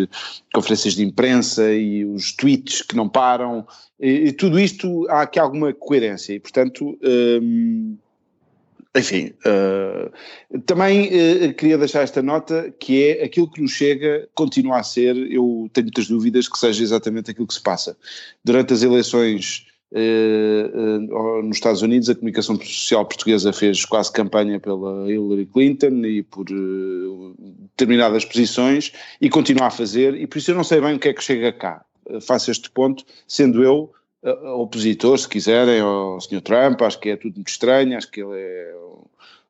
conferências 0.52 0.94
de 0.94 1.02
imprensa 1.02 1.72
e 1.72 2.04
os 2.04 2.32
tweets 2.32 2.82
que 2.82 2.96
não 2.96 3.08
param. 3.08 3.66
E, 3.98 4.28
e 4.28 4.32
tudo 4.32 4.58
isto 4.58 5.06
há 5.08 5.22
aqui 5.22 5.38
alguma 5.38 5.72
coerência 5.72 6.34
e, 6.34 6.40
portanto, 6.40 6.98
hum, 7.02 7.96
enfim, 8.96 9.32
uh, 9.46 10.60
também 10.66 11.06
uh, 11.06 11.54
queria 11.54 11.78
deixar 11.78 12.02
esta 12.02 12.20
nota 12.20 12.74
que 12.78 13.04
é 13.04 13.24
aquilo 13.24 13.50
que 13.50 13.60
nos 13.60 13.70
chega 13.72 14.28
continua 14.34 14.78
a 14.78 14.82
ser, 14.82 15.16
eu 15.30 15.70
tenho 15.72 15.86
muitas 15.86 16.08
dúvidas 16.08 16.48
que 16.48 16.58
seja 16.58 16.82
exatamente 16.82 17.30
aquilo 17.30 17.46
que 17.46 17.54
se 17.54 17.62
passa. 17.62 17.96
Durante 18.44 18.72
as 18.72 18.82
eleições 18.82 19.66
uh, 19.92 21.42
nos 21.42 21.56
Estados 21.56 21.82
Unidos, 21.82 22.10
a 22.10 22.16
comunicação 22.16 22.56
social 22.60 23.06
portuguesa 23.06 23.52
fez 23.52 23.84
quase 23.84 24.10
campanha 24.10 24.58
pela 24.58 25.08
Hillary 25.08 25.46
Clinton 25.46 26.04
e 26.04 26.24
por 26.24 26.46
determinadas 27.76 28.24
posições 28.24 28.92
e 29.20 29.30
continua 29.30 29.68
a 29.68 29.70
fazer, 29.70 30.14
e 30.16 30.26
por 30.26 30.38
isso 30.38 30.50
eu 30.50 30.56
não 30.56 30.64
sei 30.64 30.80
bem 30.80 30.96
o 30.96 30.98
que 30.98 31.08
é 31.08 31.14
que 31.14 31.22
chega 31.22 31.52
cá 31.52 31.84
faço 32.20 32.50
este 32.50 32.68
ponto, 32.70 33.04
sendo 33.28 33.62
eu 33.62 33.92
opositor, 34.22 35.18
se 35.18 35.28
quiserem, 35.28 35.80
ao 35.80 36.20
Sr. 36.20 36.40
Trump, 36.42 36.82
acho 36.82 36.98
que 37.00 37.10
é 37.10 37.16
tudo 37.16 37.36
muito 37.36 37.48
estranho, 37.48 37.96
acho 37.96 38.10
que 38.10 38.22
ele 38.22 38.38
é 38.38 38.74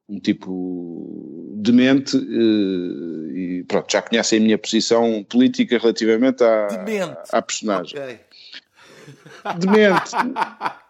um 0.09 0.19
tipo 0.19 1.53
demente 1.57 2.17
uh, 2.17 3.37
e 3.37 3.65
pronto, 3.69 3.91
já 3.91 4.03
conhecem 4.03 4.39
a 4.39 4.43
minha 4.43 4.59
posição 4.59 5.25
política 5.25 5.79
relativamente 5.79 6.43
à, 6.43 6.69
à 7.33 7.43
personagem. 7.43 7.99
Okay. 7.99 8.21
Demente. 9.59 10.11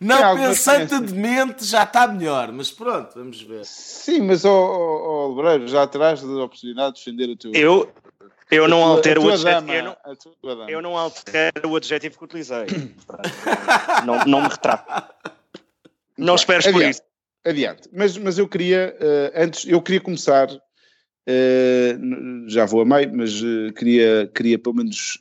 Não, 0.00 0.36
pensante 0.36 0.98
demente 1.00 1.64
já 1.64 1.82
está 1.82 2.06
melhor, 2.06 2.50
mas 2.52 2.70
pronto, 2.70 3.14
vamos 3.14 3.42
ver. 3.42 3.64
Sim, 3.64 4.22
mas, 4.22 4.44
ó 4.44 4.50
oh, 4.50 5.34
oh, 5.36 5.42
oh, 5.42 5.66
já 5.66 5.86
terás 5.86 6.24
a 6.24 6.44
oportunidade 6.44 6.94
de 6.94 7.04
defender 7.04 7.28
o 7.28 7.36
teu. 7.36 7.52
Eu, 7.52 7.92
eu 8.50 8.68
não 8.68 8.82
altero 8.82 9.24
o 9.24 9.30
adjetivo. 9.30 9.72
Eu 9.72 9.82
não, 9.82 10.68
eu 10.68 10.82
não 10.82 10.96
altero 10.96 11.68
o 11.68 11.76
adjetivo 11.76 12.18
que 12.18 12.24
utilizei. 12.24 12.66
não, 14.06 14.24
não 14.24 14.42
me 14.42 14.48
retrato. 14.48 15.14
Não 16.16 16.34
esperes 16.34 16.66
por 16.66 16.82
isso. 16.82 17.02
Adiante. 17.44 17.88
Mas, 17.92 18.16
mas 18.18 18.38
eu 18.38 18.48
queria, 18.48 18.94
uh, 19.00 19.32
antes, 19.42 19.66
eu 19.66 19.80
queria 19.80 20.00
começar, 20.00 20.50
uh, 20.50 22.48
já 22.48 22.66
vou 22.66 22.80
a 22.80 22.84
meio, 22.84 23.14
mas 23.14 23.40
uh, 23.40 23.72
queria, 23.76 24.30
queria 24.34 24.58
pelo 24.58 24.76
menos 24.76 25.18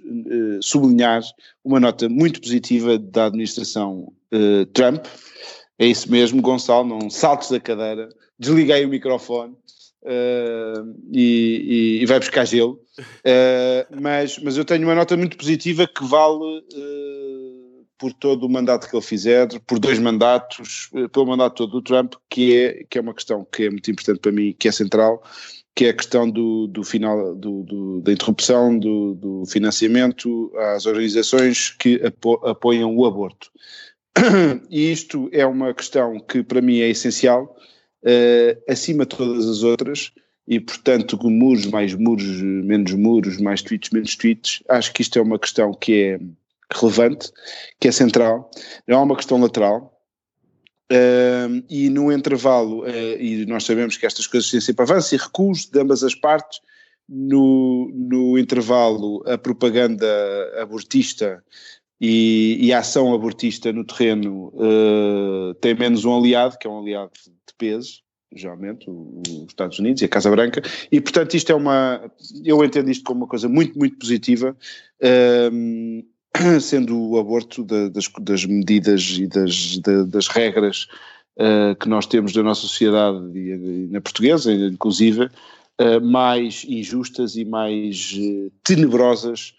sublinhar 0.61 1.21
uma 1.63 1.79
nota 1.79 2.09
muito 2.09 2.41
positiva 2.41 2.97
da 2.97 3.25
administração 3.25 4.11
Trump. 4.73 5.05
É 5.79 5.85
isso 5.85 6.11
mesmo, 6.11 6.41
Gonçalo, 6.41 6.87
não 6.87 7.09
saltes 7.09 7.51
da 7.51 7.59
cadeira, 7.59 8.09
desliguei 8.39 8.83
o 8.83 8.89
microfone 8.89 9.55
uh, 10.07 10.95
e, 11.11 11.99
e, 12.01 12.05
vai 12.05 12.19
buscar 12.19 12.45
gelo. 12.45 12.79
Uh, 12.99 14.01
mas, 14.01 14.39
mas 14.39 14.57
eu 14.57 14.65
tenho 14.65 14.83
uma 14.83 14.95
nota 14.95 15.17
muito 15.17 15.37
positiva 15.37 15.87
que 15.87 16.03
vale 16.05 16.59
uh, 16.59 17.85
por 17.97 18.13
todo 18.13 18.45
o 18.45 18.49
mandato 18.49 18.89
que 18.89 18.95
ele 18.95 19.03
fizer, 19.03 19.47
por 19.65 19.79
dois 19.79 19.99
mandatos, 19.99 20.89
pelo 21.11 21.27
mandato 21.27 21.55
todo 21.55 21.71
do 21.71 21.81
Trump, 21.81 22.13
que 22.29 22.55
é, 22.55 22.85
que 22.89 22.97
é 22.97 23.01
uma 23.01 23.13
questão 23.13 23.45
que 23.51 23.63
é 23.63 23.69
muito 23.69 23.89
importante 23.91 24.19
para 24.19 24.31
mim, 24.31 24.55
que 24.57 24.67
é 24.67 24.71
central, 24.71 25.21
que 25.75 25.85
é 25.85 25.89
a 25.89 25.93
questão 25.93 26.29
do, 26.29 26.67
do 26.67 26.83
final 26.83 27.35
do, 27.35 27.63
do, 27.63 28.01
da 28.01 28.11
interrupção 28.11 28.77
do, 28.77 29.13
do, 29.13 29.45
financiamento 29.45 30.51
às 30.73 30.87
organizações 30.87 31.69
que 31.69 32.03
apo, 32.03 32.35
apoiam 32.45 32.95
o 32.95 33.05
aborto. 33.05 33.51
E 34.71 34.91
isto 34.91 35.29
é 35.31 35.45
uma 35.45 35.73
questão 35.73 36.19
que 36.19 36.41
para 36.43 36.61
mim 36.61 36.79
é 36.79 36.89
essencial, 36.89 37.55
uh, 38.07 38.71
acima 38.71 39.05
de 39.05 39.15
todas 39.15 39.47
as 39.47 39.63
outras, 39.63 40.11
e 40.47 40.59
portanto 40.59 41.17
com 41.17 41.29
muros, 41.29 41.65
mais 41.65 41.93
muros, 41.93 42.41
menos 42.41 42.93
muros, 42.93 43.37
mais 43.37 43.61
tweets, 43.61 43.89
menos 43.91 44.15
tweets, 44.15 44.63
acho 44.69 44.93
que 44.93 45.01
isto 45.01 45.19
é 45.19 45.21
uma 45.21 45.37
questão 45.37 45.73
que 45.73 45.93
é 45.93 46.19
relevante, 46.73 47.31
que 47.79 47.87
é 47.87 47.91
central, 47.91 48.49
não 48.87 48.99
é 48.99 49.01
uma 49.01 49.15
questão 49.15 49.39
lateral, 49.39 49.93
Uh, 50.89 51.61
e 51.69 51.89
no 51.89 52.09
intervalo, 52.13 52.83
uh, 52.83 53.19
e 53.19 53.45
nós 53.45 53.65
sabemos 53.65 53.97
que 53.97 54.05
estas 54.05 54.25
coisas 54.25 54.49
têm 54.49 54.61
sempre 54.61 54.83
avanço 54.83 55.13
e 55.13 55.17
recuos 55.17 55.65
de 55.65 55.81
ambas 55.81 56.01
as 56.01 56.15
partes, 56.15 56.61
no, 57.09 57.91
no 57.93 58.37
intervalo 58.37 59.21
a 59.27 59.37
propaganda 59.37 60.07
abortista 60.61 61.43
e, 61.99 62.57
e 62.59 62.73
a 62.73 62.79
ação 62.79 63.13
abortista 63.13 63.73
no 63.73 63.83
terreno 63.83 64.53
uh, 64.53 65.53
tem 65.55 65.73
menos 65.73 66.05
um 66.05 66.17
aliado, 66.17 66.57
que 66.59 66.67
é 66.67 66.69
um 66.69 66.79
aliado 66.79 67.11
de 67.25 67.53
peso, 67.57 68.01
geralmente, 68.35 68.89
os 68.89 69.47
Estados 69.47 69.79
Unidos 69.79 70.01
e 70.01 70.05
a 70.05 70.09
Casa 70.09 70.29
Branca, 70.29 70.61
e 70.91 70.99
portanto 71.01 71.33
isto 71.33 71.51
é 71.51 71.55
uma, 71.55 72.11
eu 72.43 72.63
entendo 72.63 72.91
isto 72.91 73.03
como 73.03 73.21
uma 73.21 73.27
coisa 73.27 73.47
muito, 73.47 73.77
muito 73.77 73.97
positiva, 73.97 74.55
sendo 76.61 76.99
o 76.99 77.17
aborto 77.17 77.63
da, 77.63 77.89
das, 77.89 78.09
das, 78.21 78.45
medidas 78.45 79.17
e 79.17 79.27
das, 79.27 79.79
da, 79.79 80.03
das 80.03 80.27
regras 80.27 80.87
uh, 81.37 81.75
que 81.79 81.89
nós 81.89 82.05
temos 82.05 82.33
da 82.33 82.43
nossa 82.43 82.61
sociedade 82.61 83.17
e 83.35 83.87
na 83.89 84.01
portuguesa, 84.01 84.53
inclusive, 84.53 85.25
uh, 85.25 86.01
mais 86.01 86.65
injustas 86.67 87.35
e 87.35 87.45
mais 87.45 88.13
uh, 88.17 88.51
tenebrosas 88.63 89.53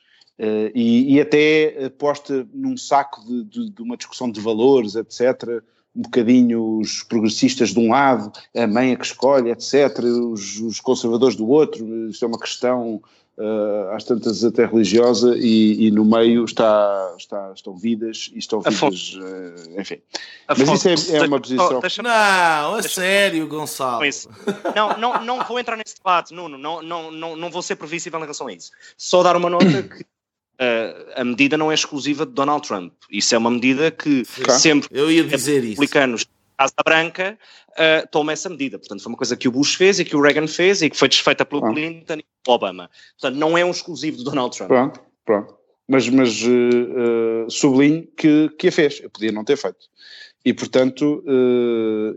e, 0.74 1.14
e, 1.14 1.20
até 1.20 1.88
posta 1.98 2.46
num 2.52 2.76
saco 2.76 3.24
de, 3.24 3.44
de, 3.44 3.70
de, 3.70 3.82
uma 3.82 3.96
discussão 3.96 4.30
de 4.30 4.40
valores, 4.40 4.94
etc., 4.94 5.62
um 5.96 6.02
bocadinho 6.02 6.78
os 6.78 7.02
progressistas 7.02 7.70
de 7.70 7.80
um 7.80 7.90
lado, 7.90 8.30
a 8.56 8.66
mãe 8.66 8.92
é 8.92 8.96
que 8.96 9.04
escolhe, 9.04 9.50
etc., 9.50 9.98
os, 10.04 10.60
os 10.60 10.80
conservadores 10.80 11.34
do 11.34 11.48
outro, 11.48 12.08
isto 12.08 12.24
é 12.24 12.28
uma 12.28 12.38
questão 12.38 13.02
uh, 13.36 13.90
às 13.94 14.04
tantas 14.04 14.44
até 14.44 14.64
religiosa, 14.66 15.36
e, 15.36 15.86
e, 15.86 15.90
no 15.90 16.04
meio 16.04 16.44
está, 16.44 17.14
está, 17.16 17.52
estão 17.52 17.76
vidas 17.76 18.30
e 18.32 18.38
estão 18.38 18.60
vidas, 18.60 19.16
uh, 19.16 19.80
enfim. 19.80 19.98
Afonso, 20.46 20.70
Mas 20.70 21.00
isso 21.00 21.16
é, 21.16 21.18
é 21.18 21.26
uma 21.26 21.40
posição. 21.40 21.80
Deixa, 21.80 22.02
não, 22.02 22.74
a 22.74 22.82
sério, 22.82 23.48
Gonçalo. 23.48 24.02
Não, 24.76 24.98
não, 24.98 25.24
não 25.24 25.44
vou 25.44 25.58
entrar 25.58 25.76
nesse 25.76 25.96
debate, 25.96 26.34
Nuno, 26.34 26.58
não, 26.58 26.82
não, 26.82 27.10
não, 27.10 27.36
não 27.36 27.50
vou 27.50 27.62
ser 27.62 27.76
previsível 27.76 28.18
em 28.18 28.22
relação 28.22 28.46
a 28.46 28.52
isso. 28.52 28.70
Só 28.96 29.22
dar 29.22 29.36
uma 29.36 29.50
nota 29.50 29.82
que 29.82 30.04
Uh, 30.04 30.17
a 31.14 31.24
medida 31.24 31.56
não 31.56 31.70
é 31.70 31.74
exclusiva 31.74 32.26
de 32.26 32.32
Donald 32.32 32.66
Trump. 32.66 32.92
Isso 33.10 33.34
é 33.34 33.38
uma 33.38 33.50
medida 33.50 33.90
que 33.90 34.24
claro. 34.42 34.60
sempre 34.60 34.88
eu 34.92 35.10
ia 35.10 35.22
dizer 35.24 35.60
republicanos 35.62 36.26
Casa 36.58 36.74
Branca 36.84 37.38
uh, 37.70 38.08
toma 38.10 38.32
essa 38.32 38.48
medida. 38.48 38.78
Portanto, 38.78 39.02
foi 39.02 39.12
uma 39.12 39.16
coisa 39.16 39.36
que 39.36 39.46
o 39.46 39.52
Bush 39.52 39.76
fez 39.76 40.00
e 40.00 40.04
que 40.04 40.16
o 40.16 40.20
Reagan 40.20 40.48
fez 40.48 40.82
e 40.82 40.90
que 40.90 40.96
foi 40.96 41.08
desfeita 41.08 41.46
pelo 41.46 41.64
ah. 41.64 41.72
Clinton 41.72 42.14
e 42.14 42.24
pelo 42.44 42.56
Obama. 42.56 42.90
Portanto, 43.18 43.38
não 43.38 43.56
é 43.56 43.64
um 43.64 43.70
exclusivo 43.70 44.18
de 44.18 44.24
Donald 44.24 44.56
Trump. 44.56 44.68
Pronto, 44.68 45.00
pronto. 45.24 45.54
Mas, 45.86 46.08
mas 46.08 46.42
uh, 46.42 47.46
uh, 47.46 47.50
sublinho 47.50 48.06
que, 48.16 48.50
que 48.58 48.68
a 48.68 48.72
fez. 48.72 49.00
Eu 49.00 49.08
podia 49.08 49.30
não 49.30 49.44
ter 49.44 49.56
feito. 49.56 49.86
E, 50.44 50.54
portanto, 50.54 51.22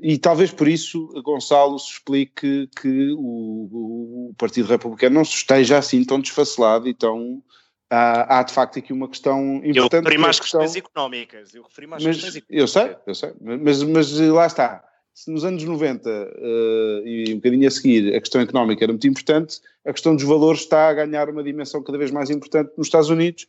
e 0.02 0.18
talvez 0.18 0.52
por 0.52 0.68
isso 0.68 1.08
Gonçalo 1.22 1.78
se 1.78 1.94
explique 1.94 2.70
que 2.80 3.12
o, 3.18 4.30
o, 4.30 4.34
Partido 4.38 4.68
Republicano 4.68 5.16
não 5.16 5.24
esteja 5.24 5.80
assim 5.80 6.02
tão 6.06 6.20
desfacelado 6.20 6.88
e 6.88 6.94
tão 6.94 7.44
há, 7.92 8.40
há 8.40 8.44
de 8.44 8.54
facto 8.54 8.80
aqui 8.80 8.94
uma 8.94 9.10
questão 9.10 9.58
importante. 9.58 9.78
Eu 9.78 10.02
referi 10.02 10.18
mais 10.18 10.38
é 10.38 10.40
questões 10.40 10.76
económicas. 10.76 11.54
Eu 11.54 11.64
referi 11.64 11.88
mais 11.88 12.04
mas, 12.04 12.16
questões 12.16 12.36
económicas. 12.38 12.62
Eu 12.62 12.68
sei, 12.68 12.96
eu 13.06 13.16
sei. 13.16 13.34
Mas, 13.62 13.84
mas 13.84 14.20
lá 14.20 14.48
está. 14.48 14.84
Se 15.14 15.30
nos 15.30 15.44
anos 15.44 15.62
90 15.62 16.10
uh, 16.10 16.14
eh, 16.14 17.02
e 17.06 17.34
um 17.34 17.36
bocadinho 17.36 17.68
a 17.68 17.72
seguir 17.72 18.16
a 18.16 18.22
questão 18.22 18.40
económica 18.40 18.86
era 18.86 18.94
muito 18.94 19.06
importante, 19.06 19.60
a 19.86 19.92
questão 19.92 20.16
dos 20.16 20.24
valores 20.24 20.62
está 20.62 20.88
a 20.88 20.94
ganhar 20.94 21.30
uma 21.30 21.44
dimensão 21.44 21.84
cada 21.84 21.98
vez 21.98 22.12
mais 22.12 22.30
importante 22.30 22.72
nos 22.78 22.88
Estados 22.88 23.10
Unidos. 23.10 23.46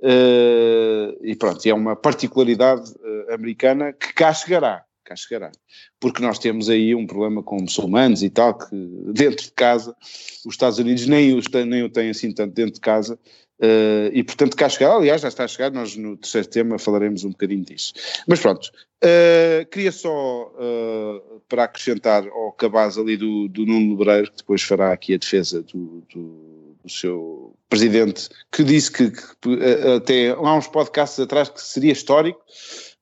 Uh, 0.00 1.16
e 1.22 1.36
pronto, 1.38 1.64
é 1.64 1.72
uma 1.72 1.94
particularidade 1.94 2.92
americana 3.30 3.92
que 3.92 4.12
cá 4.12 4.34
chegará, 4.34 4.84
cá 5.04 5.14
chegará. 5.14 5.52
Porque 6.00 6.20
nós 6.20 6.38
temos 6.40 6.68
aí 6.68 6.96
um 6.96 7.06
problema 7.06 7.44
com 7.44 7.60
muçulmanos 7.60 8.24
e 8.24 8.28
tal, 8.28 8.58
que 8.58 8.74
dentro 9.14 9.46
de 9.46 9.52
casa, 9.52 9.96
os 10.44 10.52
Estados 10.52 10.78
Unidos 10.80 11.06
nem, 11.06 11.38
os, 11.38 11.46
nem 11.48 11.84
o 11.84 11.88
têm 11.88 12.10
assim 12.10 12.32
tanto 12.32 12.52
dentro 12.52 12.74
de 12.74 12.80
casa, 12.80 13.16
Uh, 13.60 14.10
e 14.12 14.24
portanto 14.24 14.56
cá 14.56 14.68
chegar, 14.68 14.96
aliás 14.96 15.20
já 15.20 15.28
está 15.28 15.44
a 15.44 15.48
chegar, 15.48 15.70
nós 15.70 15.94
no 15.96 16.16
terceiro 16.16 16.48
tema 16.48 16.76
falaremos 16.76 17.22
um 17.24 17.30
bocadinho 17.30 17.64
disso. 17.64 17.92
Mas 18.26 18.40
pronto, 18.40 18.68
uh, 19.04 19.64
queria 19.70 19.92
só 19.92 20.52
uh, 20.58 21.40
para 21.48 21.64
acrescentar 21.64 22.26
ao 22.26 22.50
cabaz 22.52 22.98
ali 22.98 23.16
do, 23.16 23.48
do 23.48 23.64
Nuno 23.64 23.96
Lebreiro, 23.96 24.32
que 24.32 24.38
depois 24.38 24.60
fará 24.60 24.92
aqui 24.92 25.14
a 25.14 25.18
defesa 25.18 25.62
do, 25.62 26.02
do, 26.12 26.76
do 26.82 26.90
seu 26.90 27.54
presidente, 27.68 28.28
que 28.50 28.64
disse 28.64 28.90
que, 28.90 29.10
que 29.12 29.58
até 29.96 30.30
há 30.30 30.54
uns 30.54 30.66
podcasts 30.66 31.20
atrás 31.20 31.48
que 31.48 31.62
seria 31.62 31.92
histórico, 31.92 32.40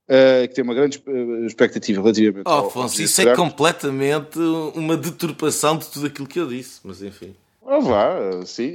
Uh, 0.03 0.49
que 0.49 0.55
tem 0.55 0.65
uma 0.65 0.75
grande 0.75 1.01
expectativa 1.47 2.03
relativamente 2.03 2.43
oh, 2.47 2.51
ao 2.51 2.67
Afonso, 2.67 3.01
isso 3.01 3.23
é 3.23 3.37
completamente 3.37 4.37
uma 4.75 4.97
deturpação 4.97 5.79
de 5.79 5.87
tudo 5.87 6.09
aquilo 6.09 6.27
que 6.27 6.41
eu 6.41 6.49
disse, 6.49 6.81
mas 6.83 7.01
enfim. 7.03 7.35
Oh, 7.65 7.81
vá, 7.81 8.17
sim. 8.45 8.73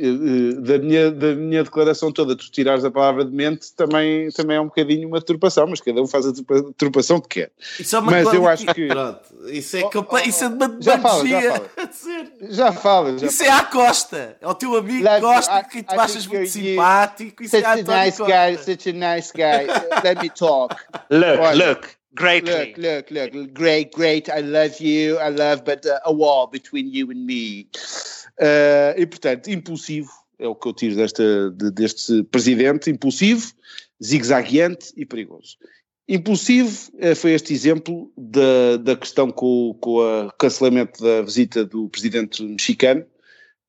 Da 0.62 0.78
minha, 0.78 1.12
da 1.12 1.36
minha 1.36 1.64
declaração 1.64 2.12
toda, 2.12 2.38
tu 2.38 2.50
tirares 2.50 2.86
a 2.86 2.92
palavra 2.92 3.26
de 3.26 3.32
mente 3.36 3.74
também, 3.74 4.30
também 4.32 4.56
é 4.56 4.62
um 4.62 4.66
bocadinho 4.66 5.08
uma 5.08 5.22
turpação, 5.22 5.68
mas 5.68 5.82
cada 5.82 6.02
um 6.02 6.08
faz 6.08 6.26
a 6.26 6.32
turpação 6.78 7.20
que 7.20 7.42
quer. 7.42 7.52
Isso 7.80 7.96
é 7.98 8.00
uma 8.00 8.12
mas 8.12 8.34
eu 8.34 8.48
acho 8.48 8.66
que. 8.68 8.88
Pronto. 8.88 9.20
Isso 9.48 9.78
é, 9.78 9.84
oh, 9.84 10.06
oh, 10.10 10.18
isso 10.20 10.44
é 10.46 10.50
de 10.50 10.56
uma 10.56 10.78
já 10.80 11.00
fala, 11.00 11.28
já 11.28 11.42
fala. 11.42 11.70
já 12.50 12.72
fala. 12.72 13.18
Já 13.18 13.28
isso 13.28 13.38
fala. 13.44 13.50
é 13.50 13.54
à 13.54 13.64
Costa. 13.66 14.38
É 14.40 14.48
o 14.48 14.54
teu 14.54 14.76
amigo 14.76 15.04
like, 15.04 15.22
Costa 15.22 15.64
que 15.64 15.84
tu 15.84 16.00
achas 16.00 16.26
muito 16.26 16.50
simpático. 16.50 17.44
Isso 17.44 17.58
such 17.58 17.66
é 17.66 17.70
a 17.70 17.76
nice 17.76 18.18
Costa. 18.18 18.34
guy, 18.34 18.58
such 18.58 18.90
a 18.90 18.94
nice 18.94 19.32
guy. 19.34 19.68
Let 20.04 20.22
me 20.22 20.30
talk. 20.30 20.76
Look, 21.10 21.40
Olha. 21.40 21.70
look. 21.70 21.97
Greatly. 22.14 22.74
Look, 22.78 23.12
look, 23.12 23.34
look. 23.34 23.54
Great, 23.54 23.92
great. 23.94 24.30
I 24.30 24.40
love 24.42 24.80
you. 24.80 25.18
I 25.20 25.30
love, 25.30 25.64
but 25.64 25.86
uh, 25.86 26.00
a 26.06 26.12
wall 26.12 26.48
between 26.48 26.90
you 26.94 27.12
and 27.12 27.26
me. 27.26 27.68
Uh, 28.40 28.94
e, 28.98 29.06
portanto, 29.06 29.50
impulsivo 29.50 30.10
é 30.40 30.48
o 30.48 30.56
que 30.56 30.68
eu 30.68 30.74
tiro 30.74 30.96
desta, 30.96 31.52
de, 31.52 31.72
deste 31.72 32.24
presidente, 32.24 32.90
impulsivo, 32.90 33.52
zigue-zagueante 34.04 34.94
e 34.96 35.06
perigoso. 35.06 35.58
Impulsivo 36.08 36.92
uh, 36.94 37.16
foi 37.16 37.32
este 37.32 37.54
exemplo 37.54 38.12
da, 38.18 38.78
da 38.78 38.96
questão 38.96 39.32
com, 39.32 39.78
com 39.82 39.98
o 39.98 40.32
cancelamento 40.34 41.04
da 41.04 41.22
visita 41.22 41.66
do 41.66 41.90
presidente 41.90 42.42
mexicano. 42.44 43.06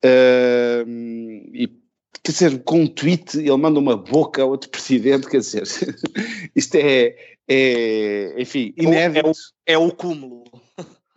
Uh, 0.05 0.87
e, 1.53 1.69
quer 2.23 2.33
dizer, 2.33 2.63
com 2.65 2.83
um 2.83 2.87
tweet 2.87 3.39
ele 3.39 3.57
manda 3.57 3.79
uma 3.79 3.97
boca 3.97 4.43
a 4.43 4.47
outro 4.47 4.71
presidente, 4.71 5.29
quer 5.29 5.39
dizer, 5.39 5.63
isto 6.55 6.75
é, 6.77 7.15
é 7.49 8.35
enfim, 8.41 8.73
inédito. 8.77 9.29
É 9.67 9.77
o, 9.77 9.83
é 9.85 9.87
o 9.87 9.93
cúmulo. 9.93 10.45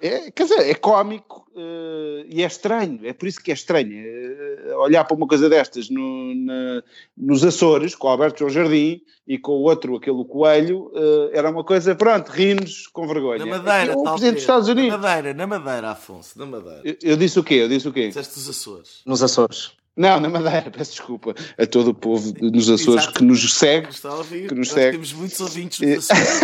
É, 0.01 0.31
quer 0.31 0.43
dizer, 0.43 0.67
é 0.67 0.73
cómico 0.73 1.47
uh, 1.55 2.25
e 2.27 2.41
é 2.41 2.47
estranho, 2.47 2.99
é 3.03 3.13
por 3.13 3.27
isso 3.27 3.39
que 3.39 3.51
é 3.51 3.53
estranho. 3.53 3.91
Uh, 3.91 4.77
olhar 4.79 5.03
para 5.03 5.15
uma 5.15 5.27
coisa 5.27 5.47
destas 5.47 5.91
no, 5.91 6.33
na, 6.33 6.81
nos 7.15 7.45
Açores, 7.45 7.93
com 7.93 8.07
o 8.07 8.09
Alberto 8.09 8.39
João 8.39 8.49
Jardim 8.49 8.99
e 9.27 9.37
com 9.37 9.51
o 9.51 9.61
outro, 9.61 9.95
aquele 9.95 10.25
coelho, 10.25 10.91
uh, 10.95 11.29
era 11.31 11.51
uma 11.51 11.63
coisa, 11.63 11.93
pronto, 11.93 12.29
rimos 12.29 12.87
com 12.87 13.07
vergonha. 13.07 13.45
Na 13.45 13.59
Madeira, 13.59 13.95
o 13.95 14.03
Presidente 14.03 14.33
dos 14.33 14.41
Estados 14.41 14.67
Unidos. 14.67 14.91
Na 14.91 14.97
Madeira, 14.97 15.33
na 15.35 15.47
Madeira, 15.47 15.91
Afonso, 15.91 16.39
na 16.39 16.45
Madeira. 16.47 16.81
Eu, 16.83 16.95
eu, 17.03 17.15
disse 17.15 17.39
o 17.39 17.43
quê? 17.43 17.55
Eu 17.55 17.69
disse 17.69 17.87
o 17.87 17.93
quê? 17.93 18.07
Disseste 18.07 18.39
os 18.39 18.49
Açores. 18.49 19.01
Nos 19.05 19.21
Açores. 19.21 19.73
Não, 19.95 20.19
na 20.19 20.29
Madeira, 20.29 20.71
peço 20.71 20.91
desculpa 20.91 21.35
a 21.57 21.65
todo 21.65 21.89
o 21.89 21.93
povo 21.93 22.33
nos 22.41 22.69
Açores 22.69 23.03
Exato. 23.03 23.19
que 23.19 23.25
nos 23.25 23.53
segue. 23.53 23.87
Que, 23.87 24.47
que 24.47 24.55
nos 24.55 24.69
segue. 24.69 24.91
Temos 24.91 25.13
muitos 25.13 25.39
ouvintes 25.39 25.79
nos 25.79 26.09
Açores. 26.09 26.41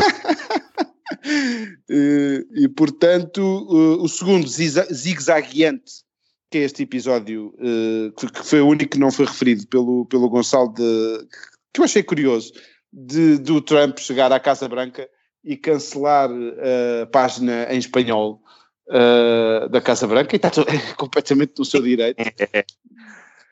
e, 1.90 2.48
e, 2.56 2.68
portanto, 2.70 3.42
o 3.42 4.08
segundo, 4.08 4.48
zigue-zagueante, 4.48 6.04
que 6.52 6.60
é 6.60 6.62
este 6.62 6.84
episódio, 6.84 7.54
eh, 7.60 8.12
que 8.16 8.46
foi 8.46 8.62
o 8.62 8.68
único 8.68 8.92
que 8.92 9.00
não 9.00 9.12
foi 9.12 9.26
referido 9.26 9.68
pelo, 9.68 10.06
pelo 10.06 10.30
Gonçalo, 10.30 10.74
de, 10.74 11.28
que 11.74 11.82
eu 11.82 11.86
achei 11.86 12.04
curioso, 12.04 12.54
de, 12.92 13.38
do 13.38 13.62
Trump 13.62 14.00
chegar 14.00 14.32
à 14.32 14.40
Casa 14.40 14.68
Branca 14.68 15.10
e 15.44 15.58
cancelar 15.58 16.30
a 16.32 17.06
página 17.08 17.68
em 17.70 17.78
espanhol. 17.78 18.42
uh, 18.88 19.70
da 19.70 19.82
Casa 19.82 20.08
Branca 20.08 20.36
e 20.36 20.38
está 20.38 20.52
completamente 20.98 21.54
no 21.58 21.66
seu 21.66 21.82
direito. 21.82 22.18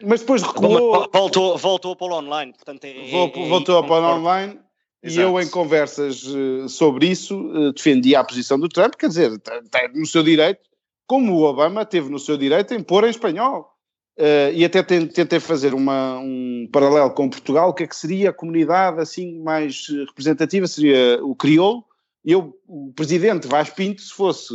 Mas 0.04 0.22
depois 0.22 0.42
recuou. 0.42 1.10
Voltou, 1.12 1.58
voltou 1.58 1.96
para 1.96 2.08
o 2.08 2.18
online, 2.18 2.54
portanto 2.54 2.86
é, 2.86 3.10
voltou, 3.10 3.48
voltou 3.48 3.84
para 3.84 4.08
o 4.08 4.20
online. 4.20 4.60
Exato. 5.06 5.22
E 5.22 5.24
eu, 5.24 5.40
em 5.40 5.48
conversas 5.48 6.24
uh, 6.26 6.68
sobre 6.68 7.08
isso, 7.08 7.40
uh, 7.40 7.72
defendi 7.74 8.16
a 8.16 8.24
posição 8.24 8.60
do 8.60 8.68
Trump, 8.68 8.96
quer 8.96 9.08
dizer, 9.08 9.34
está 9.34 9.62
tá 9.70 9.88
no 9.94 10.06
seu 10.06 10.24
direito, 10.24 10.62
como 11.06 11.34
o 11.34 11.44
Obama 11.44 11.86
teve 11.86 12.10
no 12.10 12.18
seu 12.18 12.36
direito 12.36 12.74
em 12.74 12.82
pôr 12.82 13.04
em 13.04 13.12
espanhol. 13.12 13.72
Uh, 14.18 14.50
e 14.54 14.66
até 14.66 14.82
tentei 14.82 15.40
fazer 15.40 15.76
uma, 15.76 16.18
um 16.18 16.68
paralelo 16.72 17.12
com 17.12 17.30
Portugal, 17.30 17.70
o 17.70 17.74
que 17.74 17.84
é 17.84 17.88
que 17.88 17.96
seria 17.96 18.32
a 18.32 18.34
comunidade 18.34 19.00
assim 19.00 19.40
mais 19.44 19.88
representativa? 20.08 20.66
Seria 20.66 21.20
o 21.24 21.36
crioulo. 21.36 21.86
Eu, 22.24 22.58
o 22.68 22.92
presidente 22.96 23.48
Vaz 23.48 23.70
Pinto, 23.70 24.02
se 24.02 24.12
fosse 24.12 24.52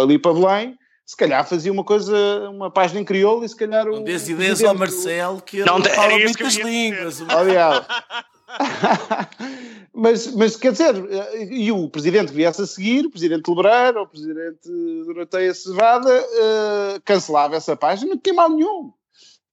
ali 0.00 0.16
para 0.16 0.34
Belém, 0.34 0.78
se 1.08 1.16
calhar 1.16 1.42
fazia 1.48 1.72
uma 1.72 1.82
coisa, 1.82 2.14
uma 2.50 2.70
página 2.70 3.00
em 3.00 3.04
crioulo 3.04 3.42
e 3.42 3.48
se 3.48 3.56
calhar 3.56 3.88
o. 3.88 3.92
Não 3.92 4.04
dês 4.04 4.28
ideias 4.28 4.62
ao 4.62 4.74
Marcelo 4.74 5.40
que 5.40 5.56
ele 5.56 5.64
não, 5.64 5.82
fala 5.82 6.18
muitas 6.18 6.56
línguas. 6.56 7.22
Aliás. 7.30 7.86
mas, 9.94 10.34
mas 10.34 10.56
quer 10.56 10.72
dizer, 10.72 10.94
e 11.50 11.72
o 11.72 11.88
presidente 11.88 12.28
que 12.28 12.36
viesse 12.36 12.60
a 12.60 12.66
seguir, 12.66 13.06
o 13.06 13.10
presidente 13.10 13.48
Lebreiro, 13.48 14.02
o 14.02 14.06
presidente 14.06 14.68
Doroteia 15.06 15.54
Cevada, 15.54 16.10
uh, 16.10 17.00
cancelava 17.06 17.56
essa 17.56 17.74
página, 17.74 18.10
não 18.10 18.18
tinha 18.18 18.34
mal 18.34 18.50
nenhum. 18.50 18.92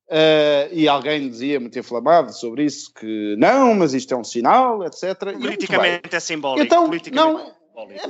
Uh, 0.08 0.68
e 0.74 0.90
alguém 0.90 1.30
dizia 1.30 1.58
muito 1.58 1.80
inflamado 1.80 2.34
sobre 2.34 2.66
isso, 2.66 2.94
que 2.94 3.38
não, 3.38 3.74
mas 3.76 3.94
isto 3.94 4.14
é 4.14 4.18
um 4.18 4.26
sinal, 4.26 4.84
etc. 4.84 5.34
Politicamente 5.40 6.14
é 6.14 6.20
simbólico. 6.20 6.66
Então, 6.66 6.90
não, 7.14 7.54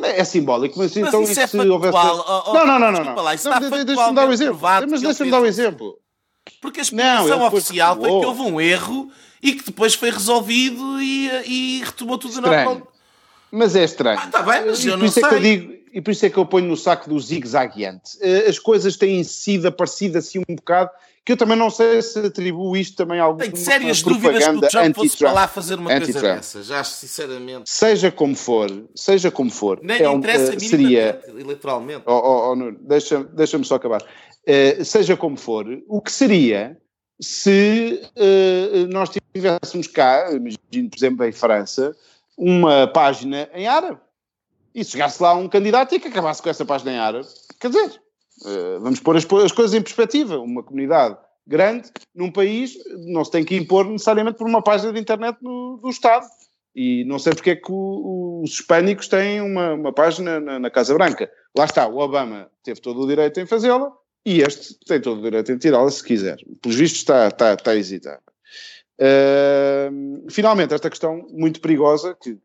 é, 0.03 0.19
é, 0.19 0.23
simbólico, 0.23 0.77
mas, 0.77 0.95
mas 0.95 1.07
então 1.07 1.23
isso 1.23 1.39
é 1.39 1.47
se 1.47 1.57
houvesse. 1.57 1.97
Oh, 1.97 2.43
oh, 2.47 2.53
não, 2.53 2.65
não, 2.65 2.91
não, 2.91 3.03
não. 3.03 3.15
Lá, 3.15 3.33
não 3.35 3.85
deixa-me 3.85 4.15
dar 4.15 4.27
um 4.27 4.31
exemplo. 4.31 4.59
Mas 4.89 5.01
deixa-me 5.01 5.31
dar 5.31 5.41
um 5.41 5.45
exemplo. 5.45 5.97
Porque 6.61 6.79
a 6.79 6.83
explicação 6.83 7.39
não, 7.39 7.47
oficial 7.47 7.95
foi 7.95 8.09
que 8.09 8.25
houve 8.25 8.41
um 8.41 8.61
erro 8.61 9.09
e 9.41 9.53
que 9.53 9.65
depois 9.65 9.95
foi 9.95 10.11
resolvido 10.11 11.01
e, 11.01 11.29
e 11.45 11.83
retomou 11.83 12.17
tudo 12.17 12.39
normal. 12.41 12.87
Mas 13.51 13.75
é 13.75 13.83
estranho. 13.83 14.19
Ah, 14.19 14.27
tá 14.27 14.41
bem, 14.41 14.65
mas 14.65 14.85
eu 14.85 14.97
não 14.97 15.07
sei. 15.07 15.23
É 15.23 15.29
que 15.29 15.35
eu 15.35 15.39
digo, 15.39 15.73
e 15.93 16.01
por 16.01 16.11
isso 16.11 16.25
é 16.25 16.29
que 16.29 16.37
eu 16.37 16.45
ponho 16.45 16.67
no 16.67 16.75
saco 16.75 17.09
do 17.09 17.19
zigue-zagueante. 17.19 18.17
Eh, 18.19 18.49
as 18.49 18.59
coisas 18.59 18.97
têm 18.97 19.23
sido 19.23 19.67
aparecidas 19.67 20.27
assim 20.27 20.39
um 20.39 20.55
bocado 20.55 20.91
que 21.25 21.31
eu 21.31 21.37
também 21.37 21.57
não 21.57 21.71
sei 21.71 22.03
se 22.03 22.19
atribuo 22.19 22.77
isto 22.77 22.95
também 22.95 23.19
a 23.19 23.23
alguma 23.23 23.45
Tenho 23.45 23.57
sérias 23.57 24.03
dúvidas 24.03 24.47
que 24.47 24.51
o 24.51 24.61
Trump 24.61 24.95
fosse 24.95 25.17
para 25.17 25.31
lá 25.31 25.47
fazer 25.47 25.79
uma 25.79 25.89
coisa 25.89 26.21
dessas, 26.21 26.69
acho 26.69 26.91
sinceramente. 26.91 27.67
Seja 27.67 28.11
como 28.11 28.35
for, 28.35 28.69
seja 28.95 29.31
como 29.31 29.49
for. 29.49 29.79
Nem 29.81 30.03
é 30.03 30.09
um, 30.09 30.17
interessa 30.17 30.55
uh, 30.55 30.59
seria 30.59 31.19
eleitoralmente. 31.27 32.03
Oh, 32.05 32.13
oh, 32.13 32.53
oh, 32.53 32.71
deixa-me 32.79 33.25
deixa 33.25 33.63
só 33.63 33.75
acabar. 33.75 34.03
Uh, 34.03 34.85
seja 34.85 35.17
como 35.17 35.35
for, 35.35 35.65
o 35.87 35.99
que 35.99 36.11
seria 36.11 36.77
se 37.19 38.01
uh, 38.15 38.87
nós 38.93 39.09
tivéssemos 39.33 39.87
cá, 39.87 40.29
imagino, 40.31 40.89
por 40.91 40.97
exemplo, 40.97 41.25
em 41.25 41.31
França, 41.31 41.95
uma 42.37 42.87
página 42.87 43.49
em 43.51 43.65
árabe. 43.65 43.99
E 44.75 44.83
chegasse 44.83 45.23
lá 45.23 45.33
um 45.33 45.47
candidato 45.47 45.95
e 45.95 45.99
que 45.99 46.09
acabasse 46.09 46.43
com 46.43 46.49
essa 46.49 46.65
página 46.65 46.91
em 46.91 46.99
árabe. 46.99 47.27
Quer 47.59 47.69
dizer, 47.69 48.01
vamos 48.81 48.99
pôr 48.99 49.17
as, 49.17 49.25
as, 49.25 49.51
coisas 49.51 49.73
em 49.73 49.81
perspectiva. 49.81 50.39
Uma 50.39 50.63
comunidade 50.63 51.17
grande 51.47 51.91
num 52.13 52.31
país 52.31 52.77
não 53.07 53.23
se 53.23 53.31
tem 53.31 53.43
que 53.43 53.55
impor 53.55 53.85
necessariamente 53.85 54.37
por 54.37 54.47
uma 54.47 54.61
página 54.61 54.91
de 54.91 54.99
internet 54.99 55.37
no, 55.41 55.79
do 55.81 55.89
Estado. 55.89 56.25
E 56.75 57.05
não 57.05 57.17
sei 57.17 57.33
porque 57.33 57.51
é 57.51 57.55
que 57.55 57.71
o, 57.71 58.41
os 58.43 58.51
hispânicos 58.51 59.07
têm 59.07 59.39
uma, 59.39 59.73
uma 59.73 59.93
página 59.93 60.39
na, 60.39 60.59
na, 60.59 60.69
Casa 60.69 60.93
Branca. 60.93 61.31
Lá 61.57 61.63
está, 61.63 61.87
o 61.87 61.97
Obama 61.97 62.51
teve 62.63 62.81
todo 62.81 63.01
o 63.01 63.07
direito 63.07 63.39
em 63.39 63.45
fazê-la 63.45 63.91
e 64.25 64.41
este 64.41 64.77
tem 64.85 64.99
todo 64.99 65.19
o 65.19 65.23
direito 65.23 65.51
em 65.51 65.57
tirá-la 65.57 65.89
se 65.89 66.03
quiser. 66.03 66.37
Pelos 66.61 66.77
vistos 66.77 66.99
está, 66.99 67.27
está, 67.27 67.53
está 67.53 67.71
a 67.71 67.77
hesitar. 67.77 68.19
Uh, 68.99 70.29
finalmente, 70.29 70.73
esta 70.73 70.89
questão 70.89 71.25
muito 71.31 71.61
perigosa, 71.61 72.17
que, 72.21 72.37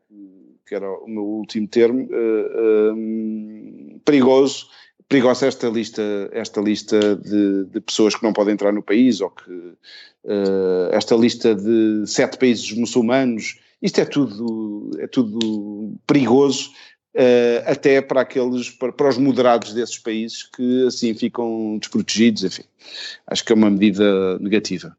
que 0.65 0.75
era 0.75 0.89
o 0.89 1.07
meu 1.07 1.23
último 1.23 1.67
termo, 1.67 2.07
uh, 2.11 2.93
uh, 2.93 3.99
perigoso, 4.05 4.67
perigosa 5.11 5.45
esta 5.45 5.67
lista, 5.67 6.01
esta 6.31 6.61
lista 6.61 7.17
de, 7.17 7.65
de, 7.65 7.81
pessoas 7.81 8.15
que 8.15 8.23
não 8.23 8.31
podem 8.31 8.53
entrar 8.53 8.71
no 8.71 8.81
país, 8.81 9.19
ou 9.19 9.29
que 9.29 9.51
uh, 9.51 10.89
esta 10.93 11.15
lista 11.17 11.53
de 11.53 12.03
sete 12.07 12.37
países 12.37 12.71
muçulmanos, 12.71 13.59
isto 13.81 13.99
é 13.99 14.05
tudo, 14.05 14.89
é 14.99 15.07
tudo 15.07 15.97
perigoso, 16.07 16.69
uh, 17.13 17.69
até 17.69 18.01
para 18.01 18.21
aqueles, 18.21 18.69
para, 18.69 18.93
para, 18.93 19.09
os 19.09 19.17
moderados 19.17 19.73
desses 19.73 19.97
países 19.97 20.43
que 20.43 20.87
assim 20.87 21.13
ficam 21.13 21.77
desprotegidos, 21.77 22.45
enfim. 22.45 22.63
Acho 23.27 23.43
que 23.43 23.51
é 23.51 23.55
uma 23.55 23.69
medida 23.69 24.39
negativa. 24.39 24.95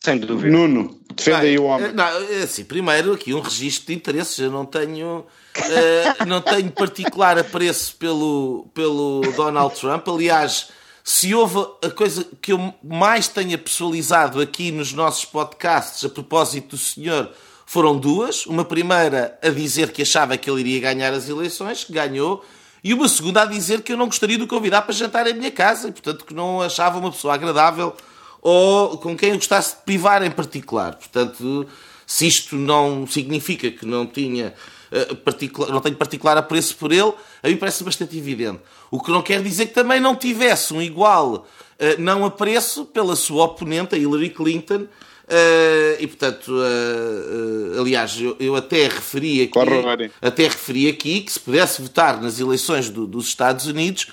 Sem 0.00 0.18
dúvida. 0.18 0.56
Nuno, 0.56 1.00
defenda 1.14 1.40
aí 1.40 1.58
o 1.58 1.64
homem. 1.64 1.92
Não, 1.92 2.04
é 2.04 2.42
assim, 2.42 2.64
primeiro 2.64 3.12
aqui 3.12 3.34
um 3.34 3.40
registro 3.40 3.86
de 3.88 3.94
interesses, 3.94 4.38
eu 4.38 4.50
não 4.50 4.64
tenho 4.64 5.26
Uh, 5.58 6.24
não 6.26 6.40
tenho 6.40 6.70
particular 6.70 7.36
apreço 7.36 7.96
pelo, 7.96 8.68
pelo 8.72 9.22
Donald 9.34 9.74
Trump. 9.74 10.06
Aliás, 10.08 10.68
se 11.02 11.34
houve 11.34 11.58
a 11.84 11.90
coisa 11.90 12.24
que 12.40 12.52
eu 12.52 12.74
mais 12.82 13.26
tenha 13.28 13.58
pessoalizado 13.58 14.40
aqui 14.40 14.70
nos 14.70 14.92
nossos 14.92 15.24
podcasts 15.24 16.04
a 16.04 16.08
propósito 16.08 16.76
do 16.76 16.78
senhor, 16.78 17.30
foram 17.66 17.98
duas. 17.98 18.46
Uma 18.46 18.64
primeira 18.64 19.38
a 19.42 19.48
dizer 19.48 19.90
que 19.90 20.02
achava 20.02 20.36
que 20.36 20.48
ele 20.48 20.60
iria 20.60 20.80
ganhar 20.80 21.12
as 21.12 21.28
eleições, 21.28 21.82
que 21.82 21.92
ganhou, 21.92 22.44
e 22.84 22.94
uma 22.94 23.08
segunda 23.08 23.42
a 23.42 23.46
dizer 23.46 23.82
que 23.82 23.92
eu 23.92 23.96
não 23.96 24.06
gostaria 24.06 24.36
de 24.36 24.44
o 24.44 24.46
convidar 24.46 24.82
para 24.82 24.94
jantar 24.94 25.26
em 25.26 25.34
minha 25.34 25.50
casa, 25.50 25.88
e 25.88 25.92
portanto 25.92 26.24
que 26.24 26.34
não 26.34 26.62
achava 26.62 26.98
uma 26.98 27.10
pessoa 27.10 27.34
agradável 27.34 27.94
ou 28.40 28.98
com 28.98 29.16
quem 29.16 29.30
eu 29.30 29.36
gostasse 29.36 29.76
de 29.76 29.82
privar 29.82 30.22
em 30.22 30.30
particular. 30.30 30.94
Portanto, 30.94 31.66
se 32.06 32.26
isto 32.26 32.56
não 32.56 33.06
significa 33.06 33.70
que 33.70 33.84
não 33.84 34.06
tinha 34.06 34.54
eh, 34.90 35.14
particular, 35.14 35.70
não 35.70 35.80
tenho 35.80 35.96
particular 35.96 36.36
apreço 36.38 36.76
por 36.76 36.92
ele, 36.92 37.12
a 37.42 37.48
mim 37.48 37.56
parece 37.56 37.84
bastante 37.84 38.16
evidente. 38.16 38.60
O 38.90 39.00
que 39.00 39.10
não 39.10 39.20
quer 39.20 39.42
dizer 39.42 39.66
que 39.66 39.74
também 39.74 40.00
não 40.00 40.16
tivesse 40.16 40.72
um 40.72 40.80
igual 40.80 41.46
uh, 41.78 42.00
não 42.00 42.24
apreço 42.24 42.84
pela 42.86 43.14
sua 43.14 43.44
oponente, 43.44 43.94
a 43.94 43.98
Hillary 43.98 44.30
Clinton, 44.30 44.82
uh, 44.84 45.96
e 45.98 46.06
portanto, 46.06 46.48
uh, 46.48 47.80
aliás, 47.80 48.18
eu, 48.18 48.36
eu, 48.40 48.56
até 48.56 48.84
referi 48.84 49.42
aqui, 49.42 49.58
até 50.22 50.44
referi 50.44 50.88
aqui 50.88 51.20
que 51.20 51.32
se 51.32 51.40
pudesse 51.40 51.82
votar 51.82 52.20
nas 52.20 52.40
eleições 52.40 52.88
do, 52.88 53.06
dos 53.06 53.26
Estados 53.26 53.66
Unidos, 53.66 54.06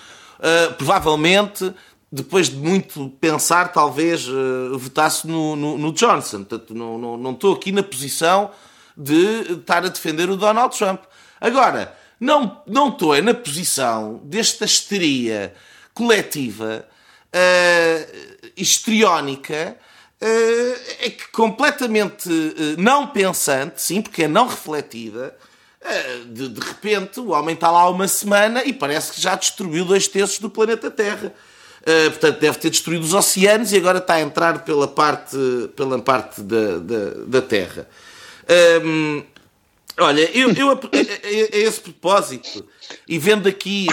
provavelmente 0.78 1.74
depois 2.16 2.50
de 2.50 2.56
muito 2.56 3.10
pensar, 3.20 3.74
talvez 3.74 4.28
uh, 4.28 4.78
votasse 4.78 5.28
no, 5.28 5.56
no, 5.56 5.78
no, 5.78 5.92
Johnson. 5.92 6.46
Portanto, 6.46 6.74
não, 6.74 6.98
não, 6.98 7.18
não 7.18 7.32
estou 7.32 7.54
aqui 7.54 7.72
na 7.74 7.84
posição 7.84 8.52
de 8.96 9.54
estar 9.54 9.84
a 9.84 9.90
defender 9.90 10.30
o 10.30 10.38
Donald 10.38 10.78
Trump. 10.78 11.02
Agora, 11.42 11.94
não, 12.18 12.62
não 12.66 12.88
estou 12.90 13.14
é 13.14 13.22
na 13.22 13.34
posição 13.34 14.22
desta 14.24 14.64
histeria 14.64 15.54
coletiva, 15.94 16.88
uh, 17.34 18.52
histriónica, 18.56 19.78
uh, 20.22 20.82
é 21.02 21.10
que 21.10 21.28
completamente 21.34 22.30
uh, 22.30 22.82
não 22.82 23.08
pensante, 23.08 23.82
sim, 23.82 24.02
porque 24.02 24.24
é 24.24 24.28
não 24.28 24.48
refletida, 24.48 25.36
de, 26.32 26.50
de 26.50 26.60
repente 26.60 27.20
o 27.20 27.30
homem 27.30 27.54
está 27.54 27.70
lá 27.70 27.88
uma 27.92 28.08
semana 28.08 28.64
e 28.64 28.74
parece 28.74 29.12
que 29.12 29.22
já 29.22 29.36
destruiu 29.36 29.86
dois 29.86 30.08
terços 30.08 30.40
do 30.40 30.50
planeta 30.50 30.90
Terra. 30.90 31.32
Uh, 31.86 32.10
portanto, 32.10 32.40
deve 32.40 32.58
ter 32.58 32.72
destruído 32.72 33.04
os 33.04 33.14
oceanos 33.14 33.72
e 33.72 33.78
agora 33.78 34.00
está 34.00 34.16
a 34.16 34.22
entrar 34.22 34.66
pela 34.66 34.88
parte, 34.88 35.38
pela 35.76 36.02
parte 36.02 36.42
da, 36.42 36.80
da, 36.80 37.10
da 37.28 37.42
Terra. 37.44 37.88
Um, 38.84 39.24
olha, 40.00 40.28
eu, 40.36 40.52
eu 40.54 40.72
a, 40.72 40.74
a, 40.74 40.78
a, 40.78 41.58
esse 41.58 41.82
propósito, 41.82 42.66
e 43.08 43.20
vendo 43.20 43.48
aqui 43.48 43.86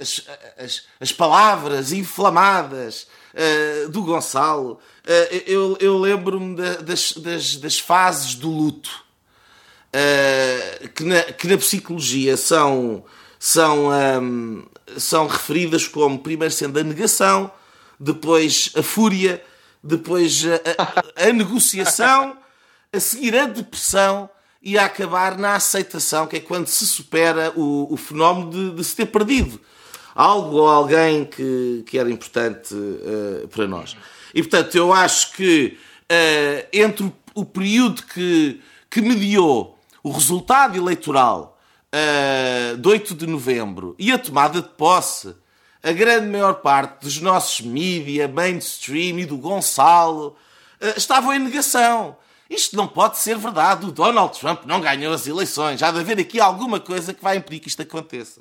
as, 0.00 0.24
as, 0.56 0.82
as, 1.00 1.10
palavras 1.10 1.92
inflamadas 1.92 3.08
uh, 3.34 3.88
do 3.88 4.04
Gonçalo, 4.04 4.74
uh, 4.74 5.34
eu, 5.44 5.76
eu 5.80 5.98
lembro-me 5.98 6.54
das, 6.84 7.14
das, 7.14 7.56
das, 7.56 7.80
fases 7.80 8.36
do 8.36 8.48
luto, 8.48 8.90
que, 10.94 11.02
na, 11.02 11.22
que 11.24 11.48
na 11.48 11.58
psicologia 11.58 12.36
são, 12.36 13.04
são, 13.40 13.88
um, 14.22 14.64
são 14.98 15.26
referidas 15.26 15.86
como, 15.86 16.18
primeiro 16.18 16.52
sendo 16.52 16.78
a 16.78 16.82
negação, 16.82 17.50
depois 17.98 18.72
a 18.76 18.82
fúria, 18.82 19.42
depois 19.82 20.44
a, 20.44 21.24
a, 21.24 21.28
a 21.28 21.32
negociação 21.32 22.36
a 22.92 22.98
seguir 22.98 23.36
a 23.36 23.46
depressão 23.46 24.28
e 24.62 24.76
a 24.76 24.86
acabar 24.86 25.38
na 25.38 25.54
aceitação, 25.54 26.26
que 26.26 26.36
é 26.36 26.40
quando 26.40 26.66
se 26.66 26.86
supera 26.86 27.52
o, 27.56 27.92
o 27.92 27.96
fenómeno 27.96 28.50
de, 28.50 28.76
de, 28.76 28.84
se 28.84 28.96
ter 28.96 29.06
perdido 29.06 29.60
algo 30.14 30.56
ou 30.56 30.68
alguém 30.68 31.24
que, 31.24 31.84
que 31.86 31.98
era 31.98 32.10
importante 32.10 32.74
uh, 32.74 33.48
para 33.48 33.66
nós. 33.66 33.96
E 34.34 34.42
portanto, 34.42 34.74
eu 34.74 34.92
acho 34.92 35.32
que 35.32 35.78
uh, 36.10 36.66
entre 36.72 37.04
o, 37.04 37.12
o, 37.34 37.44
período 37.44 38.02
que, 38.02 38.60
que 38.90 39.00
mediou 39.00 39.78
o 40.02 40.10
resultado 40.10 40.76
eleitoral 40.76 41.58
uh, 41.94 42.76
de 42.76 42.88
8 42.88 43.14
de 43.14 43.26
novembro 43.26 43.94
e 43.98 44.12
a 44.12 44.18
tomada 44.18 44.62
de 44.62 44.68
posse, 44.68 45.34
a 45.82 45.92
grande 45.92 46.26
maior 46.28 46.54
parte 46.54 47.02
dos 47.02 47.20
nossos 47.20 47.60
mídia, 47.60 48.28
mainstream 48.28 49.18
e 49.18 49.26
do 49.26 49.36
Gonçalo 49.36 50.36
uh, 50.80 50.96
estavam 50.96 51.32
em 51.32 51.38
negação. 51.38 52.16
Isto 52.48 52.76
não 52.76 52.88
pode 52.88 53.18
ser 53.18 53.38
verdade. 53.38 53.86
O 53.86 53.92
Donald 53.92 54.36
Trump 54.38 54.64
não 54.66 54.80
ganhou 54.80 55.14
as 55.14 55.26
eleições. 55.26 55.80
Há 55.82 55.92
de 55.92 56.00
haver 56.00 56.18
aqui 56.18 56.40
alguma 56.40 56.80
coisa 56.80 57.14
que 57.14 57.22
vai 57.22 57.36
impedir 57.36 57.60
que 57.60 57.68
isto 57.68 57.80
aconteça. 57.80 58.40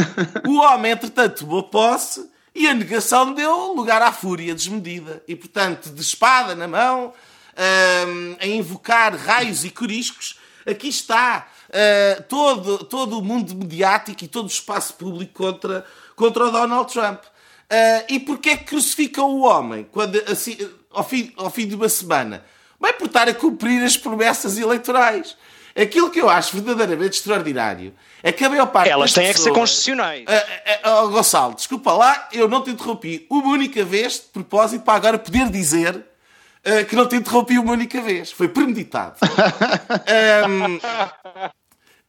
o 0.48 0.56
homem, 0.60 0.92
entretanto, 0.92 1.40
tomou 1.40 1.64
posse 1.64 2.26
e 2.54 2.66
a 2.66 2.72
negação 2.72 3.34
deu 3.34 3.74
lugar 3.74 4.00
à 4.00 4.12
fúria 4.12 4.54
desmedida. 4.54 5.22
E, 5.28 5.36
portanto, 5.36 5.90
de 5.90 6.00
espada 6.00 6.54
na 6.54 6.66
mão, 6.66 7.12
um, 7.56 8.36
a 8.40 8.46
invocar 8.46 9.14
raios 9.14 9.62
e 9.62 9.70
coriscos, 9.70 10.38
aqui 10.66 10.88
está 10.88 11.46
uh, 11.70 12.22
todo, 12.24 12.84
todo 12.84 13.18
o 13.18 13.22
mundo 13.22 13.54
mediático 13.54 14.24
e 14.24 14.28
todo 14.28 14.44
o 14.44 14.48
espaço 14.48 14.94
público 14.94 15.32
contra, 15.34 15.84
contra 16.14 16.46
o 16.46 16.50
Donald 16.50 16.92
Trump. 16.92 17.22
Uh, 17.22 18.04
e 18.08 18.20
porquê 18.20 18.50
é 18.50 18.56
que 18.56 18.64
crucificam 18.64 19.30
o 19.30 19.42
homem 19.42 19.86
quando, 19.90 20.20
assim, 20.30 20.58
ao, 20.90 21.04
fim, 21.04 21.32
ao 21.36 21.50
fim 21.50 21.66
de 21.66 21.74
uma 21.74 21.88
semana? 21.88 22.44
Bem, 22.80 22.92
por 22.94 23.06
estar 23.06 23.28
a 23.28 23.34
cumprir 23.34 23.82
as 23.84 23.96
promessas 23.96 24.58
eleitorais. 24.58 25.36
Aquilo 25.76 26.10
que 26.10 26.20
eu 26.20 26.28
acho 26.28 26.54
verdadeiramente 26.54 27.18
extraordinário 27.18 27.94
é 28.22 28.32
que 28.32 28.44
a 28.44 28.50
maior 28.50 28.66
parte. 28.66 28.90
Elas 28.90 29.12
têm 29.12 29.26
pessoas, 29.26 29.44
que 29.44 29.54
ser 29.54 29.58
constitucionais. 29.58 30.24
Uh, 30.24 30.88
uh, 30.88 31.04
uh, 31.04 31.10
Gonçalo, 31.10 31.54
desculpa 31.54 31.92
lá, 31.92 32.28
eu 32.32 32.48
não 32.48 32.62
te 32.62 32.70
interrompi 32.70 33.26
uma 33.30 33.52
única 33.52 33.84
vez 33.84 34.14
de 34.14 34.26
propósito 34.32 34.82
para 34.82 34.94
agora 34.94 35.18
poder 35.18 35.48
dizer 35.48 36.04
que 36.88 36.94
não 36.94 37.08
te 37.08 37.16
interrompi 37.16 37.58
uma 37.58 37.72
única 37.72 38.02
vez. 38.02 38.30
Foi 38.30 38.46
premeditado. 38.46 39.16
um, 40.46 40.78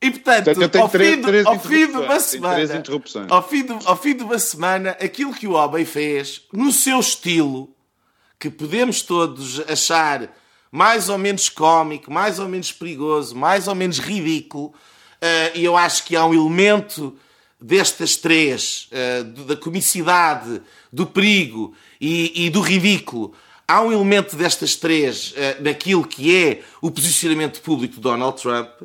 e 0.01 0.11
portanto, 0.11 0.49
ao, 0.79 0.89
fim 0.89 1.21
de, 1.21 1.47
ao 1.47 1.59
fim 1.59 1.87
de 1.87 1.97
uma 1.97 2.19
semana, 2.19 2.83
ao 3.29 3.47
fim, 3.47 3.63
de, 3.65 3.71
ao 3.85 3.97
fim 3.97 4.15
de 4.15 4.23
uma 4.23 4.39
semana, 4.39 4.89
aquilo 4.91 5.33
que 5.33 5.47
o 5.47 5.51
homem 5.51 5.85
fez, 5.85 6.43
no 6.51 6.71
seu 6.71 6.99
estilo, 6.99 7.69
que 8.39 8.49
podemos 8.49 9.01
todos 9.01 9.59
achar 9.69 10.29
mais 10.71 11.09
ou 11.09 11.17
menos 11.17 11.49
cómico, 11.49 12.11
mais 12.11 12.39
ou 12.39 12.47
menos 12.47 12.71
perigoso, 12.71 13.35
mais 13.35 13.67
ou 13.67 13.75
menos 13.75 13.99
ridículo, 13.99 14.73
Uh, 15.21 15.53
e 15.53 15.63
eu 15.63 15.77
acho 15.77 16.03
que 16.03 16.15
há 16.15 16.25
um 16.25 16.33
elemento 16.33 17.15
destas 17.61 18.15
três, 18.15 18.89
uh, 18.91 19.23
da 19.45 19.55
comicidade, 19.55 20.63
do 20.91 21.05
perigo 21.05 21.75
e, 21.99 22.45
e, 22.47 22.49
do 22.49 22.59
ridículo, 22.59 23.31
há 23.67 23.81
um 23.81 23.91
elemento 23.91 24.35
destas 24.35 24.75
três 24.75 25.31
uh, 25.33 25.61
naquilo 25.61 26.07
que 26.07 26.35
é 26.35 26.63
o 26.81 26.89
posicionamento 26.89 27.61
público 27.61 27.93
de 27.95 28.01
Donald 28.01 28.41
Trump, 28.41 28.81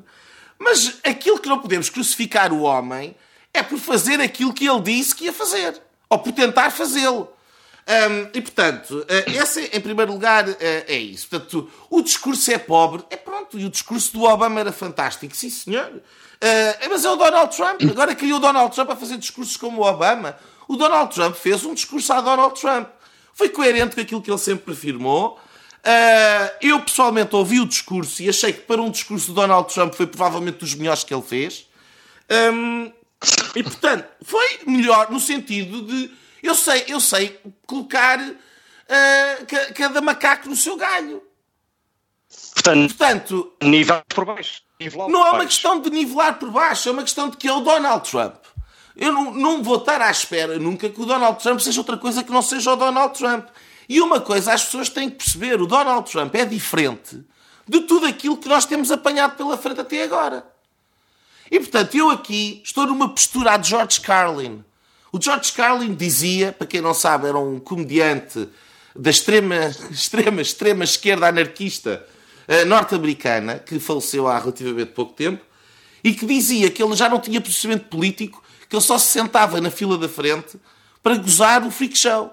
mas 0.59 0.99
aquilo 1.05 1.39
que 1.39 1.49
não 1.49 1.59
podemos 1.59 1.91
crucificar 1.91 2.53
o 2.53 2.63
homem 2.63 3.17
é 3.53 3.63
por 3.63 3.79
fazer 3.79 4.21
aquilo 4.21 4.53
que 4.53 4.67
ele 4.67 4.81
disse 4.81 5.15
que 5.15 5.25
ia 5.25 5.33
fazer, 5.33 5.81
ou 6.09 6.19
por 6.19 6.33
tentar 6.33 6.71
fazê-lo. 6.71 7.29
Um, 7.89 8.31
e 8.35 8.41
portanto, 8.41 8.99
uh, 8.99 9.31
esse, 9.31 9.71
em 9.73 9.81
primeiro 9.81 10.13
lugar, 10.13 10.49
uh, 10.49 10.57
é 10.61 10.97
isso. 10.97 11.29
Portanto, 11.29 11.71
o 11.89 12.03
discurso 12.03 12.51
é 12.51 12.59
pobre, 12.59 13.05
é 13.11 13.17
pronto, 13.17 13.59
e 13.59 13.65
o 13.65 13.71
discurso 13.71 14.13
do 14.13 14.25
Obama 14.25 14.59
era 14.59 14.73
fantástico, 14.73 15.37
sim 15.37 15.49
senhor. 15.49 15.93
Uh, 15.93 16.89
mas 16.91 17.05
é 17.05 17.11
o 17.11 17.17
Donald 17.17 17.57
Trump. 17.57 17.81
Agora 17.89 18.15
queria 18.15 18.37
o 18.37 18.41
Donald 18.41 18.75
Trump 18.75 18.91
a 18.91 18.97
fazer 18.97 19.17
discursos 19.19 19.57
como 19.57 19.83
o 19.83 19.85
Obama. 19.85 20.37
O 20.67 20.77
Donald 20.77 21.15
Trump 21.15 21.37
fez 21.37 21.65
um 21.65 21.75
discurso 21.75 22.13
a 22.13 22.21
Donald 22.21 22.61
Trump. 22.61 22.89
Foi 23.33 23.49
coerente 23.49 23.95
com 23.95 24.01
aquilo 24.01 24.21
que 24.21 24.31
ele 24.31 24.39
sempre 24.39 24.73
afirmou. 24.73 25.39
Uh, 25.87 26.51
eu 26.61 26.81
pessoalmente 26.81 27.37
ouvi 27.37 27.61
o 27.61 27.67
discurso 27.67 28.21
e 28.21 28.29
achei 28.29 28.53
que 28.53 28.63
para 28.63 28.83
um 28.83 28.91
discurso 28.91 29.29
do 29.29 29.35
Donald 29.35 29.73
Trump 29.73 29.95
foi 29.95 30.09
provavelmente 30.09 30.59
dos 30.59 30.75
melhores 30.75 31.05
que 31.05 31.15
ele 31.15 31.23
fez. 31.23 31.69
Um, 32.53 32.93
e 33.55 33.63
portanto, 33.63 34.05
foi 34.25 34.59
melhor 34.67 35.13
no 35.13 35.21
sentido 35.21 35.83
de 35.83 36.11
eu 36.43 36.57
sei, 36.57 36.85
eu 36.89 37.01
sei 37.01 37.41
colocar 37.67 38.19
uh, 38.21 39.75
cada 39.75 40.01
macaco 40.01 40.49
no 40.49 40.57
seu 40.57 40.77
galho. 40.77 41.23
Portanto, 42.55 42.89
Portanto 42.89 43.53
nível 43.63 44.03
por 44.09 44.25
baixo. 44.25 44.63
Não 45.09 45.25
é 45.25 45.31
uma 45.31 45.47
questão 45.47 45.81
de 45.81 45.89
nivelar 45.89 46.39
por 46.39 46.51
baixo, 46.51 46.89
é 46.89 46.93
uma 46.93 47.03
questão 47.03 47.31
de 47.31 47.37
que 47.37 47.47
é 47.47 47.53
o 47.53 47.61
Donald 47.61 48.11
Trump. 48.11 48.35
Eu 48.97 49.13
não, 49.13 49.33
não 49.33 49.63
vou 49.63 49.77
estar 49.77 50.03
à 50.03 50.11
espera 50.11 50.59
nunca 50.59 50.89
que 50.89 51.01
o 51.01 51.07
Donald 51.07 51.41
Trump 51.41 51.61
seja 51.61 51.81
outra 51.81 51.97
coisa 51.97 52.25
que 52.25 52.33
não 52.33 52.43
seja 52.43 52.73
o 52.73 52.77
Donald 52.77 53.17
Trump. 53.17 53.47
E 53.89 54.01
uma 54.01 54.21
coisa 54.21 54.53
as 54.53 54.65
pessoas 54.65 54.89
têm 54.89 55.11
que 55.11 55.17
perceber: 55.17 55.61
o 55.61 55.67
Donald 55.67 56.11
Trump 56.11 56.35
é 56.35 56.45
diferente 56.45 57.21
de 57.69 57.81
tudo 57.81 58.07
aquilo 58.07 58.37
que 58.37 58.49
nós 58.49 58.65
temos 58.65 58.91
apanhado 58.91 59.37
pela 59.37 59.57
frente 59.59 59.81
até 59.81 60.03
agora. 60.03 60.47
E 61.51 61.59
portanto, 61.61 61.95
eu 61.97 62.11
aqui 62.11 62.61
estou 62.65 62.87
numa 62.87 63.09
postura 63.09 63.57
de 63.57 63.71
George 63.71 64.01
Carlin. 64.01 64.65
O 65.13 65.21
George 65.21 65.53
Carlin 65.53 65.95
dizia, 65.95 66.53
para 66.53 66.67
quem 66.67 66.81
não 66.81 66.93
sabe, 66.93 67.29
era 67.29 67.39
um 67.39 67.59
comediante 67.61 68.49
da 68.95 69.11
extrema, 69.11 69.73
extrema, 69.91 70.43
extrema 70.43 70.85
esquerda 70.85 71.29
anarquista 71.29 72.05
eh, 72.49 72.65
norte-americana, 72.65 73.59
que 73.59 73.79
faleceu 73.79 74.27
há 74.27 74.39
relativamente 74.39 74.93
pouco 74.93 75.13
tempo, 75.13 75.45
e 76.03 76.13
que 76.13 76.27
dizia 76.27 76.71
que 76.71 76.83
ele 76.83 76.95
já 76.95 77.09
não 77.09 77.21
tinha 77.21 77.41
posicionamento 77.41 77.89
político, 77.89 78.43
que 78.69 78.75
ele 78.77 78.83
só 78.83 78.99
se 78.99 79.07
sentava 79.07 79.61
na 79.61 79.71
fila 79.71 79.97
da 79.97 80.09
frente 80.09 80.59
para 81.03 81.17
gozar 81.17 81.65
o 81.65 81.71
freak 81.71 81.97
show. 81.97 82.33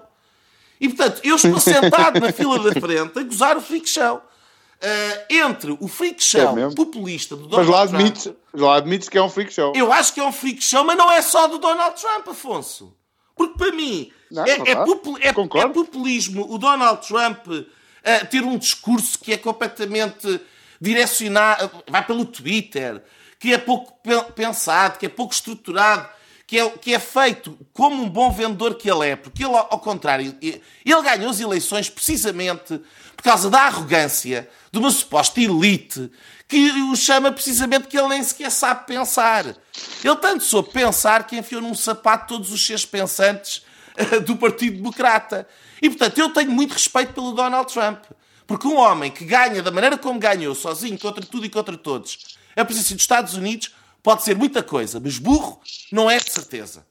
E 0.84 0.88
portanto, 0.90 1.22
eu 1.24 1.36
estou 1.36 1.58
sentado 1.58 2.20
na 2.20 2.30
fila 2.30 2.58
da 2.58 2.78
frente 2.78 3.18
a 3.18 3.22
gozar 3.22 3.56
o 3.56 3.60
freak 3.62 3.88
show. 3.88 4.16
Uh, 4.16 5.24
entre 5.30 5.74
o 5.80 5.88
freak 5.88 6.22
show 6.22 6.58
é 6.58 6.74
populista 6.74 7.34
do 7.34 7.46
Donald 7.46 7.70
mas 7.70 7.74
lá 7.74 7.82
admites, 7.84 8.24
Trump. 8.24 8.36
lá 8.52 8.76
admites 8.76 9.08
que 9.08 9.16
é 9.16 9.22
um 9.22 9.30
freak 9.30 9.50
show. 9.50 9.72
Eu 9.74 9.90
acho 9.90 10.12
que 10.12 10.20
é 10.20 10.24
um 10.24 10.32
freak 10.32 10.62
show, 10.62 10.84
mas 10.84 10.98
não 10.98 11.10
é 11.10 11.22
só 11.22 11.46
do 11.46 11.56
Donald 11.56 11.98
Trump, 11.98 12.28
Afonso. 12.28 12.94
Porque 13.34 13.56
para 13.56 13.72
mim 13.72 14.12
não, 14.30 14.44
é, 14.44 14.58
não 14.58 14.66
é, 14.66 14.74
popul 14.84 15.18
é, 15.18 15.28
é, 15.28 15.68
populismo 15.68 16.52
o 16.52 16.58
Donald 16.58 17.06
Trump 17.06 17.46
uh, 17.46 18.26
ter 18.30 18.42
um 18.42 18.58
discurso 18.58 19.18
que 19.18 19.32
é 19.32 19.38
completamente 19.38 20.38
direcionado, 20.78 21.70
vai 21.88 22.04
pelo 22.04 22.26
Twitter, 22.26 23.02
que 23.38 23.54
é 23.54 23.58
pouco 23.58 23.98
pensado, 24.34 24.98
que 24.98 25.06
é 25.06 25.08
pouco 25.08 25.32
estruturado, 25.32 26.06
que 26.54 26.58
é, 26.60 26.70
que 26.70 26.94
é 26.94 27.00
feito 27.00 27.58
como 27.72 28.00
um 28.00 28.08
bom 28.08 28.30
vendedor 28.30 28.76
que 28.76 28.88
ele 28.88 29.08
é, 29.08 29.16
porque 29.16 29.44
ele, 29.44 29.56
ao 29.56 29.80
contrário, 29.80 30.36
ele 30.40 30.62
ganhou 31.02 31.28
as 31.28 31.40
eleições 31.40 31.90
precisamente 31.90 32.80
por 33.16 33.24
causa 33.24 33.50
da 33.50 33.62
arrogância 33.62 34.48
de 34.70 34.78
uma 34.78 34.92
suposta 34.92 35.40
elite 35.40 36.08
que 36.46 36.70
o 36.70 36.94
chama 36.94 37.32
precisamente 37.32 37.88
que 37.88 37.98
ele 37.98 38.06
nem 38.06 38.22
sequer 38.22 38.52
sabe 38.52 38.86
pensar. 38.86 39.46
Ele 39.46 40.16
tanto 40.20 40.44
soube 40.44 40.70
pensar 40.70 41.26
que 41.26 41.36
enfiou 41.36 41.60
num 41.60 41.74
sapato 41.74 42.34
todos 42.34 42.52
os 42.52 42.64
seus 42.64 42.84
pensantes 42.84 43.62
do 44.24 44.36
Partido 44.36 44.76
Democrata. 44.76 45.48
E, 45.82 45.88
portanto, 45.90 46.18
eu 46.18 46.30
tenho 46.30 46.52
muito 46.52 46.74
respeito 46.74 47.14
pelo 47.14 47.32
Donald 47.32 47.72
Trump. 47.72 48.04
Porque 48.46 48.68
um 48.68 48.76
homem 48.76 49.10
que 49.10 49.24
ganha 49.24 49.60
da 49.60 49.72
maneira 49.72 49.98
como 49.98 50.20
ganhou, 50.20 50.54
sozinho, 50.54 50.96
contra 51.00 51.26
tudo 51.26 51.46
e 51.46 51.48
contra 51.48 51.76
todos, 51.76 52.36
a 52.54 52.64
presidência 52.64 52.94
dos 52.94 53.02
Estados 53.02 53.34
Unidos, 53.34 53.72
pode 54.04 54.22
ser 54.22 54.36
muita 54.36 54.62
coisa, 54.62 55.00
mas 55.00 55.18
burro 55.18 55.58
não 55.90 56.08
é 56.10 56.20
de 56.20 56.30
certeza. 56.30 56.86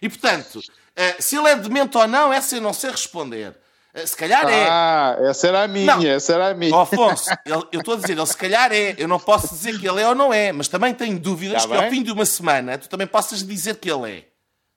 E, 0.00 0.08
portanto, 0.08 0.62
eh, 0.94 1.16
se 1.18 1.36
ele 1.36 1.48
é 1.48 1.56
demente 1.56 1.98
ou 1.98 2.06
não, 2.06 2.32
essa 2.32 2.56
eu 2.56 2.60
não 2.60 2.72
sei 2.72 2.92
responder. 2.92 3.54
Eh, 3.92 4.06
se 4.06 4.16
calhar 4.16 4.48
é. 4.48 4.66
Ah, 4.70 5.16
essa 5.22 5.48
era 5.48 5.64
a 5.64 5.68
minha, 5.68 5.96
não. 5.96 6.06
essa 6.06 6.32
era 6.32 6.50
a 6.50 6.54
minha. 6.54 6.74
Oh, 6.74 6.80
Afonso, 6.80 7.28
eu 7.44 7.80
estou 7.80 7.94
a 7.94 7.96
dizer, 7.98 8.16
ele 8.16 8.26
se 8.26 8.36
calhar 8.36 8.72
é. 8.72 8.94
Eu 8.96 9.08
não 9.08 9.18
posso 9.18 9.48
dizer 9.48 9.78
que 9.78 9.86
ele 9.86 10.00
é 10.00 10.08
ou 10.08 10.14
não 10.14 10.32
é, 10.32 10.52
mas 10.52 10.68
também 10.68 10.94
tenho 10.94 11.18
dúvidas 11.18 11.64
tá 11.64 11.68
que 11.68 11.74
bem? 11.74 11.84
ao 11.84 11.90
fim 11.90 12.02
de 12.02 12.12
uma 12.12 12.24
semana 12.24 12.78
tu 12.78 12.88
também 12.88 13.08
possas 13.08 13.44
dizer 13.44 13.76
que 13.76 13.90
ele 13.90 14.10
é. 14.10 14.24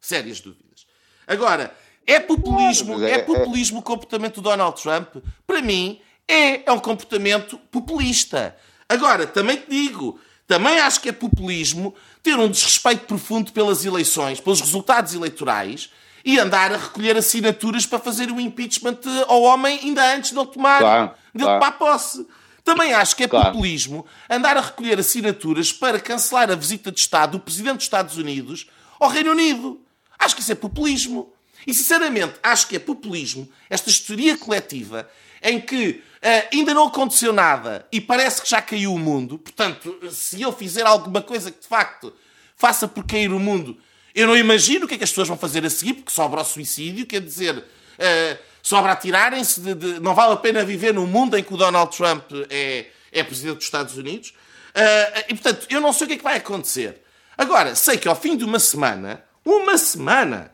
Sérias 0.02 0.42
dúvidas. 0.42 0.88
Agora, 1.26 1.74
é 2.06 2.20
populismo, 2.20 3.02
é, 3.06 3.12
é, 3.12 3.18
populismo 3.20 3.80
o 3.80 3.84
comportamento 3.84 4.36
do 4.36 4.42
Donald 4.42 4.82
Trump? 4.82 5.16
Para 5.46 5.62
mim, 5.62 6.02
é, 6.28 6.68
é 6.68 6.72
um 6.72 6.80
comportamento 6.80 7.58
populista. 7.72 8.58
Agora, 8.90 9.26
também 9.26 9.58
te 9.58 9.70
digo, 9.70 10.20
também 10.48 10.80
acho 10.80 11.02
que 11.02 11.10
é 11.10 11.12
populismo 11.12 11.96
ter 12.22 12.38
um 12.38 12.50
desrespeito 12.50 13.06
profundo 13.06 13.52
pelas 13.52 13.86
eleições, 13.86 14.40
pelos 14.40 14.62
resultados 14.62 15.14
eleitorais 15.14 15.90
e 16.26 16.40
andar 16.40 16.74
a 16.74 16.78
recolher 16.78 17.18
assinaturas 17.18 17.86
para 17.86 18.00
fazer 18.00 18.32
o 18.32 18.40
impeachment 18.40 19.00
ao 19.28 19.42
homem 19.42 19.80
ainda 19.84 20.16
antes 20.16 20.32
de 20.32 20.40
ele 20.40 20.48
tomar, 20.48 20.80
claro, 20.80 21.12
de 21.34 21.44
claro. 21.44 21.60
tomar 21.60 21.72
posse. 21.74 22.26
Também 22.64 22.94
acho 22.94 23.16
que 23.16 23.26
é 23.26 23.28
claro. 23.28 23.48
populismo 23.48 24.06
andar 24.30 24.56
a 24.56 24.62
recolher 24.62 24.98
assinaturas 24.98 25.74
para 25.74 26.00
cancelar 26.00 26.50
a 26.50 26.56
visita 26.56 26.92
de 26.92 27.00
Estado 27.00 27.34
do 27.34 27.40
Presidente 27.40 27.76
dos 27.76 27.86
Estados 27.86 28.18
Unidos 28.18 28.68
ao 29.00 29.10
Reino 29.10 29.32
Unido. 29.32 29.82
Acho 30.18 30.36
que 30.36 30.42
isso 30.42 30.52
é 30.52 30.56
populismo. 30.56 31.34
E 31.68 31.74
sinceramente, 31.74 32.36
acho 32.42 32.68
que 32.68 32.78
é 32.78 32.80
populismo 32.80 33.50
esta 33.70 33.90
história 33.90 34.38
coletiva 34.38 35.10
em 35.42 35.60
que 35.60 36.02
uh, 36.24 36.48
ainda 36.52 36.74
não 36.74 36.88
aconteceu 36.88 37.34
nada 37.34 37.86
e 37.92 38.00
parece 38.00 38.42
que 38.42 38.50
já 38.50 38.62
caiu 38.62 38.94
o 38.94 39.00
mundo. 39.00 39.38
Portanto, 39.38 40.00
se 40.10 40.42
ele 40.42 40.52
fizer 40.54 40.86
alguma 40.86 41.22
coisa 41.22 41.52
que 41.52 41.62
de 41.62 41.68
facto 41.68 42.14
faça 42.56 42.88
por 42.88 43.06
cair 43.06 43.32
o 43.32 43.40
mundo, 43.40 43.78
eu 44.16 44.26
não 44.28 44.38
imagino 44.38 44.86
o 44.86 44.88
que 44.88 44.96
é 44.96 44.98
que 44.98 45.04
as 45.04 45.10
pessoas 45.10 45.28
vão 45.28 45.38
fazer 45.38 45.66
a 45.66 45.70
seguir, 45.70 45.96
porque 45.96 46.12
sobra 46.12 46.42
o 46.42 46.46
suicídio, 46.46 47.06
quer 47.06 47.22
dizer, 47.22 47.58
uh, 47.58 48.38
sobra 48.62 48.94
atirarem-se 48.94 49.60
de, 49.60 49.76
de, 49.76 50.00
Não 50.00 50.16
vale 50.16 50.34
a 50.34 50.38
pena 50.38 50.64
viver 50.64 50.94
num 50.94 51.08
mundo 51.08 51.38
em 51.38 51.44
que 51.44 51.54
o 51.54 51.58
Donald 51.58 51.96
Trump 51.96 52.32
é, 52.50 52.88
é 53.12 53.24
presidente 53.24 53.58
dos 53.58 53.66
Estados 53.66 53.98
Unidos. 53.98 54.30
Uh, 54.30 55.26
e 55.30 55.34
portanto, 55.34 55.68
eu 55.70 55.82
não 55.82 55.92
sei 55.92 56.06
o 56.06 56.08
que 56.08 56.14
é 56.14 56.18
que 56.18 56.24
vai 56.24 56.38
acontecer. 56.38 57.02
Agora, 57.38 57.76
sei 57.76 57.98
que 57.98 58.08
ao 58.08 58.16
fim 58.16 58.38
de 58.38 58.44
uma 58.44 58.60
semana, 58.60 59.24
uma 59.44 59.78
semana, 59.78 60.52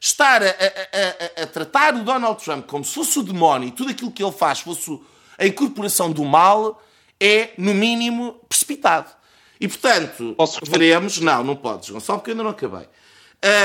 estar 0.00 0.42
a, 0.42 0.46
a, 0.46 0.50
a, 0.50 1.42
a, 1.42 1.46
tratar 1.46 1.94
o 1.94 2.04
Donald 2.04 2.42
Trump 2.42 2.66
como 2.66 2.84
se 2.84 2.94
fosse 2.94 3.18
o 3.18 3.22
demónio 3.22 3.68
e 3.68 3.72
tudo 3.72 3.90
aquilo 3.90 4.12
que 4.12 4.22
ele 4.22 4.32
faz 4.32 4.60
fosse 4.60 4.98
a 5.36 5.46
incorporação 5.46 6.10
do 6.10 6.24
mal, 6.24 6.82
é, 7.20 7.50
no 7.56 7.74
mínimo, 7.74 8.40
precipitado. 8.48 9.10
E, 9.60 9.66
portanto, 9.66 10.34
Posso 10.36 10.58
veremos. 10.64 11.18
Não, 11.18 11.42
não 11.42 11.56
podes, 11.56 11.90
Gonçalo, 11.90 12.18
porque 12.18 12.30
eu 12.30 12.34
ainda 12.34 12.44
não 12.44 12.50
acabei. 12.50 12.86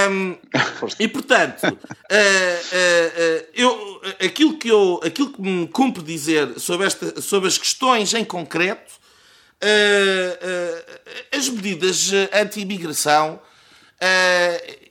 Um, 0.09 0.37
e 0.99 1.07
portanto, 1.07 1.63
uh, 1.63 1.67
uh, 1.67 1.73
uh, 1.73 3.47
eu, 3.55 4.01
aquilo, 4.23 4.57
que 4.59 4.67
eu, 4.67 5.01
aquilo 5.03 5.33
que 5.33 5.41
me 5.41 5.67
cumpre 5.67 6.03
dizer 6.03 6.59
sobre, 6.59 6.85
esta, 6.85 7.19
sobre 7.19 7.47
as 7.47 7.57
questões 7.57 8.13
em 8.13 8.23
concreto, 8.23 9.01
as 11.31 11.49
medidas 11.49 12.11
anti-imigração, 12.33 13.39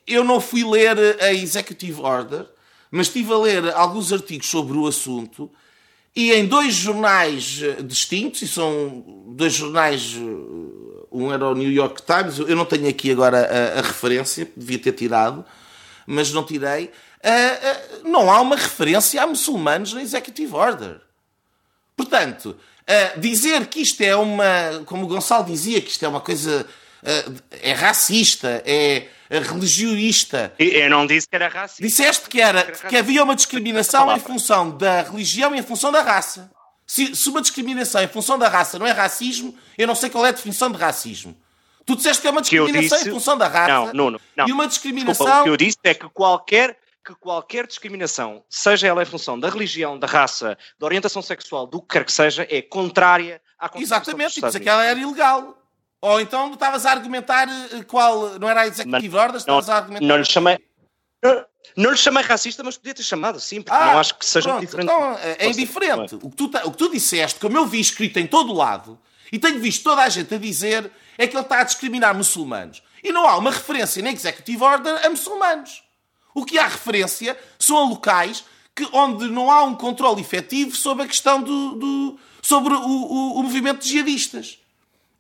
eu 0.06 0.24
não 0.24 0.40
fui 0.40 0.64
ler 0.64 0.96
a 1.20 1.32
Executive 1.32 2.00
Order, 2.00 2.46
mas 2.90 3.06
estive 3.06 3.32
a 3.32 3.38
ler 3.38 3.74
alguns 3.74 4.12
artigos 4.12 4.48
sobre 4.48 4.76
o 4.76 4.86
assunto 4.86 5.50
e 6.14 6.32
em 6.32 6.46
dois 6.46 6.74
jornais 6.74 7.60
distintos, 7.84 8.42
e 8.42 8.48
são 8.48 9.02
dois 9.28 9.54
jornais 9.54 10.14
um 11.12 11.32
era 11.32 11.46
o 11.46 11.54
New 11.54 11.70
York 11.70 12.02
Times, 12.02 12.38
eu 12.38 12.56
não 12.56 12.64
tenho 12.64 12.88
aqui 12.88 13.10
agora 13.10 13.38
a, 13.38 13.78
a 13.78 13.82
referência, 13.82 14.50
devia 14.56 14.78
ter 14.78 14.92
tirado, 14.92 15.44
mas 16.06 16.32
não 16.32 16.42
tirei. 16.42 16.86
Uh, 16.86 18.06
uh, 18.06 18.08
não 18.08 18.30
há 18.30 18.40
uma 18.40 18.56
referência 18.56 19.22
a 19.22 19.26
muçulmanos 19.26 19.92
na 19.92 20.02
Executive 20.02 20.54
Order. 20.54 21.00
Portanto, 21.96 22.56
uh, 22.56 23.20
dizer 23.20 23.66
que 23.66 23.80
isto 23.80 24.00
é 24.00 24.16
uma. 24.16 24.82
Como 24.86 25.04
o 25.04 25.08
Gonçalo 25.08 25.44
dizia, 25.44 25.80
que 25.80 25.90
isto 25.90 26.04
é 26.04 26.08
uma 26.08 26.20
coisa. 26.20 26.66
É 27.50 27.72
racista, 27.72 28.62
é 28.64 29.08
religioista. 29.30 30.52
Eu 30.58 30.90
não 30.90 31.06
disse 31.06 31.28
que 31.28 31.34
era 31.34 31.48
racista. 31.48 31.82
Disseste 31.82 32.28
que, 32.28 32.40
era, 32.40 32.62
que 32.62 32.96
havia 32.96 33.22
uma 33.24 33.34
discriminação 33.34 34.14
em 34.14 34.20
função 34.20 34.70
da 34.70 35.02
religião 35.02 35.54
e 35.54 35.58
em 35.58 35.62
função 35.62 35.90
da 35.90 36.02
raça. 36.02 36.50
Se, 36.86 37.16
se, 37.16 37.28
uma 37.28 37.40
discriminação 37.40 38.02
em 38.02 38.08
função 38.08 38.38
da 38.38 38.48
raça 38.48 38.78
não 38.78 38.86
é 38.86 38.92
racismo, 38.92 39.56
eu 39.78 39.86
não 39.86 39.94
sei 39.94 40.10
qual 40.10 40.26
é 40.26 40.28
a 40.28 40.32
definição 40.32 40.70
de 40.70 40.76
racismo. 40.76 41.34
Tu 41.86 41.96
disseste 41.96 42.20
que 42.20 42.28
é 42.28 42.30
uma 42.30 42.42
discriminação 42.42 42.98
disse... 42.98 43.08
em 43.08 43.12
função 43.12 43.38
da 43.38 43.48
raça. 43.48 43.92
Não, 43.92 44.10
não, 44.10 44.20
não. 44.36 44.48
E 44.48 44.52
uma 44.52 44.68
discriminação. 44.68 45.26
Desculpa, 45.26 45.40
o 45.40 45.44
que 45.44 45.50
eu 45.50 45.56
disse 45.56 45.78
é 45.82 45.94
que 45.94 46.08
qualquer, 46.10 46.78
que 47.04 47.14
qualquer 47.14 47.66
discriminação, 47.66 48.44
seja 48.48 48.86
ela 48.86 49.02
em 49.02 49.06
função 49.06 49.40
da 49.40 49.48
religião, 49.48 49.98
da 49.98 50.06
raça, 50.06 50.56
da 50.78 50.86
orientação 50.86 51.22
sexual, 51.22 51.66
do 51.66 51.80
que 51.80 51.88
quer 51.94 52.04
que 52.04 52.12
seja, 52.12 52.46
é 52.48 52.60
contrária 52.60 53.40
à 53.58 53.68
Constituição 53.68 54.14
Exatamente, 54.14 54.56
e 54.56 54.60
que 54.60 54.68
ela 54.68 54.84
era 54.84 55.00
ilegal. 55.00 55.61
Ou 56.02 56.20
então 56.20 56.52
estavas 56.52 56.84
a 56.84 56.90
argumentar 56.90 57.48
eh, 57.48 57.84
qual. 57.86 58.38
Não 58.40 58.48
era 58.48 58.62
a 58.62 58.66
Executive 58.66 59.16
Order, 59.16 59.36
estavas 59.36 59.70
a 59.70 59.76
argumentar. 59.76 60.04
Não 60.04 60.16
lhe 60.16 60.24
chamei. 60.24 60.58
Não 61.76 61.90
lhe 61.92 61.96
chamei 61.96 62.24
racista, 62.24 62.62
mas 62.64 62.76
podia 62.76 62.92
ter 62.92 63.04
chamado 63.04 63.36
assim, 63.36 63.62
porque 63.62 63.80
ah, 63.80 63.92
não 63.92 63.98
acho 64.00 64.18
que 64.18 64.26
seja 64.26 64.48
pronto, 64.48 64.60
diferente. 64.60 64.84
Então, 64.84 65.16
é, 65.18 65.36
é 65.38 65.48
indiferente. 65.48 66.16
O 66.16 66.28
que, 66.28 66.36
tu, 66.36 66.44
o 66.64 66.70
que 66.72 66.76
tu 66.76 66.90
disseste, 66.90 67.38
como 67.38 67.56
eu 67.56 67.64
vi 67.64 67.80
escrito 67.80 68.18
em 68.18 68.26
todo 68.26 68.52
lado, 68.52 68.98
e 69.30 69.38
tenho 69.38 69.60
visto 69.60 69.84
toda 69.84 70.02
a 70.02 70.08
gente 70.08 70.34
a 70.34 70.38
dizer, 70.38 70.90
é 71.16 71.26
que 71.26 71.36
ele 71.36 71.42
está 71.44 71.60
a 71.60 71.64
discriminar 71.64 72.14
muçulmanos. 72.16 72.82
E 73.02 73.12
não 73.12 73.26
há 73.26 73.38
uma 73.38 73.52
referência 73.52 74.02
na 74.02 74.10
Executive 74.10 74.62
Order 74.62 75.06
a 75.06 75.08
muçulmanos. 75.08 75.84
O 76.34 76.44
que 76.44 76.58
há 76.58 76.66
referência 76.66 77.38
são 77.58 77.78
a 77.78 77.88
locais 77.88 78.44
que, 78.74 78.86
onde 78.92 79.28
não 79.28 79.50
há 79.50 79.62
um 79.62 79.74
controle 79.74 80.20
efetivo 80.20 80.74
sobre 80.74 81.04
a 81.04 81.06
questão 81.06 81.40
do, 81.40 81.76
do 81.76 82.18
sobre 82.42 82.74
o, 82.74 82.80
o, 82.80 83.38
o 83.38 83.42
movimento 83.42 83.82
de 83.82 83.88
jihadistas. 83.88 84.58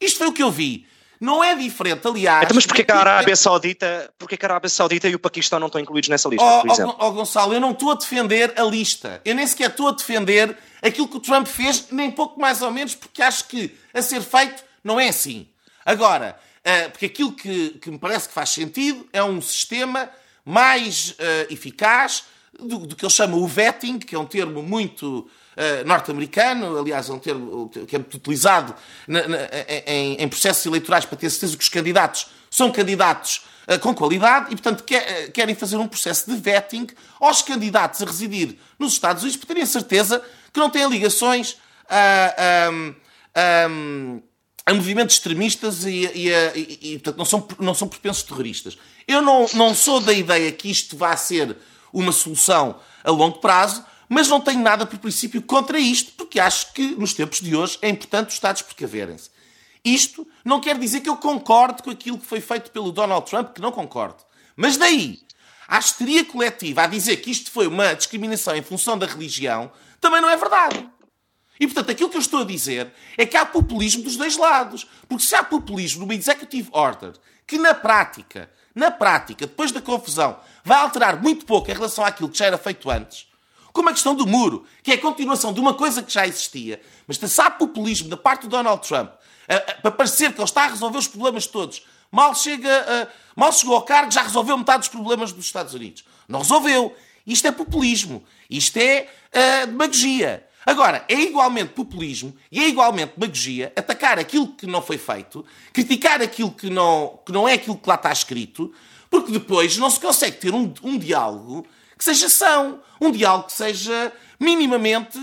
Isto 0.04 0.18
foi 0.18 0.26
o 0.28 0.32
que 0.32 0.42
eu 0.42 0.50
vi. 0.50 0.86
Não 1.22 1.42
é 1.42 1.54
diferente, 1.54 2.04
aliás. 2.04 2.42
Então, 2.42 2.56
mas 2.56 2.66
porquê 2.66 2.82
que 2.82 2.90
a 2.90 2.98
Arábia 2.98 3.36
Saudita, 3.36 4.12
porquê 4.18 4.36
que 4.36 4.44
a 4.44 4.48
Arábia 4.48 4.68
Saudita 4.68 5.08
e 5.08 5.14
o 5.14 5.20
Paquistão 5.20 5.60
não 5.60 5.68
estão 5.68 5.80
incluídos 5.80 6.08
nessa 6.08 6.28
lista, 6.28 6.44
oh, 6.44 6.62
por 6.62 6.70
exemplo? 6.72 6.96
Oh, 6.98 7.06
oh, 7.06 7.12
Gonçalo, 7.12 7.54
eu 7.54 7.60
não 7.60 7.70
estou 7.70 7.92
a 7.92 7.94
defender 7.94 8.52
a 8.58 8.64
lista. 8.64 9.20
Eu 9.24 9.36
nem 9.36 9.46
sequer 9.46 9.70
estou 9.70 9.86
a 9.86 9.92
defender 9.92 10.58
aquilo 10.82 11.06
que 11.06 11.16
o 11.18 11.20
Trump 11.20 11.46
fez, 11.46 11.86
nem 11.92 12.10
pouco 12.10 12.40
mais 12.40 12.60
ou 12.60 12.72
menos, 12.72 12.96
porque 12.96 13.22
acho 13.22 13.44
que 13.46 13.72
a 13.94 14.02
ser 14.02 14.20
feito 14.20 14.64
não 14.82 14.98
é 14.98 15.10
assim. 15.10 15.46
Agora, 15.86 16.36
uh, 16.58 16.90
porque 16.90 17.06
aquilo 17.06 17.30
que, 17.30 17.70
que, 17.80 17.88
me 17.88 18.00
parece 18.00 18.26
que 18.26 18.34
faz 18.34 18.50
sentido 18.50 19.08
é 19.12 19.22
um 19.22 19.40
sistema 19.40 20.10
mais 20.44 21.10
uh, 21.10 21.52
eficaz 21.52 22.24
do, 22.58 22.78
do, 22.78 22.96
que 22.96 23.04
ele 23.04 23.12
chama 23.12 23.36
o 23.36 23.46
vetting, 23.46 24.00
que 24.00 24.16
é 24.16 24.18
um 24.18 24.26
termo 24.26 24.60
muito 24.60 25.30
uh, 25.56 25.86
norte-americano, 25.86 26.78
aliás, 26.78 27.08
é 27.08 27.12
um 27.12 27.18
termo 27.18 27.68
que 27.68 27.96
é 27.96 27.98
muito 27.98 28.16
utilizado 28.16 28.74
na, 29.06 29.26
na, 29.28 29.38
em, 29.86 30.16
em, 30.16 30.28
processos 30.28 30.64
eleitorais 30.66 31.04
para 31.04 31.16
ter 31.16 31.30
certeza 31.30 31.56
que 31.56 31.62
os 31.62 31.68
candidatos 31.68 32.28
são 32.50 32.70
candidatos 32.70 33.44
uh, 33.68 33.78
com 33.78 33.94
qualidade 33.94 34.46
e, 34.46 34.50
portanto, 34.50 34.84
quer, 34.84 35.02
eh, 35.08 35.28
querem 35.28 35.54
fazer 35.54 35.76
um 35.76 35.88
processo 35.88 36.30
de 36.30 36.36
vetting 36.36 36.86
aos 37.20 37.42
candidatos 37.42 38.02
a 38.02 38.04
residir 38.04 38.56
nos 38.78 38.92
Estados 38.92 39.22
Unidos 39.22 39.38
para 39.38 39.54
terem 39.54 39.66
certeza 39.66 40.22
que 40.52 40.60
não 40.60 40.68
têm 40.68 40.88
ligações 40.88 41.56
a, 41.88 42.34
a, 42.36 42.70
a, 43.34 44.70
a 44.70 44.74
movimentos 44.74 45.16
extremistas 45.16 45.84
e, 45.84 46.10
e, 46.14 46.78
e, 46.82 46.98
portanto, 46.98 47.16
não 47.16 47.24
são, 47.24 47.48
não 47.58 47.74
são 47.74 47.88
propensos 47.88 48.22
terroristas. 48.22 48.78
Eu 49.06 49.20
não, 49.20 49.46
não 49.54 49.74
sou 49.74 50.00
da 50.00 50.12
ideia 50.12 50.50
que 50.52 50.70
isto 50.70 50.96
vá 50.96 51.16
ser 51.16 51.56
uma 51.92 52.12
solução 52.12 52.76
a 53.04 53.10
longo 53.10 53.38
prazo, 53.38 53.84
mas 54.12 54.28
não 54.28 54.42
tenho 54.42 54.60
nada 54.60 54.84
por 54.84 54.98
princípio 54.98 55.40
contra 55.40 55.78
isto, 55.78 56.12
porque 56.12 56.38
acho 56.38 56.74
que 56.74 56.88
nos 56.96 57.14
tempos 57.14 57.40
de 57.40 57.56
hoje 57.56 57.78
é 57.80 57.88
importante 57.88 58.28
os 58.28 58.34
Estados 58.34 58.60
precaverem-se. 58.60 59.30
Isto 59.82 60.28
não 60.44 60.60
quer 60.60 60.78
dizer 60.78 61.00
que 61.00 61.08
eu 61.08 61.16
concordo 61.16 61.82
com 61.82 61.88
aquilo 61.88 62.18
que 62.18 62.26
foi 62.26 62.42
feito 62.42 62.70
pelo 62.72 62.92
Donald 62.92 63.24
Trump, 63.24 63.54
que 63.54 63.60
não 63.62 63.72
concordo. 63.72 64.22
Mas 64.54 64.76
daí, 64.76 65.20
a 65.66 65.78
histeria 65.78 66.26
coletiva 66.26 66.82
a 66.82 66.86
dizer 66.86 67.16
que 67.22 67.30
isto 67.30 67.50
foi 67.50 67.66
uma 67.66 67.94
discriminação 67.94 68.54
em 68.54 68.60
função 68.60 68.98
da 68.98 69.06
religião, 69.06 69.72
também 69.98 70.20
não 70.20 70.28
é 70.28 70.36
verdade. 70.36 70.86
E, 71.58 71.66
portanto, 71.66 71.90
aquilo 71.90 72.10
que 72.10 72.16
eu 72.18 72.20
estou 72.20 72.42
a 72.42 72.44
dizer 72.44 72.92
é 73.16 73.24
que 73.24 73.38
há 73.38 73.46
populismo 73.46 74.02
dos 74.02 74.18
dois 74.18 74.36
lados. 74.36 74.86
Porque 75.08 75.24
se 75.24 75.34
há 75.34 75.42
populismo 75.42 76.00
numa 76.00 76.14
executive 76.14 76.68
order 76.72 77.14
que, 77.46 77.56
na 77.56 77.72
prática, 77.72 78.50
na 78.74 78.90
prática, 78.90 79.46
depois 79.46 79.72
da 79.72 79.80
confusão, 79.80 80.38
vai 80.62 80.76
alterar 80.80 81.22
muito 81.22 81.46
pouco 81.46 81.70
em 81.70 81.74
relação 81.74 82.04
àquilo 82.04 82.28
que 82.28 82.36
já 82.36 82.44
era 82.44 82.58
feito 82.58 82.90
antes, 82.90 83.31
como 83.72 83.88
a 83.88 83.92
questão 83.92 84.14
do 84.14 84.26
muro, 84.26 84.64
que 84.82 84.92
é 84.92 84.94
a 84.94 84.98
continuação 84.98 85.52
de 85.52 85.60
uma 85.60 85.74
coisa 85.74 86.02
que 86.02 86.12
já 86.12 86.26
existia. 86.26 86.80
Mas 87.06 87.38
há 87.38 87.50
populismo 87.50 88.08
da 88.08 88.16
parte 88.16 88.42
do 88.42 88.48
Donald 88.48 88.86
Trump 88.86 89.10
para 89.82 89.90
parecer 89.90 90.32
que 90.32 90.38
ele 90.38 90.44
está 90.44 90.64
a 90.64 90.68
resolver 90.68 90.98
os 90.98 91.08
problemas 91.08 91.46
todos, 91.46 91.82
mal, 92.10 92.34
chega, 92.34 93.10
mal 93.34 93.52
chegou 93.52 93.74
ao 93.74 93.82
cargo, 93.82 94.10
já 94.10 94.22
resolveu 94.22 94.56
metade 94.56 94.80
dos 94.80 94.88
problemas 94.88 95.32
dos 95.32 95.44
Estados 95.44 95.74
Unidos. 95.74 96.04
Não 96.28 96.40
resolveu. 96.40 96.94
Isto 97.26 97.48
é 97.48 97.52
populismo. 97.52 98.24
Isto 98.48 98.76
é 98.78 99.08
uh, 99.32 99.66
demagogia. 99.66 100.46
Agora, 100.64 101.04
é 101.08 101.14
igualmente 101.14 101.72
populismo 101.72 102.34
e 102.50 102.60
é 102.60 102.68
igualmente 102.68 103.14
demagogia 103.16 103.72
atacar 103.74 104.18
aquilo 104.18 104.48
que 104.48 104.66
não 104.66 104.80
foi 104.80 104.96
feito, 104.96 105.44
criticar 105.72 106.22
aquilo 106.22 106.52
que 106.52 106.70
não, 106.70 107.18
que 107.26 107.32
não 107.32 107.48
é 107.48 107.54
aquilo 107.54 107.76
que 107.76 107.88
lá 107.88 107.96
está 107.96 108.12
escrito, 108.12 108.72
porque 109.10 109.32
depois 109.32 109.76
não 109.76 109.90
se 109.90 109.98
consegue 109.98 110.36
ter 110.36 110.54
um, 110.54 110.72
um 110.82 110.96
diálogo 110.96 111.66
que 112.02 112.04
seja 112.04 112.28
são, 112.28 112.80
um 113.00 113.12
diálogo 113.12 113.46
que 113.46 113.52
seja 113.52 114.12
minimamente 114.40 115.18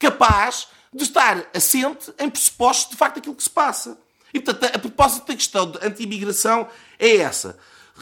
capaz 0.00 0.66
de 0.92 1.04
estar 1.04 1.44
assente 1.54 2.12
em 2.18 2.28
pressupostos 2.28 2.90
de 2.90 2.96
facto 2.96 3.18
aquilo 3.18 3.36
que 3.36 3.42
se 3.44 3.50
passa. 3.50 3.96
E, 4.32 4.40
portanto, 4.40 4.74
a 4.74 4.78
propósito 4.80 5.28
da 5.28 5.34
questão 5.34 5.70
da 5.70 5.86
anti-imigração 5.86 6.66
é 6.98 7.18
essa. 7.18 7.56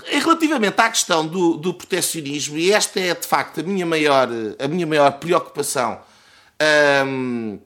Relativamente 0.07 0.81
à 0.81 0.89
questão 0.89 1.27
do, 1.27 1.59
do 1.59 1.75
proteccionismo, 1.75 2.57
e 2.57 2.73
esta 2.73 2.99
é 2.99 3.15
de 3.15 3.27
facto 3.27 3.61
a 3.61 3.63
minha 3.63 3.85
maior, 3.85 4.29
a 4.59 4.67
minha 4.67 4.87
maior 4.87 5.11
preocupação 5.19 6.01
hum, 7.07 7.59
hum, 7.59 7.61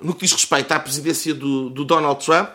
no 0.00 0.12
que 0.12 0.22
diz 0.22 0.32
respeito 0.32 0.72
à 0.72 0.80
presidência 0.80 1.32
do, 1.32 1.70
do 1.70 1.84
Donald 1.84 2.24
Trump, 2.24 2.50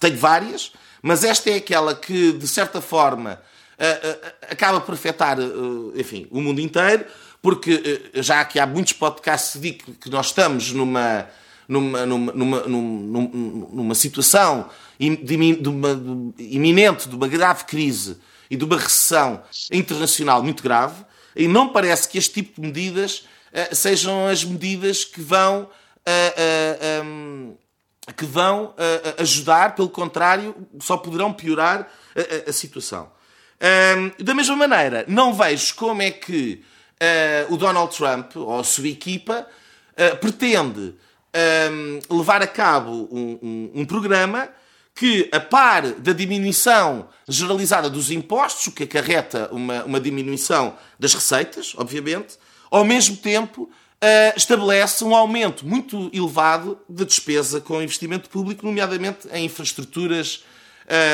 tenho 0.00 0.16
várias, 0.16 0.72
mas 1.00 1.22
esta 1.22 1.48
é 1.48 1.54
aquela 1.54 1.94
que, 1.94 2.32
de 2.32 2.48
certa 2.48 2.80
forma, 2.80 3.40
acaba 4.50 4.80
por 4.80 4.94
afetar, 4.94 5.38
enfim, 5.94 6.26
o 6.30 6.40
mundo 6.40 6.60
inteiro, 6.60 7.04
porque 7.42 8.10
já 8.14 8.44
que 8.44 8.58
há 8.58 8.66
muitos 8.66 8.92
podcasts 8.94 9.60
dizem 9.60 9.78
que 10.00 10.10
nós 10.10 10.26
estamos 10.26 10.72
numa, 10.72 11.28
numa, 11.68 12.06
numa, 12.06 12.32
numa, 12.32 12.60
numa 12.66 13.94
situação 13.94 14.68
de 14.98 15.68
uma, 15.68 15.88
iminente 16.38 17.08
de 17.08 17.14
uma 17.14 17.28
grave 17.28 17.64
crise 17.64 18.16
e 18.50 18.56
de 18.56 18.64
uma 18.64 18.76
recessão 18.76 19.42
internacional 19.70 20.42
muito 20.42 20.62
grave, 20.62 21.04
e 21.34 21.46
não 21.46 21.68
parece 21.68 22.08
que 22.08 22.16
este 22.16 22.32
tipo 22.42 22.60
de 22.60 22.66
medidas 22.66 23.24
sejam 23.72 24.26
as 24.26 24.42
medidas 24.44 25.04
que 25.04 25.20
vão 25.20 25.68
que 28.16 28.24
vão 28.24 28.72
ajudar, 29.18 29.74
pelo 29.74 29.88
contrário, 29.88 30.54
só 30.80 30.96
poderão 30.96 31.32
piorar 31.32 31.90
a, 32.14 32.50
a 32.50 32.52
situação. 32.52 33.10
Um, 33.58 34.22
da 34.22 34.34
mesma 34.34 34.54
maneira, 34.54 35.04
não 35.08 35.32
vejo 35.32 35.74
como 35.76 36.02
é 36.02 36.10
que 36.10 36.62
uh, 37.00 37.54
o 37.54 37.56
Donald 37.56 37.96
Trump 37.96 38.36
ou 38.36 38.60
a 38.60 38.64
sua 38.64 38.88
equipa 38.88 39.46
uh, 39.92 40.16
pretende 40.18 40.94
um, 42.10 42.18
levar 42.18 42.42
a 42.42 42.46
cabo 42.46 43.08
um, 43.10 43.70
um, 43.74 43.84
programa 43.84 44.48
que, 44.94 45.28
a 45.32 45.40
par 45.40 45.82
da 45.92 46.12
diminuição 46.12 47.08
generalizada 47.28 47.90
dos 47.90 48.10
impostos, 48.10 48.72
que 48.72 48.84
acarreta 48.84 49.48
uma, 49.52 49.84
uma 49.84 50.00
diminuição 50.00 50.76
das 50.98 51.14
receitas, 51.14 51.74
obviamente, 51.76 52.36
ao 52.70 52.84
mesmo 52.84 53.16
tempo 53.16 53.62
uh, 53.62 54.36
estabelece 54.36 55.04
um 55.04 55.14
aumento 55.14 55.66
muito 55.66 56.10
elevado 56.12 56.78
de 56.88 57.04
despesa 57.04 57.60
com 57.60 57.82
investimento 57.82 58.28
público, 58.30 58.64
nomeadamente 58.64 59.28
em 59.32 59.44
infraestruturas 59.44 60.44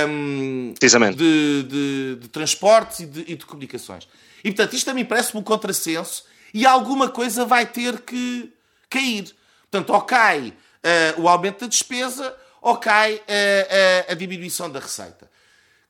um, 0.09 0.75
de, 0.79 1.62
de, 1.62 2.16
de, 2.20 2.29
transportes 2.29 3.01
e 3.01 3.07
de, 3.07 3.20
e 3.33 3.37
de, 3.37 3.47
comunicações. 3.47 4.07
E, 4.45 4.51
portanto, 4.51 4.75
isto 4.75 4.87
também 4.87 5.05
parece-me 5.05 5.41
um 5.41 5.43
contrassenso 5.43 6.25
e 6.53 6.66
alguma 6.66 7.09
coisa 7.09 7.45
vai 7.45 7.66
ter 7.66 8.01
que 8.01 8.53
cair. 8.91 9.35
Portanto, 9.70 9.91
ou 9.91 10.03
cai 10.03 10.49
uh, 11.18 11.20
o 11.23 11.29
aumento 11.29 11.61
da 11.61 11.66
despesa 11.66 12.35
ou 12.61 12.77
cai 12.77 13.14
uh, 13.14 13.18
uh, 13.18 14.12
a 14.12 14.14
diminuição 14.14 14.70
da 14.70 14.79
receita. 14.79 15.31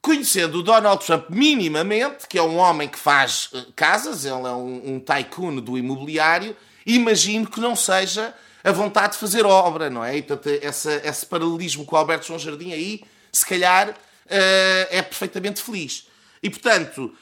Conhecendo 0.00 0.58
o 0.58 0.62
Donald 0.62 1.04
Trump 1.04 1.30
minimamente, 1.30 2.26
que 2.28 2.38
é 2.38 2.42
um 2.42 2.56
homem 2.56 2.88
que 2.88 2.98
faz 2.98 3.50
casas, 3.76 4.24
ele 4.24 4.46
é 4.46 4.52
um, 4.52 4.94
um 4.94 5.00
tycoon 5.00 5.56
do 5.56 5.78
imobiliário, 5.78 6.56
imagino 6.84 7.48
que 7.48 7.60
não 7.60 7.76
seja 7.76 8.34
a 8.64 8.72
vontade 8.72 9.12
de 9.12 9.18
fazer 9.18 9.44
obra, 9.44 9.90
não 9.90 10.04
é? 10.04 10.16
E, 10.16 10.22
portanto, 10.22 10.58
essa, 10.62 11.00
esse 11.04 11.26
paralelismo 11.26 11.84
com 11.84 11.94
o 11.94 11.98
Alberto 11.98 12.26
João 12.26 12.38
Jardim 12.38 12.72
aí, 12.72 13.02
se 13.32 13.46
calhar, 13.46 13.94
é 14.28 15.02
perfeitamente 15.02 15.62
feliz. 15.62 16.06
E, 16.42 16.48
portanto, 16.48 17.14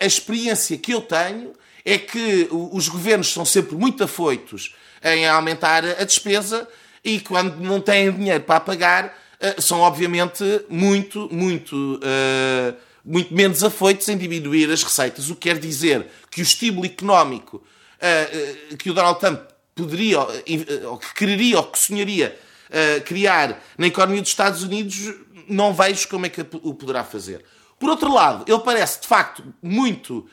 a 0.00 0.04
experiência 0.04 0.76
que 0.76 0.92
eu 0.92 1.00
tenho 1.00 1.52
é 1.84 1.98
que 1.98 2.48
os 2.50 2.88
governos 2.88 3.32
são 3.32 3.44
sempre 3.44 3.74
muito 3.76 4.04
afoitos 4.04 4.74
em 5.02 5.26
aumentar 5.26 5.84
a 5.84 6.04
despesa 6.04 6.68
e 7.02 7.20
quando 7.20 7.56
não 7.56 7.80
têm 7.80 8.12
dinheiro 8.12 8.44
para 8.44 8.60
pagar 8.60 9.16
eh, 9.40 9.56
são 9.58 9.80
obviamente 9.80 10.44
muito, 10.68 11.26
muito, 11.32 11.74
uh, 11.96 12.76
muito 13.02 13.32
menos 13.32 13.64
afoitos 13.64 14.06
em 14.10 14.18
diminuir 14.18 14.70
as 14.70 14.82
receitas, 14.82 15.30
o 15.30 15.34
que 15.34 15.48
quer 15.48 15.58
dizer 15.58 16.06
que 16.30 16.42
o 16.42 16.44
estímulo 16.44 16.84
económico 16.84 17.56
uh, 17.56 18.76
que 18.76 18.90
o 18.90 18.94
Donald 18.94 19.18
Trump 19.18 19.40
poderia, 19.74 20.20
ou 20.20 20.98
que 20.98 21.14
quereria, 21.14 21.56
ou 21.56 21.64
que 21.64 21.78
sonharia 21.78 22.38
uh, 22.70 23.00
criar 23.04 23.62
na 23.76 23.86
economia 23.86 24.22
dos 24.22 24.30
Estados 24.30 24.62
Unidos, 24.62 25.14
não 25.48 25.74
vejo 25.74 26.08
como 26.08 26.26
é 26.26 26.28
que 26.28 26.40
o 26.40 26.74
poderá 26.74 27.04
fazer. 27.04 27.44
Por 27.78 27.90
outro 27.90 28.12
lado, 28.12 28.44
ele 28.46 28.60
parece 28.60 29.00
de 29.00 29.08
facto 29.08 29.42
muito, 29.62 30.26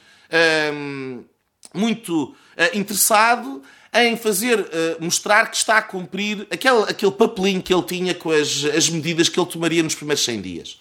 muito 1.73 2.35
interessado 2.73 3.63
em 3.93 4.15
fazer 4.15 4.59
uh, 4.59 4.67
mostrar 4.99 5.49
que 5.49 5.57
está 5.57 5.77
a 5.77 5.81
cumprir 5.81 6.47
aquele, 6.51 6.83
aquele 6.83 7.11
papelinho 7.11 7.61
que 7.61 7.73
ele 7.73 7.83
tinha 7.83 8.13
com 8.13 8.31
as, 8.31 8.63
as 8.65 8.89
medidas 8.89 9.29
que 9.29 9.39
ele 9.39 9.49
tomaria 9.49 9.81
nos 9.81 9.95
primeiros 9.95 10.23
100 10.23 10.41
dias. 10.41 10.79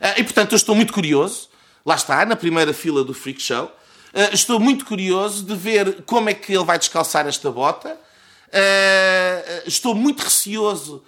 Uh, 0.00 0.18
e 0.20 0.24
portanto, 0.24 0.52
eu 0.52 0.56
estou 0.56 0.74
muito 0.74 0.92
curioso, 0.92 1.48
lá 1.84 1.94
está, 1.94 2.24
na 2.24 2.36
primeira 2.36 2.72
fila 2.72 3.04
do 3.04 3.12
Freak 3.12 3.40
Show, 3.40 3.64
uh, 3.64 4.34
estou 4.34 4.60
muito 4.60 4.84
curioso 4.84 5.44
de 5.44 5.54
ver 5.54 6.02
como 6.06 6.30
é 6.30 6.34
que 6.34 6.52
ele 6.52 6.64
vai 6.64 6.78
descalçar 6.78 7.26
esta 7.26 7.50
bota. 7.50 7.98
Estou 9.66 9.94
muito 9.94 10.22
receoso 10.22 11.04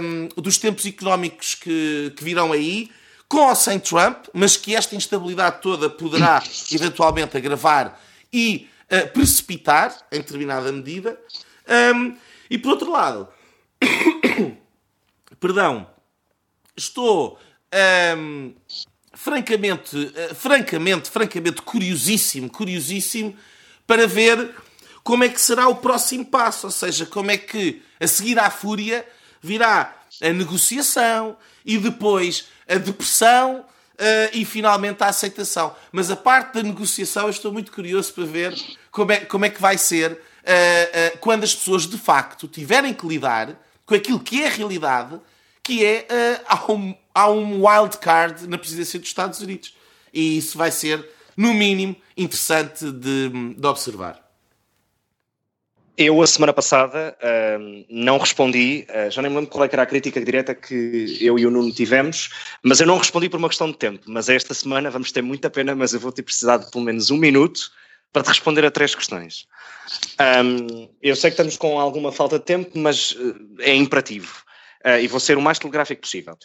um, 0.00 0.28
dos 0.40 0.58
tempos 0.58 0.86
económicos 0.86 1.54
que, 1.54 2.12
que 2.16 2.24
virão 2.24 2.52
aí, 2.52 2.90
com 3.28 3.38
ou 3.38 3.54
sem 3.54 3.78
Trump, 3.78 4.26
mas 4.32 4.56
que 4.56 4.74
esta 4.74 4.94
instabilidade 4.94 5.60
toda 5.60 5.90
poderá 5.90 6.42
eventualmente 6.72 7.36
agravar 7.36 8.00
e 8.32 8.68
uh, 8.90 9.08
precipitar, 9.12 9.96
em 10.12 10.18
determinada 10.18 10.70
medida. 10.70 11.18
Um, 11.94 12.16
e 12.48 12.56
por 12.58 12.70
outro 12.70 12.90
lado, 12.90 13.28
perdão, 15.40 15.90
estou 16.76 17.38
um, 18.16 18.54
francamente, 19.12 19.96
uh, 19.96 20.34
francamente, 20.34 21.10
francamente 21.10 21.62
curiosíssimo, 21.62 22.48
curiosíssimo 22.48 23.36
para 23.86 24.06
ver 24.06 24.54
como 25.06 25.22
é 25.22 25.28
que 25.28 25.40
será 25.40 25.68
o 25.68 25.76
próximo 25.76 26.24
passo, 26.24 26.66
ou 26.66 26.70
seja, 26.72 27.06
como 27.06 27.30
é 27.30 27.38
que 27.38 27.80
a 28.00 28.08
seguir 28.08 28.40
à 28.40 28.50
fúria 28.50 29.06
virá 29.40 29.94
a 30.20 30.30
negociação 30.30 31.36
e 31.64 31.78
depois 31.78 32.48
a 32.68 32.74
depressão 32.74 33.60
uh, 33.60 33.64
e 34.32 34.44
finalmente 34.44 35.04
a 35.04 35.06
aceitação. 35.06 35.76
Mas 35.92 36.10
a 36.10 36.16
parte 36.16 36.54
da 36.54 36.62
negociação 36.64 37.26
eu 37.26 37.30
estou 37.30 37.52
muito 37.52 37.70
curioso 37.70 38.12
para 38.14 38.24
ver 38.24 38.54
como 38.90 39.12
é, 39.12 39.18
como 39.18 39.44
é 39.44 39.48
que 39.48 39.62
vai 39.62 39.78
ser 39.78 40.10
uh, 40.10 40.16
uh, 40.16 41.18
quando 41.20 41.44
as 41.44 41.54
pessoas 41.54 41.86
de 41.86 41.96
facto 41.96 42.48
tiverem 42.48 42.92
que 42.92 43.06
lidar 43.06 43.56
com 43.86 43.94
aquilo 43.94 44.18
que 44.18 44.42
é 44.42 44.48
a 44.48 44.50
realidade, 44.50 45.20
que 45.62 45.84
é 45.84 46.04
há, 46.48 46.72
um, 46.72 46.92
há 47.14 47.30
um 47.30 47.64
wild 47.64 47.98
card 47.98 48.48
na 48.48 48.58
presidência 48.58 48.98
dos 48.98 49.08
Estados 49.08 49.38
Unidos. 49.38 49.72
E 50.12 50.36
isso 50.36 50.58
vai 50.58 50.72
ser, 50.72 51.08
no 51.36 51.54
mínimo, 51.54 51.94
interessante 52.16 52.90
de, 52.90 53.54
de 53.56 53.66
observar. 53.68 54.25
Eu, 55.98 56.20
a 56.20 56.26
semana 56.26 56.52
passada, 56.52 57.16
uh, 57.22 57.86
não 57.88 58.18
respondi, 58.18 58.86
uh, 58.90 59.10
já 59.10 59.22
nem 59.22 59.30
me 59.30 59.38
lembro 59.38 59.50
qual 59.50 59.64
é 59.64 59.68
era 59.72 59.82
a 59.82 59.86
crítica 59.86 60.22
direta 60.22 60.54
que 60.54 61.16
eu 61.20 61.38
e 61.38 61.46
o 61.46 61.50
Nuno 61.50 61.72
tivemos, 61.72 62.28
mas 62.62 62.80
eu 62.80 62.86
não 62.86 62.98
respondi 62.98 63.30
por 63.30 63.38
uma 63.38 63.48
questão 63.48 63.70
de 63.70 63.78
tempo. 63.78 64.04
Mas 64.06 64.28
esta 64.28 64.52
semana 64.52 64.90
vamos 64.90 65.10
ter 65.10 65.22
muita 65.22 65.48
pena, 65.48 65.74
mas 65.74 65.94
eu 65.94 66.00
vou 66.00 66.12
ter 66.12 66.22
precisado 66.22 66.66
de 66.66 66.70
pelo 66.70 66.84
menos 66.84 67.10
um 67.10 67.16
minuto 67.16 67.70
para 68.12 68.22
te 68.22 68.28
responder 68.28 68.64
a 68.64 68.70
três 68.70 68.94
questões. 68.94 69.46
Um, 70.44 70.88
eu 71.02 71.16
sei 71.16 71.30
que 71.30 71.34
estamos 71.34 71.56
com 71.56 71.80
alguma 71.80 72.12
falta 72.12 72.38
de 72.38 72.44
tempo, 72.44 72.78
mas 72.78 73.12
uh, 73.12 73.34
é 73.60 73.74
imperativo. 73.74 74.42
Uh, 74.84 75.00
e 75.00 75.08
vou 75.08 75.18
ser 75.18 75.38
o 75.38 75.42
mais 75.42 75.58
telegráfico 75.58 76.02
possível. 76.02 76.36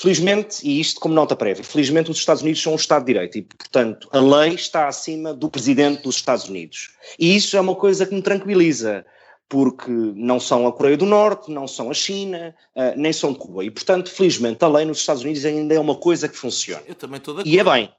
Felizmente, 0.00 0.64
e 0.64 0.78
isto 0.78 1.00
como 1.00 1.12
nota 1.12 1.34
prévia, 1.34 1.64
felizmente 1.64 2.08
os 2.08 2.18
Estados 2.18 2.40
Unidos 2.40 2.62
são 2.62 2.72
um 2.72 2.76
Estado 2.76 3.04
de 3.04 3.12
Direito 3.12 3.36
e, 3.36 3.42
portanto, 3.42 4.08
a 4.12 4.20
lei 4.20 4.54
está 4.54 4.86
acima 4.86 5.34
do 5.34 5.50
Presidente 5.50 6.02
dos 6.02 6.14
Estados 6.14 6.48
Unidos. 6.48 6.90
E 7.18 7.34
isso 7.34 7.56
é 7.56 7.60
uma 7.60 7.74
coisa 7.74 8.06
que 8.06 8.14
me 8.14 8.22
tranquiliza, 8.22 9.04
porque 9.48 9.90
não 9.90 10.38
são 10.38 10.68
a 10.68 10.72
Coreia 10.72 10.96
do 10.96 11.04
Norte, 11.04 11.50
não 11.50 11.66
são 11.66 11.90
a 11.90 11.94
China, 11.94 12.54
uh, 12.76 12.96
nem 12.96 13.12
são 13.12 13.34
Cuba. 13.34 13.64
E, 13.64 13.72
portanto, 13.72 14.08
felizmente, 14.08 14.64
a 14.64 14.68
lei 14.68 14.84
nos 14.84 14.98
Estados 14.98 15.24
Unidos 15.24 15.44
ainda 15.44 15.74
é 15.74 15.80
uma 15.80 15.96
coisa 15.96 16.28
que 16.28 16.36
funciona. 16.36 16.84
Eu 16.86 16.94
também 16.94 17.18
estou 17.18 17.34
de 17.34 17.40
acordo. 17.40 17.56
E 17.56 17.58
é 17.58 17.64
bem. 17.64 17.92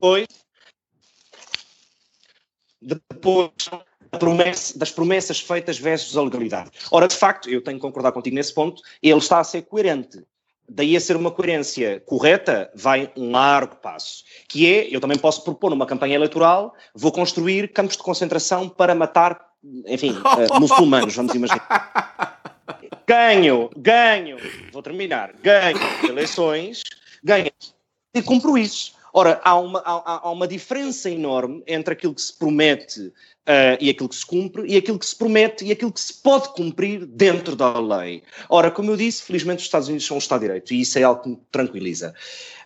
Depois, 0.00 0.26
depois 2.80 4.72
das 4.76 4.90
promessas 4.90 5.40
feitas 5.40 5.78
versus 5.78 6.16
a 6.16 6.22
legalidade. 6.22 6.70
Ora, 6.90 7.06
de 7.06 7.14
facto, 7.14 7.50
eu 7.50 7.62
tenho 7.62 7.76
que 7.76 7.82
concordar 7.82 8.12
contigo 8.12 8.34
nesse 8.34 8.54
ponto, 8.54 8.80
ele 9.02 9.18
está 9.18 9.40
a 9.40 9.44
ser 9.44 9.60
coerente 9.62 10.24
daí 10.68 10.96
a 10.96 11.00
ser 11.00 11.16
uma 11.16 11.30
coerência 11.30 12.00
correta, 12.00 12.70
vai 12.74 13.10
um 13.16 13.30
largo 13.30 13.76
passo. 13.76 14.24
Que 14.48 14.72
é, 14.72 14.94
eu 14.94 15.00
também 15.00 15.18
posso 15.18 15.42
propor 15.42 15.70
numa 15.70 15.86
campanha 15.86 16.14
eleitoral, 16.14 16.74
vou 16.94 17.10
construir 17.10 17.72
campos 17.72 17.96
de 17.96 18.02
concentração 18.02 18.68
para 18.68 18.94
matar, 18.94 19.40
enfim, 19.86 20.12
uh, 20.12 20.58
muçulmanos, 20.60 21.14
vamos 21.14 21.34
imaginar. 21.34 22.42
Ganho, 23.06 23.70
ganho, 23.76 24.36
vou 24.70 24.82
terminar, 24.82 25.32
ganho 25.42 25.78
eleições, 26.06 26.82
ganho 27.24 27.50
e 28.14 28.22
cumpro 28.22 28.58
isso. 28.58 28.97
Ora, 29.12 29.40
há 29.44 29.58
uma, 29.58 29.80
há, 29.80 30.28
há 30.28 30.30
uma 30.30 30.46
diferença 30.46 31.10
enorme 31.10 31.62
entre 31.66 31.92
aquilo 31.92 32.14
que 32.14 32.22
se 32.22 32.36
promete 32.36 33.12
Uh, 33.48 33.80
e 33.80 33.88
aquilo 33.88 34.10
que 34.10 34.14
se 34.14 34.26
cumpre, 34.26 34.66
e 34.70 34.76
aquilo 34.76 34.98
que 34.98 35.06
se 35.06 35.16
promete, 35.16 35.64
e 35.64 35.72
aquilo 35.72 35.90
que 35.90 36.02
se 36.02 36.12
pode 36.12 36.50
cumprir 36.50 37.06
dentro 37.06 37.56
da 37.56 37.80
lei. 37.80 38.22
Ora, 38.46 38.70
como 38.70 38.90
eu 38.90 38.96
disse, 38.98 39.22
felizmente 39.22 39.60
os 39.60 39.64
Estados 39.64 39.88
Unidos 39.88 40.06
são 40.06 40.16
um 40.16 40.18
Estado 40.18 40.40
de 40.40 40.48
Direito, 40.48 40.74
e 40.74 40.82
isso 40.82 40.98
é 40.98 41.02
algo 41.02 41.22
que 41.22 41.28
me 41.30 41.38
tranquiliza. 41.50 42.14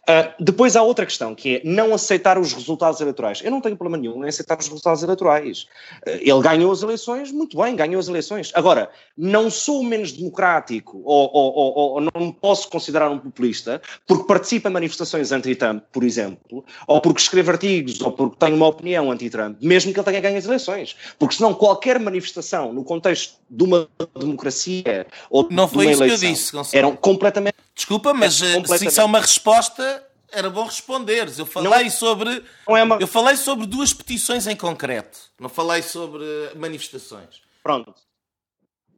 Uh, 0.02 0.34
depois 0.40 0.74
há 0.74 0.82
outra 0.82 1.06
questão, 1.06 1.32
que 1.32 1.56
é 1.56 1.60
não 1.64 1.94
aceitar 1.94 2.36
os 2.36 2.52
resultados 2.52 3.00
eleitorais. 3.00 3.40
Eu 3.44 3.52
não 3.52 3.60
tenho 3.60 3.76
problema 3.76 4.02
nenhum 4.02 4.24
em 4.24 4.28
aceitar 4.28 4.58
os 4.58 4.66
resultados 4.66 5.00
eleitorais. 5.04 5.62
Uh, 6.04 6.18
ele 6.20 6.40
ganhou 6.42 6.72
as 6.72 6.82
eleições, 6.82 7.30
muito 7.30 7.56
bem, 7.56 7.76
ganhou 7.76 8.00
as 8.00 8.08
eleições. 8.08 8.50
Agora, 8.54 8.90
não 9.16 9.48
sou 9.48 9.84
menos 9.84 10.10
democrático 10.10 11.00
ou, 11.04 11.30
ou, 11.32 11.54
ou, 11.54 11.74
ou 11.94 12.00
não 12.00 12.32
posso 12.32 12.68
considerar 12.68 13.10
um 13.10 13.18
populista 13.18 13.80
porque 14.04 14.24
participa 14.24 14.68
em 14.68 14.72
manifestações 14.72 15.30
anti-Trump, 15.30 15.84
por 15.92 16.02
exemplo, 16.02 16.64
ou 16.88 17.00
porque 17.00 17.20
escrevo 17.20 17.52
artigos, 17.52 18.00
ou 18.00 18.10
porque 18.10 18.36
tenho 18.40 18.56
uma 18.56 18.66
opinião 18.66 19.08
anti-Trump, 19.08 19.58
mesmo 19.62 19.92
que 19.92 20.00
ele 20.00 20.04
tenha 20.04 20.20
ganho 20.20 20.36
as 20.36 20.44
eleições. 20.44 20.96
Porque 21.16 21.36
senão 21.36 21.54
qualquer 21.54 22.00
manifestação 22.00 22.72
no 22.72 22.82
contexto 22.82 23.34
de 23.48 23.62
uma 23.62 23.88
democracia 24.18 25.06
ou 25.30 25.46
não 25.48 25.68
foi 25.68 25.92
isso 25.92 26.02
eleição, 26.02 26.64
eram 26.72 26.96
completamente 26.96 27.54
Desculpa, 27.74 28.12
mas 28.12 28.40
é 28.42 28.62
se 28.64 28.86
isso 28.86 29.00
é 29.00 29.04
uma 29.04 29.20
resposta, 29.20 30.06
era 30.30 30.50
bom 30.50 30.64
responderes. 30.64 31.38
Eu 31.38 31.46
falei 31.46 31.84
não, 31.84 31.90
sobre. 31.90 32.44
Não 32.66 32.76
é 32.76 32.82
uma... 32.82 32.96
Eu 32.96 33.06
falei 33.06 33.36
sobre 33.36 33.66
duas 33.66 33.92
petições 33.92 34.46
em 34.46 34.56
concreto. 34.56 35.18
Não 35.38 35.48
falei 35.48 35.82
sobre 35.82 36.24
manifestações. 36.56 37.42
Pronto. 37.62 37.94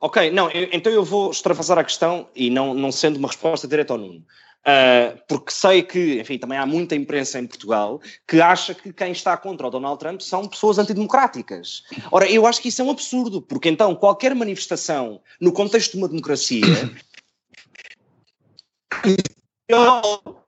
Ok, 0.00 0.30
não, 0.30 0.50
eu, 0.50 0.68
então 0.72 0.92
eu 0.92 1.04
vou 1.04 1.30
extravasar 1.30 1.78
a 1.78 1.84
questão 1.84 2.28
e 2.34 2.50
não, 2.50 2.74
não 2.74 2.92
sendo 2.92 3.16
uma 3.16 3.28
resposta 3.28 3.66
direta 3.66 3.94
ao 3.94 3.98
Nuno. 3.98 4.24
Uh, 4.66 5.20
porque 5.28 5.50
sei 5.50 5.82
que, 5.82 6.20
enfim, 6.20 6.38
também 6.38 6.56
há 6.56 6.64
muita 6.64 6.94
imprensa 6.94 7.38
em 7.38 7.46
Portugal 7.46 8.00
que 8.26 8.40
acha 8.40 8.74
que 8.74 8.94
quem 8.94 9.12
está 9.12 9.36
contra 9.36 9.66
o 9.66 9.70
Donald 9.70 9.98
Trump 9.98 10.20
são 10.22 10.48
pessoas 10.48 10.78
antidemocráticas. 10.78 11.82
Ora, 12.10 12.30
eu 12.30 12.46
acho 12.46 12.62
que 12.62 12.68
isso 12.68 12.80
é 12.80 12.84
um 12.84 12.90
absurdo, 12.90 13.42
porque 13.42 13.68
então 13.68 13.94
qualquer 13.94 14.34
manifestação 14.34 15.20
no 15.38 15.52
contexto 15.52 15.92
de 15.92 15.98
uma 15.98 16.08
democracia 16.08 16.64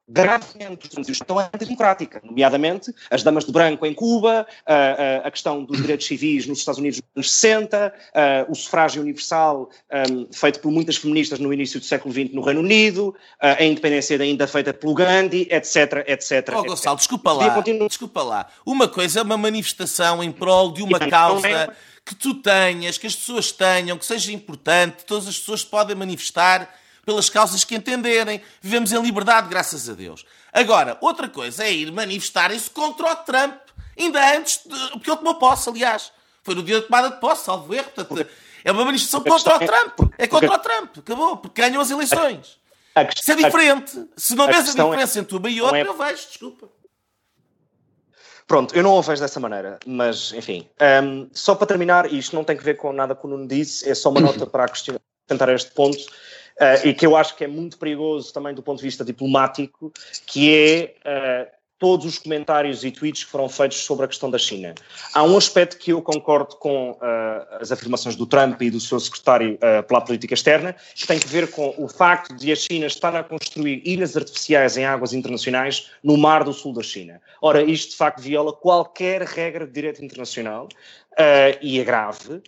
gravemente 0.09 0.89
a 0.97 1.05
questão 1.05 1.39
antidemocrática, 1.39 2.21
nomeadamente 2.23 2.95
as 3.11 3.25
damas 3.25 3.45
de 3.45 3.51
branco 3.51 3.85
em 3.85 3.93
Cuba, 3.93 4.47
a, 4.65 5.27
a, 5.27 5.31
questão 5.31 5.65
dos 5.65 5.81
direitos 5.81 6.07
civis 6.07 6.47
nos 6.47 6.59
Estados 6.59 6.79
Unidos 6.79 7.01
nos 7.15 7.27
anos 7.27 7.33
60, 7.33 7.95
a, 8.15 8.47
o 8.49 8.55
sufrágio 8.55 9.03
universal 9.03 9.69
um, 10.11 10.33
feito 10.33 10.61
por 10.61 10.71
muitas 10.71 10.97
feministas 10.97 11.41
no 11.41 11.53
início 11.53 11.81
do 11.81 11.87
século 11.87 12.15
XX 12.15 12.33
no 12.33 12.43
Reino 12.43 12.61
Unido, 12.61 13.17
a 13.41 13.65
independência 13.65 14.21
ainda 14.21 14.47
feita 14.47 14.73
pelo 14.73 14.95
Gandhi, 14.95 15.49
etc, 15.51 16.05
etc. 16.07 16.55
Oh, 16.55 16.63
Gonçalo, 16.63 16.97
desculpa 16.97 17.33
lá, 17.33 17.63
desculpa 17.89 18.23
lá. 18.23 18.47
Uma 18.65 18.87
coisa 18.87 19.21
é 19.21 19.23
uma 19.23 19.37
manifestação 19.37 20.23
em 20.23 20.31
prol 20.31 20.73
de 20.73 20.83
uma 20.83 21.01
causa 21.01 21.49
é- 21.49 21.69
que 22.05 22.15
tu 22.15 22.35
tenhas, 22.35 22.97
que 22.97 23.09
as 23.09 23.17
pessoas 23.17 23.51
tenham, 23.51 23.99
que 23.99 24.07
seja 24.07 24.31
importante, 24.31 25.05
todas 25.05 25.27
as 25.27 25.37
pessoas 25.37 25.65
podem 25.65 25.97
manifestar 25.97 26.73
pelas 27.07 27.31
causas 27.31 27.63
que 27.65 27.77
entenderem. 27.77 28.43
Vivemos 28.61 28.93
em 28.93 29.01
liberdade, 29.01 29.49
graças 29.49 29.89
a 29.89 29.95
Deus. 29.95 30.27
Agora, 30.53 30.99
outra 31.01 31.29
coisa 31.29 31.65
é 31.65 31.73
ir 31.73 31.93
manifestarem-se 31.93 32.69
contra 32.69 33.13
o 33.13 33.17
Trump, 33.17 33.55
ainda 33.97 34.37
antes, 34.37 34.61
de, 34.67 34.91
porque 34.91 35.09
ele 35.09 35.17
tomou 35.17 35.37
posse, 35.37 35.69
aliás. 35.69 36.13
Foi 36.43 36.55
no 36.55 36.63
dia 36.63 36.81
da 36.81 36.87
tomada 36.87 37.11
de 37.11 37.21
posse, 37.21 37.45
salvo 37.45 37.73
erro. 37.73 37.91
Portanto, 37.95 38.29
é 38.65 38.73
uma 38.73 38.85
manifestação 38.85 39.23
contra 39.23 39.57
o 39.57 39.59
Trump. 39.61 40.13
É 40.19 40.27
contra 40.27 40.53
o 40.53 40.59
Trump. 40.59 40.99
Acabou, 40.99 41.37
porque 41.37 41.63
ganham 41.63 41.81
as 41.81 41.91
eleições. 41.91 42.59
Isso 43.15 43.33
é 43.33 43.35
diferente. 43.37 44.09
Se 44.17 44.35
não 44.35 44.47
vês 44.47 44.69
a 44.69 44.83
é 44.83 44.85
diferença 44.85 45.21
entre 45.21 45.37
uma 45.37 45.51
e 45.51 45.61
outra, 45.61 45.81
eu 45.81 45.97
vejo, 45.97 46.27
desculpa. 46.29 46.69
Pronto, 48.47 48.75
eu 48.77 48.83
não 48.83 48.93
o 48.93 49.03
vejo 49.03 49.21
dessa 49.21 49.41
maneira, 49.41 49.79
mas 49.85 50.33
enfim. 50.33 50.69
Um, 51.03 51.29
só 51.33 51.55
para 51.55 51.67
terminar, 51.67 52.13
isto 52.13 52.35
não 52.35 52.45
tem 52.45 52.57
que 52.57 52.63
ver 52.63 52.75
com 52.75 52.93
nada 52.93 53.15
que 53.15 53.27
o 53.27 53.29
Nuno 53.29 53.47
disse, 53.47 53.89
é 53.89 53.95
só 53.95 54.09
uma 54.09 54.21
nota 54.21 54.47
para 54.47 54.65
acrescentar 54.65 55.49
este 55.49 55.73
ponto 55.73 55.99
uh, 56.61 56.87
e 56.87 56.95
que 56.95 57.07
eu 57.07 57.17
acho 57.17 57.37
que 57.37 57.45
é 57.45 57.49
muito 57.49 57.79
perigoso 57.79 58.33
também 58.33 58.55
do 58.55 58.63
ponto 58.63 58.79
de 58.79 58.85
vista 58.85 59.05
diplomático, 59.05 59.93
que 60.27 60.55
é 60.55 60.95
uh, 61.49 61.57
todos 61.79 62.07
os 62.07 62.19
comentários 62.19 62.85
e 62.85 62.91
tweets 62.91 63.25
que 63.25 63.31
foram 63.31 63.49
feitos 63.49 63.79
sobre 63.79 64.05
a 64.05 64.09
questão 64.09 64.31
da 64.31 64.39
China. 64.39 64.75
Há 65.13 65.23
um 65.23 65.37
aspecto 65.37 65.77
que 65.79 65.93
eu 65.93 66.01
concordo 66.01 66.57
com 66.57 66.93
uh, 66.93 66.97
as 67.61 67.71
afirmações 67.71 68.17
do 68.17 68.27
Trump 68.27 68.61
e 68.63 68.71
do 68.71 68.81
seu 68.81 68.99
secretário 68.99 69.55
uh, 69.57 69.83
pela 69.83 70.01
política 70.01 70.35
externa, 70.35 70.75
que 70.95 71.07
tem 71.07 71.19
que 71.19 71.29
ver 71.29 71.51
com 71.51 71.75
o 71.77 71.89
facto 71.89 72.35
de 72.35 72.51
a 72.51 72.57
China 72.57 72.87
estar 72.87 73.15
a 73.15 73.23
construir 73.23 73.83
ilhas 73.85 74.17
artificiais 74.17 74.77
em 74.77 74.85
águas 74.85 75.13
internacionais 75.13 75.91
no 76.03 76.17
mar 76.17 76.45
do 76.45 76.53
sul 76.53 76.73
da 76.73 76.83
China. 76.83 77.21
Ora, 77.43 77.63
isto 77.63 77.91
de 77.91 77.97
facto 77.97 78.21
viola 78.21 78.53
qualquer 78.53 79.23
regra 79.23 79.67
de 79.67 79.73
direito 79.73 80.05
internacional 80.05 80.69
Uh, 81.19 81.57
e 81.63 81.81
é 81.81 81.85
grave, 81.85 82.35
uh, 82.35 82.43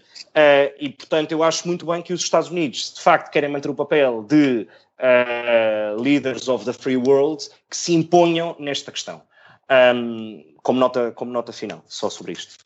e 0.78 0.90
portanto 0.90 1.32
eu 1.32 1.42
acho 1.42 1.66
muito 1.66 1.86
bem 1.86 2.02
que 2.02 2.12
os 2.12 2.20
Estados 2.20 2.50
Unidos 2.50 2.92
de 2.96 3.00
facto 3.00 3.30
querem 3.32 3.48
manter 3.48 3.70
o 3.70 3.74
papel 3.74 4.22
de 4.22 4.68
uh, 5.00 6.00
leaders 6.00 6.48
of 6.48 6.64
the 6.64 6.72
free 6.72 6.96
world 6.96 7.48
que 7.70 7.76
se 7.76 7.94
imponham 7.94 8.56
nesta 8.58 8.92
questão, 8.92 9.22
um, 9.94 10.44
como, 10.62 10.78
nota, 10.78 11.12
como 11.12 11.30
nota 11.30 11.52
final, 11.52 11.84
só 11.88 12.10
sobre 12.10 12.32
isto. 12.32 12.56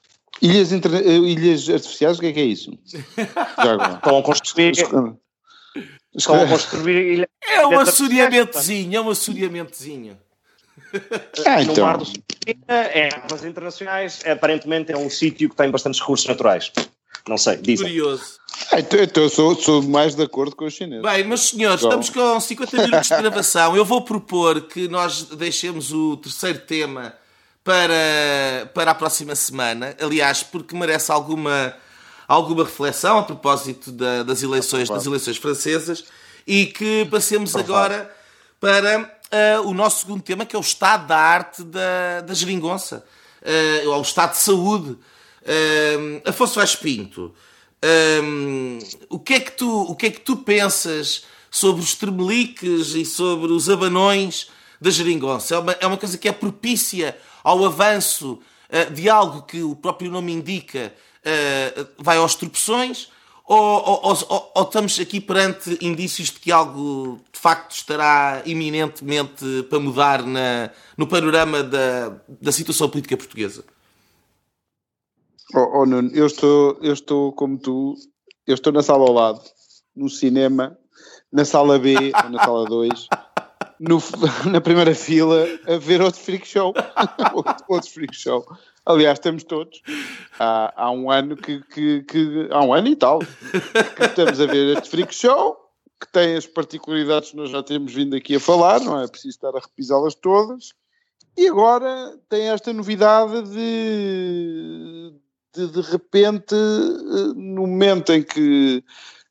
Ilhas, 0.41 0.73
inter... 0.73 0.93
Ilhas 1.07 1.69
artificiais, 1.69 2.19
o 2.19 2.21
que 2.21 2.27
é 2.27 2.33
que 2.33 2.41
é 2.41 2.45
isso? 2.45 2.79
Estão 2.87 4.19
a 4.19 4.23
construir. 4.23 4.73
Estão 6.15 6.43
a 6.43 6.47
construir 6.49 7.13
ilhas. 7.13 7.29
É 7.49 7.67
um 7.67 7.79
assoreamentozinho, 7.79 8.97
é 8.97 9.01
um 9.01 9.11
assoreamentozinho. 9.11 10.19
Ah, 11.47 11.63
então. 11.63 11.75
No 11.75 11.83
mar 11.83 11.99
do 11.99 12.07
é 12.69 13.09
águas 13.15 13.45
internacionais, 13.45 14.21
aparentemente 14.27 14.93
é 14.93 14.97
um 14.97 15.09
sítio 15.09 15.49
que 15.49 15.57
tem 15.57 15.71
bastantes 15.71 16.01
recursos 16.01 16.27
naturais. 16.27 16.73
Não 17.29 17.39
sei, 17.39 17.57
dizem. 17.57 17.87
Curioso. 17.87 18.41
Ah, 18.71 18.81
então, 18.81 19.01
então 19.01 19.23
eu 19.23 19.29
sou, 19.29 19.55
sou, 19.55 19.83
mais 19.83 20.15
de 20.15 20.23
acordo 20.23 20.57
com 20.57 20.65
os 20.65 20.73
chineses. 20.73 21.03
Bem, 21.03 21.25
mas 21.25 21.41
senhores, 21.51 21.83
estamos 21.83 22.09
com 22.11 22.41
50 22.41 22.77
minutos 22.77 23.09
de 23.09 23.17
gravação. 23.17 23.77
Eu 23.77 23.85
vou 23.85 24.03
propor 24.03 24.63
que 24.63 24.89
nós 24.89 25.25
deixemos 25.25 25.93
o 25.93 26.17
terceiro 26.17 26.59
tema 26.61 27.15
para, 27.65 28.71
para 28.75 28.91
a 28.91 28.95
próxima 28.95 29.35
semana. 29.35 29.95
Aliás, 30.01 30.43
porque 30.43 30.75
merece 30.75 31.13
alguma, 31.13 31.75
alguma 32.27 32.65
reflexão 32.65 33.19
a 33.19 33.23
propósito 33.23 33.93
da, 33.93 34.23
das, 34.23 34.43
eleições, 34.43 34.89
das 34.89 35.07
eleições 35.07 35.37
francesas. 35.37 36.05
E 36.47 36.67
que 36.67 37.07
passemos 37.11 37.55
agora 37.55 38.11
para 38.59 39.01
uh, 39.01 39.69
o 39.69 39.75
nosso 39.75 40.01
segundo 40.01 40.23
tema, 40.23 40.45
que 40.45 40.57
é 40.57 40.59
o 40.59 40.63
estado 40.63 41.07
da 41.07 41.17
arte 41.17 41.63
da, 41.63 42.21
da 42.23 42.35
geringonça, 42.35 43.05
uh, 43.43 43.91
ou 43.91 43.99
o 43.99 44.03
estado 44.03 44.33
de 44.33 44.39
saúde. 44.39 44.91
Uh, 45.43 46.29
Afonso 46.29 46.55
Vaz 46.55 46.77
Pinto, 46.77 47.35
o, 49.09 49.19
que 49.19 49.35
é 49.35 49.41
que 49.41 49.53
tu, 49.53 49.83
o 49.83 49.97
que 49.97 50.07
é 50.07 50.11
que 50.11 50.21
tu 50.21 50.37
pensas 50.37 51.25
sobre 51.51 51.83
os 51.83 51.95
tremeliques 51.95 52.95
e 52.95 53.05
sobre 53.05 53.53
os 53.53 53.69
abanões 53.69 54.49
da 54.81 54.91
geringonça? 54.91 55.55
É 55.55 55.59
uma, 55.59 55.73
é 55.73 55.87
uma 55.87 55.97
coisa 55.97 56.17
que 56.17 56.29
é 56.29 56.33
propícia 56.33 57.17
ao 57.43 57.65
avanço 57.65 58.39
uh, 58.71 58.93
de 58.93 59.09
algo 59.09 59.43
que 59.43 59.63
o 59.63 59.75
próprio 59.75 60.11
nome 60.11 60.33
indica 60.33 60.95
uh, 61.27 61.89
vai 61.99 62.17
aos 62.17 62.35
tropeções? 62.35 63.09
Ou, 63.45 63.59
ou, 63.59 64.01
ou, 64.05 64.53
ou, 64.55 64.63
estamos 64.63 64.99
aqui 65.01 65.21
perante 65.21 65.77
indícios 65.81 66.29
de 66.31 66.39
que 66.39 66.53
algo 66.53 67.21
de 67.33 67.39
facto 67.39 67.73
estará 67.73 68.41
iminentemente 68.47 69.45
para 69.69 69.81
mudar 69.81 70.23
na, 70.23 70.71
no 70.97 71.09
panorama 71.09 71.63
da, 71.63 72.17
da 72.41 72.53
situação 72.53 72.89
política 72.89 73.17
portuguesa? 73.17 73.65
Oh, 75.55 75.81
oh 75.81 75.87
Nuno, 75.87 76.11
eu 76.15 76.27
estou, 76.27 76.79
eu 76.81 76.95
estou 76.95 77.33
como 77.33 77.59
tu, 77.59 77.95
eu 78.47 78.55
estou 78.55 78.73
na 78.73 78.83
sala 78.83 79.05
ao 79.05 79.13
lado, 79.13 79.41
no 79.95 80.09
cinema, 80.09 80.79
na 81.31 81.45
sala 81.45 81.79
B 81.79 81.95
ou 82.25 82.31
na 82.31 82.43
sala 82.43 82.65
2, 82.65 83.09
no, 83.79 83.99
na 84.51 84.61
primeira 84.63 84.95
fila, 84.95 85.47
a 85.67 85.77
ver 85.77 86.01
outro 86.01 86.21
freak 86.21 86.47
show. 86.47 86.73
outro, 87.35 87.65
outro 87.69 87.91
freak 87.91 88.17
show. 88.17 88.47
Aliás, 88.87 89.19
temos 89.19 89.45
todos. 89.45 89.83
Há, 90.39 90.73
há 90.75 90.91
um 90.91 91.11
ano 91.11 91.37
que, 91.37 91.61
que, 91.65 92.03
que, 92.03 92.49
Há 92.51 92.63
um 92.65 92.73
ano 92.73 92.89
e 92.89 92.97
tal. 92.97 93.19
Que 93.19 94.05
estamos 94.05 94.41
a 94.41 94.47
ver 94.47 94.79
este 94.79 94.89
freak 94.89 95.15
show, 95.15 95.57
que 96.01 96.11
tem 96.11 96.35
as 96.35 96.47
particularidades 96.47 97.31
que 97.31 97.37
nós 97.37 97.51
já 97.51 97.63
temos 97.63 97.93
vindo 97.93 98.17
aqui 98.17 98.37
a 98.37 98.41
falar, 98.41 98.81
não 98.81 99.01
é 99.01 99.07
preciso 99.07 99.37
estar 99.37 99.55
a 99.55 99.61
repisá-las 99.61 100.15
todas. 100.15 100.73
E 101.37 101.47
agora 101.49 102.19
tem 102.29 102.49
esta 102.49 102.73
novidade 102.73 103.43
de, 103.51 105.15
de, 105.55 105.67
de 105.69 105.81
repente, 105.81 106.55
no 107.35 107.67
momento 107.67 108.13
em 108.13 108.23
que 108.23 108.85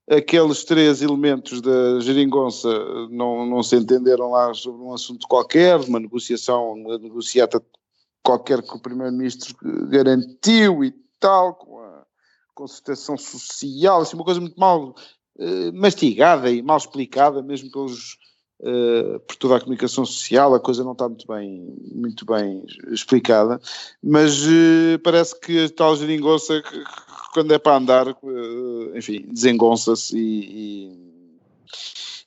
aqueles 0.09 0.63
três 0.63 1.01
elementos 1.01 1.61
da 1.61 1.99
geringonça 1.99 2.69
não, 3.09 3.45
não 3.45 3.63
se 3.63 3.76
entenderam 3.76 4.32
lá 4.32 4.53
sobre 4.53 4.82
um 4.82 4.93
assunto 4.93 5.28
qualquer, 5.28 5.80
uma 5.80 5.99
negociação, 5.99 6.74
uma 6.74 6.97
negociata 6.97 7.61
qualquer 8.24 8.61
que 8.61 8.76
o 8.76 8.80
Primeiro-Ministro 8.80 9.55
garantiu 9.89 10.84
e 10.84 10.93
tal, 11.19 11.55
com 11.55 11.80
a 11.80 12.03
concertação 12.53 13.17
social, 13.17 14.01
assim, 14.01 14.15
uma 14.15 14.26
coisa 14.26 14.39
muito 14.39 14.59
mal 14.59 14.93
uh, 15.38 15.74
mastigada 15.74 16.51
e 16.51 16.61
mal 16.61 16.78
explicada, 16.78 17.41
mesmo 17.41 17.72
pelos, 17.72 18.17
uh, 18.62 19.20
por 19.22 19.36
toda 19.36 19.57
a 19.57 19.59
comunicação 19.59 20.05
social, 20.05 20.53
a 20.53 20.59
coisa 20.59 20.84
não 20.84 20.93
está 20.93 21.07
muito 21.07 21.28
bem, 21.28 21.76
muito 21.93 22.26
bem 22.26 22.64
explicada, 22.89 23.59
mas 24.01 24.45
uh, 24.45 24.99
parece 25.03 25.39
que 25.39 25.66
a 25.66 25.70
tal 25.70 25.95
geringonça, 25.95 26.62
que, 26.62 26.84
quando 27.34 27.53
é 27.53 27.59
para 27.59 27.78
andar, 27.78 28.07
enfim, 28.95 29.26
desengonça-se 29.30 30.18
e, 30.18 30.91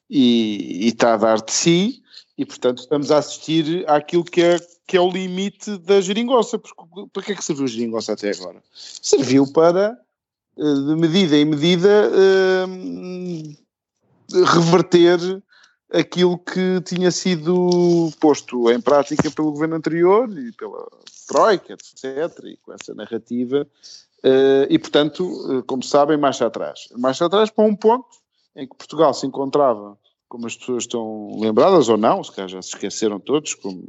e, 0.09 0.11
e, 0.11 0.85
e 0.85 0.89
está 0.89 1.15
a 1.15 1.19
dar 1.19 1.43
de 1.43 1.53
si, 1.53 2.03
e 2.37 2.45
portanto 2.45 2.79
estamos 2.79 3.11
a 3.11 3.19
assistir 3.19 3.85
àquilo 3.89 4.25
que 4.25 4.43
é 4.43 4.59
que 4.87 4.97
é 4.97 5.01
o 5.01 5.11
limite 5.11 5.79
da 5.79 6.01
geringonça. 6.01 6.59
Porque, 6.59 6.75
para 7.13 7.23
que 7.23 7.33
é 7.33 7.35
que 7.35 7.45
serviu 7.45 7.65
a 7.65 7.69
geringonça 7.69 8.13
até 8.13 8.31
agora? 8.31 8.63
Serviu 8.73 9.51
para, 9.51 9.99
de 10.57 10.97
medida 10.97 11.37
em 11.37 11.45
medida, 11.45 12.11
reverter 14.31 15.43
aquilo 15.95 16.39
que 16.39 16.81
tinha 16.83 17.11
sido 17.11 18.11
posto 18.21 18.71
em 18.71 18.81
prática 18.81 19.31
pelo 19.31 19.53
governo 19.53 19.77
anterior 19.77 20.29
e 20.37 20.53
pela 20.53 20.87
Troika, 21.27 21.75
etc., 21.75 22.45
e 22.45 22.57
com 22.59 22.73
essa 22.73 22.95
narrativa. 22.95 23.67
Eh, 24.23 24.67
e, 24.71 24.79
portanto, 24.79 25.65
como 25.67 25.83
sabem, 25.83 26.17
marcha 26.17 26.47
atrás. 26.47 26.89
Marcha 26.97 27.27
atrás 27.27 27.51
para 27.51 27.65
um 27.65 27.77
ponto 27.77 28.09
em 28.57 28.67
que 28.67 28.77
Portugal 28.77 29.15
se 29.15 29.27
encontrava 29.27 29.99
como 30.35 30.49
as 30.49 30.57
pessoas 30.57 30.83
estão 30.83 31.39
lembradas 31.39 31.89
ou 31.89 31.97
não, 31.97 32.25
se 32.25 32.33
calhar 32.33 32.49
já 32.49 32.61
se 32.61 32.71
esqueceram 32.71 33.21
todos, 33.21 33.55
como, 33.55 33.85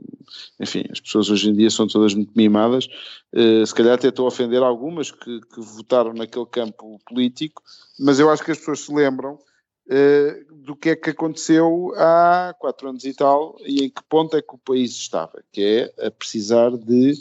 enfim, 0.59 0.83
as 0.91 0.99
pessoas 0.99 1.27
hoje 1.31 1.49
em 1.49 1.55
dia 1.55 1.71
são 1.71 1.87
todas 1.87 2.13
muito 2.13 2.31
mimadas, 2.35 2.87
uh, 3.33 3.65
se 3.65 3.73
calhar 3.73 3.95
até 3.95 4.09
estou 4.09 4.25
a 4.25 4.27
ofender 4.27 4.61
algumas 4.61 5.09
que, 5.09 5.41
que, 5.41 5.59
votaram 5.59 6.13
naquele 6.13 6.45
campo 6.45 6.99
político, 7.07 7.63
mas 7.99 8.19
eu 8.19 8.29
acho 8.29 8.43
que 8.43 8.51
as 8.51 8.59
pessoas 8.59 8.81
se 8.81 8.93
lembram 8.93 9.39
uh, 9.87 10.55
do 10.55 10.75
que 10.75 10.89
é 10.89 10.95
que 10.95 11.11
aconteceu 11.11 11.93
há 11.95 12.55
quatro 12.59 12.89
anos 12.89 13.03
e 13.05 13.13
tal, 13.13 13.55
e 13.61 13.85
em 13.85 13.89
que 13.89 14.03
ponto 14.09 14.35
é 14.35 14.41
que 14.41 14.55
o 14.55 14.57
país 14.57 14.91
estava, 14.91 15.43
que 15.51 15.91
é 15.97 16.07
a 16.07 16.11
precisar 16.11 16.71
de 16.71 17.13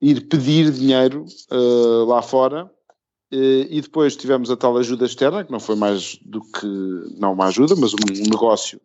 ir 0.00 0.28
pedir 0.28 0.70
dinheiro 0.72 1.24
uh, 1.50 2.04
lá 2.06 2.20
fora 2.22 2.70
eh, 3.30 3.66
e 3.70 3.80
depois 3.80 4.16
tivemos 4.16 4.50
a 4.50 4.56
tal 4.56 4.76
ajuda 4.76 5.06
externa, 5.06 5.44
que 5.44 5.52
não 5.52 5.60
foi 5.60 5.76
mais 5.76 6.18
do 6.22 6.42
que, 6.42 6.66
não 7.18 7.32
uma 7.32 7.46
ajuda, 7.46 7.74
mas 7.76 7.94
um 7.94 8.30
negócio 8.30 8.80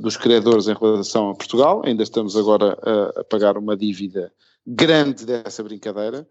dos 0.00 0.16
credores 0.16 0.66
em 0.66 0.74
relação 0.74 1.28
a 1.28 1.34
Portugal. 1.34 1.82
Ainda 1.84 2.02
estamos 2.02 2.34
agora 2.34 2.78
a, 2.82 3.20
a 3.20 3.24
pagar 3.24 3.58
uma 3.58 3.76
dívida 3.76 4.32
grande 4.66 5.26
dessa 5.26 5.62
brincadeira, 5.62 6.26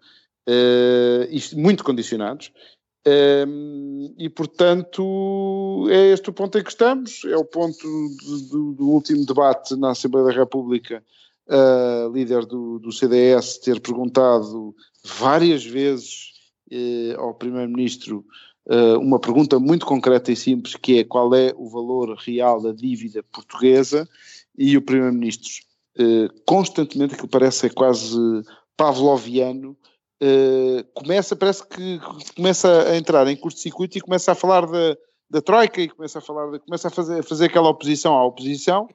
isto, 1.30 1.58
muito 1.58 1.84
condicionados. 1.84 2.52
E, 4.18 4.30
portanto, 4.30 5.88
é 5.90 6.12
este 6.12 6.30
o 6.30 6.34
ponto 6.34 6.58
em 6.58 6.64
que 6.64 6.70
estamos, 6.70 7.22
é 7.26 7.38
o 7.38 7.46
ponto 7.46 7.88
do, 8.50 8.90
último 8.90 9.26
debate 9.26 9.76
na 9.76 9.92
Assembleia 9.92 10.28
da 10.28 10.34
República, 10.34 11.04
a 11.48 12.10
líder 12.12 12.46
do, 12.46 12.80
do 12.80 12.92
CDS 12.92 13.60
ter 13.60 13.80
perguntado 13.80 14.76
várias 15.06 15.64
vezes 15.64 16.34
eh, 16.70 17.16
ao 17.18 17.34
Primeiro-Ministro 17.34 18.26
eh, 18.70 18.98
uma 18.98 19.18
pergunta 19.20 19.58
muito 19.58 19.86
concreta 19.86 20.32
e 20.32 20.36
simples, 20.36 20.76
que 20.76 21.00
é 21.00 21.04
qual 21.06 21.34
é 21.34 21.54
o 21.56 21.70
valor 21.70 22.14
real 22.18 22.62
da 22.62 22.74
dívida 22.74 23.24
portuguesa, 23.32 24.08
e 24.58 24.76
o 24.76 24.82
Primeiro-Ministro 24.82 25.64
eh, 25.98 26.28
constantemente, 26.46 27.16
que 27.16 27.28
parece 27.28 27.60
ser 27.60 27.74
quase 27.74 28.18
pavloviano, 28.76 29.78
Uh, 30.22 30.84
começa, 30.96 31.36
parece 31.36 31.68
que 31.68 32.00
começa 32.36 32.90
a 32.90 32.98
entrar 32.98 33.28
em 33.28 33.36
curto-circuito 33.36 33.98
e 33.98 34.02
começa 34.02 34.32
a 34.32 34.36
falar 34.36 34.66
da, 34.66 34.98
da 35.30 35.42
Troika 35.42 35.80
e 35.80 35.90
começa 35.90 36.18
a 36.18 36.22
falar 36.22 36.52
de, 36.52 36.60
começa 36.60 36.88
a 36.88 36.92
fazer, 36.92 37.20
a 37.20 37.24
fazer 37.24 37.46
aquela 37.46 37.70
oposição 37.70 38.16
à 38.16 38.26
oposição 38.26 38.88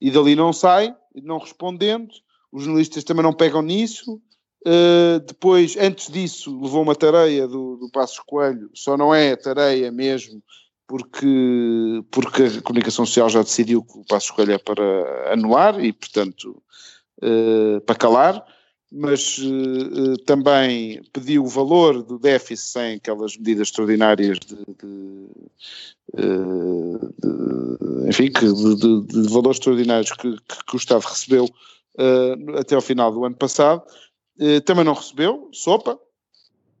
e 0.00 0.10
dali 0.10 0.34
não 0.34 0.52
sai, 0.52 0.94
não 1.14 1.38
respondendo, 1.38 2.10
os 2.50 2.64
jornalistas 2.64 3.04
também 3.04 3.22
não 3.22 3.32
pegam 3.32 3.62
nisso. 3.62 4.20
Uh, 4.66 5.20
depois, 5.26 5.76
antes 5.76 6.10
disso, 6.10 6.58
levou 6.60 6.82
uma 6.82 6.94
tareia 6.94 7.46
do, 7.46 7.76
do 7.76 7.90
Passos 7.90 8.18
Coelho, 8.20 8.70
só 8.74 8.96
não 8.96 9.14
é 9.14 9.36
tareia 9.36 9.92
mesmo, 9.92 10.42
porque, 10.88 12.02
porque 12.10 12.42
a 12.44 12.62
comunicação 12.62 13.06
social 13.06 13.28
já 13.28 13.42
decidiu 13.42 13.84
que 13.84 13.98
o 13.98 14.04
Passos 14.06 14.30
Coelho 14.30 14.52
é 14.52 14.58
para 14.58 15.32
anular 15.32 15.82
e, 15.84 15.92
portanto, 15.92 16.62
uh, 17.22 17.80
para 17.82 17.94
calar 17.94 18.44
mas 18.96 19.38
uh, 19.38 20.16
também 20.24 21.02
pediu 21.12 21.42
o 21.42 21.48
valor 21.48 22.00
do 22.00 22.16
déficit 22.16 22.68
sem 22.68 22.94
aquelas 22.94 23.36
medidas 23.36 23.68
extraordinárias 23.68 24.38
de, 24.38 24.54
de, 24.54 25.28
uh, 26.14 27.14
de 27.20 28.08
enfim, 28.08 28.30
de, 28.30 29.02
de, 29.02 29.28
valores 29.28 29.58
extraordinários 29.58 30.12
que, 30.12 30.36
que, 30.36 30.74
o 30.74 30.76
Estado 30.76 31.02
recebeu 31.02 31.44
uh, 31.44 32.56
até 32.56 32.76
ao 32.76 32.80
final 32.80 33.10
do 33.10 33.24
ano 33.24 33.34
passado, 33.34 33.82
também 34.64 34.84
não 34.84 34.94
recebeu, 34.94 35.48
sopa, 35.52 35.98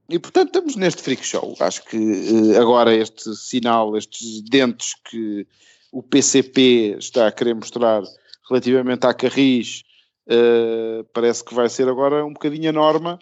e 0.08 0.18
portanto 0.18 0.48
estamos 0.48 0.74
neste 0.74 1.02
freak 1.02 1.24
show. 1.24 1.54
Acho 1.60 1.84
que 1.84 2.56
agora 2.56 2.92
este 2.92 3.34
sinal, 3.36 3.96
estes 3.96 4.40
dentes 4.42 4.94
que 5.08 5.46
o 5.92 6.02
PCP 6.02 6.96
está 6.98 7.28
a 7.28 7.32
querer 7.32 7.54
mostrar 7.54 8.02
relativamente 8.48 9.06
à 9.06 9.14
Carris 9.14 9.84
Uh, 10.26 11.04
parece 11.12 11.44
que 11.44 11.54
vai 11.54 11.68
ser 11.68 11.86
agora 11.86 12.24
um 12.24 12.32
bocadinho 12.32 12.70
a 12.70 12.72
norma 12.72 13.18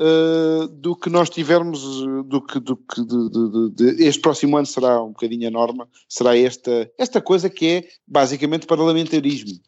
uh, 0.00 0.68
do 0.68 0.94
que 0.94 1.10
nós 1.10 1.28
tivermos, 1.28 1.82
do 2.26 2.40
que, 2.40 2.60
do 2.60 2.76
que 2.76 3.04
de, 3.04 3.28
de, 3.30 3.96
de, 3.96 4.04
este 4.04 4.22
próximo 4.22 4.56
ano 4.56 4.66
será 4.66 5.02
um 5.02 5.08
bocadinho 5.08 5.48
a 5.48 5.50
norma, 5.50 5.88
será 6.08 6.36
esta, 6.36 6.88
esta 6.96 7.20
coisa 7.20 7.50
que 7.50 7.66
é 7.66 7.88
basicamente 8.06 8.66
parlamentarismo, 8.66 9.58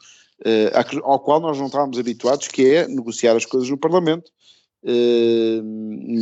uh, 0.47 1.03
ao 1.03 1.19
qual 1.19 1.41
nós 1.41 1.59
não 1.59 1.67
estávamos 1.67 1.99
habituados, 1.99 2.47
que 2.47 2.65
é 2.65 2.87
negociar 2.87 3.35
as 3.35 3.45
coisas 3.45 3.69
no 3.69 3.79
Parlamento. 3.79 4.31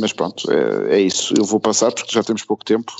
mas 0.01 0.13
pronto, 0.13 0.51
é, 0.51 0.95
é, 0.95 0.99
isso. 0.99 1.31
Eu 1.37 1.45
vou 1.45 1.59
passar 1.59 1.91
porque 1.91 2.11
já 2.11 2.23
temos 2.23 2.43
pouco 2.43 2.65
tempo. 2.65 2.91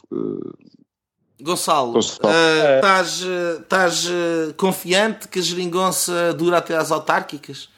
Gonçalo, 1.39 1.99
estás 1.99 3.23
uh, 3.23 3.27
uh, 3.27 4.49
uh, 4.49 4.53
confiante 4.53 5.27
que 5.27 5.39
a 5.39 5.41
geringonça 5.41 6.33
dura 6.33 6.59
até 6.59 6.75
às 6.75 6.91
autárquicas? 6.91 7.69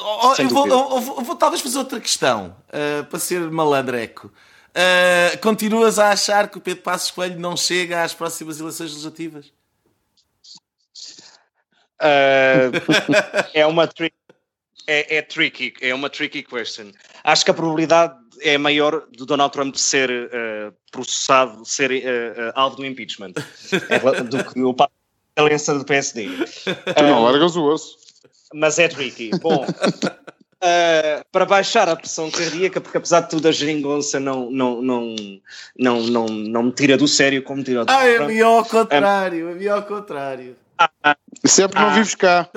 Oh, 0.00 0.34
eu 0.38 0.48
vou, 0.48 0.68
eu 0.68 1.00
vou, 1.00 1.22
vou, 1.22 1.34
talvez 1.34 1.60
fazer 1.60 1.78
outra 1.78 2.00
questão, 2.00 2.56
para 3.10 3.18
ser 3.18 3.40
malandreco. 3.50 4.32
continuas 5.42 5.98
a 5.98 6.10
achar 6.10 6.48
que 6.48 6.56
o 6.56 6.60
Pedro 6.60 6.84
Passos 6.84 7.10
Coelho 7.10 7.40
não 7.40 7.56
chega 7.56 8.04
às 8.04 8.14
próximas 8.14 8.60
eleições 8.60 8.92
legislativas? 8.92 9.52
é 13.52 13.66
uma 13.66 13.88
tri 13.88 14.12
é, 14.86 15.16
é 15.16 15.22
tricky, 15.22 15.74
é 15.80 15.92
uma 15.92 16.08
tricky 16.08 16.42
question. 16.42 16.92
Acho 17.26 17.44
que 17.44 17.50
a 17.50 17.54
probabilidade 17.54 18.14
é 18.40 18.56
maior 18.56 19.02
do 19.10 19.26
Donald 19.26 19.52
Trump 19.52 19.74
ser 19.74 20.08
uh, 20.08 20.72
processado, 20.92 21.64
ser 21.64 21.90
uh, 21.90 21.94
uh, 21.94 22.52
alvo 22.54 22.76
do 22.76 22.86
impeachment, 22.86 23.32
do 24.30 24.44
que 24.44 24.62
o 24.62 24.74
aliança 25.34 25.76
do 25.76 25.84
PSD. 25.84 26.28
Tu 26.64 27.02
não 27.02 27.24
largas 27.24 27.56
o 27.56 27.64
osso. 27.64 27.96
Mas 28.54 28.78
é 28.78 28.86
tricky. 28.86 29.30
Bom, 29.40 29.66
para 31.32 31.44
baixar 31.44 31.88
a 31.88 31.96
pressão 31.96 32.30
cardíaca, 32.30 32.80
porque 32.80 32.96
apesar 32.96 33.22
de 33.22 33.30
tudo 33.30 33.48
a 33.48 33.52
geringonça 33.52 34.20
não, 34.20 34.48
não, 34.48 34.80
não, 34.80 35.16
não, 35.76 36.00
não, 36.02 36.26
não 36.28 36.62
me 36.62 36.72
tira 36.72 36.96
do 36.96 37.08
sério 37.08 37.42
como 37.42 37.64
tira 37.64 37.84
do 37.84 37.90
Ah, 37.90 38.06
é 38.06 38.20
melhor 38.24 38.58
ao 38.58 38.64
contrário, 38.64 39.50
é 39.50 39.54
melhor 39.54 39.78
ao 39.78 39.82
contrário. 39.82 40.56
Ah, 40.78 40.90
ah, 41.02 41.16
Sempre 41.44 41.80
não 41.80 41.88
ah, 41.88 41.94
vives 41.94 42.14
cá. 42.14 42.48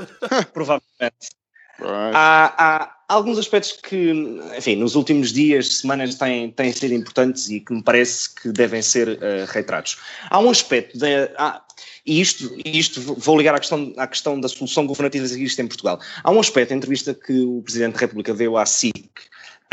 Provavelmente. 0.54 1.40
Há, 1.82 2.54
há, 2.58 2.99
alguns 3.10 3.38
aspectos 3.40 3.74
que, 3.74 4.14
enfim, 4.56 4.76
nos 4.76 4.96
últimos 4.96 5.34
dias, 5.34 5.80
semanas 5.80 6.16
têm, 6.16 6.52
têm 6.52 6.72
sido 6.72 6.94
importantes 6.94 7.50
e 7.50 7.60
que 7.60 7.74
me 7.74 7.84
parece 7.84 8.34
que 8.36 8.50
devem 8.52 8.82
ser 8.82 9.10
uh, 9.10 9.46
reiterados. 9.48 9.98
Há 10.30 10.40
um 10.40 10.50
aspecto, 10.50 10.98
de, 10.98 11.30
há, 11.38 11.62
e 12.06 12.22
isto, 12.22 12.56
isto 12.64 13.02
vou 13.02 13.38
ligar 13.38 13.56
à 13.56 13.60
questão, 13.60 13.94
à 13.98 14.08
questão 14.08 14.40
da 14.40 14.48
solução 14.48 14.86
governativa 14.86 15.26
existe 15.26 15.62
em 15.62 15.68
Portugal. 15.68 16.00
Há 16.24 16.32
um 16.32 16.40
aspecto, 16.40 16.72
a 16.72 16.78
entrevista 16.78 17.14
que 17.14 17.42
o 17.42 17.62
Presidente 17.64 17.94
da 17.94 18.00
República 18.00 18.34
deu 18.34 18.58
à 18.58 18.66
SIC, 18.66 19.10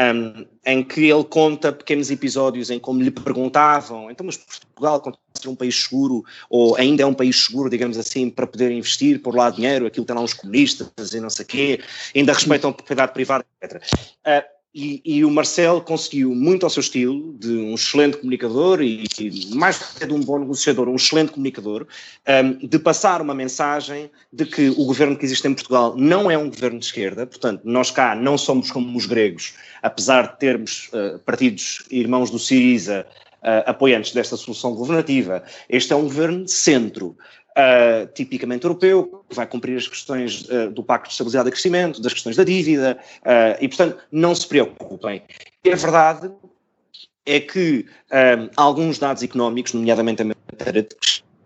um, 0.00 0.46
em 0.64 0.82
que 0.82 1.08
ele 1.08 1.24
conta 1.24 1.72
pequenos 1.72 2.10
episódios 2.10 2.70
em 2.70 2.78
como 2.78 3.02
lhe 3.02 3.10
perguntavam, 3.10 4.10
então, 4.10 4.26
mas 4.26 4.36
Portugal 4.36 5.00
continua 5.00 5.24
a 5.34 5.40
ser 5.40 5.48
um 5.48 5.56
país 5.56 5.74
seguro, 5.74 6.24
ou 6.50 6.76
ainda 6.76 7.02
é 7.02 7.06
um 7.06 7.14
país 7.14 7.44
seguro, 7.44 7.70
digamos 7.70 7.96
assim, 7.96 8.28
para 8.28 8.46
poder 8.46 8.70
investir, 8.70 9.20
por 9.20 9.34
lá 9.34 9.48
dinheiro, 9.50 9.86
aquilo 9.86 10.04
tem 10.04 10.14
lá 10.14 10.22
uns 10.22 10.34
comunistas 10.34 11.12
e 11.14 11.20
não 11.20 11.30
sei 11.30 11.44
o 11.44 11.48
quê, 11.48 11.80
ainda 12.14 12.32
respeitam 12.32 12.72
propriedade 12.72 13.12
privada, 13.12 13.44
etc. 13.62 13.82
Uh, 14.26 14.55
e, 14.76 15.00
e, 15.06 15.24
o 15.24 15.30
Marcel 15.30 15.80
conseguiu, 15.80 16.34
muito 16.34 16.64
ao 16.66 16.68
seu 16.68 16.82
estilo, 16.82 17.32
de 17.38 17.48
um 17.48 17.74
excelente 17.74 18.18
comunicador 18.18 18.82
e, 18.82 19.04
e 19.18 19.54
mais 19.54 19.96
de 19.98 20.12
um 20.12 20.20
bom 20.20 20.38
negociador, 20.38 20.86
um 20.86 20.96
excelente 20.96 21.32
comunicador, 21.32 21.86
um, 22.28 22.66
de 22.66 22.78
passar 22.78 23.22
uma 23.22 23.34
mensagem 23.34 24.10
de 24.30 24.44
que 24.44 24.68
o 24.68 24.84
governo 24.84 25.16
que 25.16 25.24
existe 25.24 25.48
em 25.48 25.54
Portugal 25.54 25.96
não 25.96 26.30
é 26.30 26.36
um 26.36 26.50
governo 26.50 26.78
de 26.78 26.84
esquerda, 26.84 27.26
portanto, 27.26 27.62
nós 27.64 27.90
cá 27.90 28.14
não 28.14 28.36
somos 28.36 28.70
como 28.70 28.94
os 28.98 29.06
gregos, 29.06 29.54
apesar 29.82 30.32
de 30.32 30.38
termos 30.40 30.90
uh, 30.92 31.18
partidos 31.20 31.86
irmãos 31.90 32.30
do 32.30 32.38
Siriza 32.38 33.06
uh, 33.42 33.70
apoiantes 33.70 34.12
desta 34.12 34.36
solução 34.36 34.74
governativa. 34.74 35.42
Este 35.70 35.94
é 35.94 35.96
um 35.96 36.02
governo 36.02 36.44
de 36.44 36.52
centro 36.52 37.16
uh, 37.56 38.06
tipicamente 38.14 38.64
europeu, 38.64 39.24
que 39.28 39.34
vai 39.34 39.46
cumprir 39.46 39.76
as 39.76 39.88
questões 39.88 40.46
uh, 40.48 40.70
do 40.70 40.82
Pacto 40.82 41.08
de 41.08 41.14
Estabilidade 41.14 41.48
e 41.48 41.52
Crescimento, 41.52 42.00
das 42.00 42.12
questões 42.12 42.36
da 42.36 42.44
dívida, 42.44 42.98
uh, 43.22 43.56
e, 43.60 43.68
portanto, 43.68 43.98
não 44.12 44.34
se 44.34 44.46
preocupem. 44.46 45.22
E 45.64 45.72
a 45.72 45.76
verdade 45.76 46.30
é 47.24 47.40
que 47.40 47.86
alguns 48.56 49.00
dados 49.00 49.20
económicos, 49.20 49.72
nomeadamente 49.72 50.22
a 50.22 50.24
matéria 50.24 50.82
de 50.82 50.96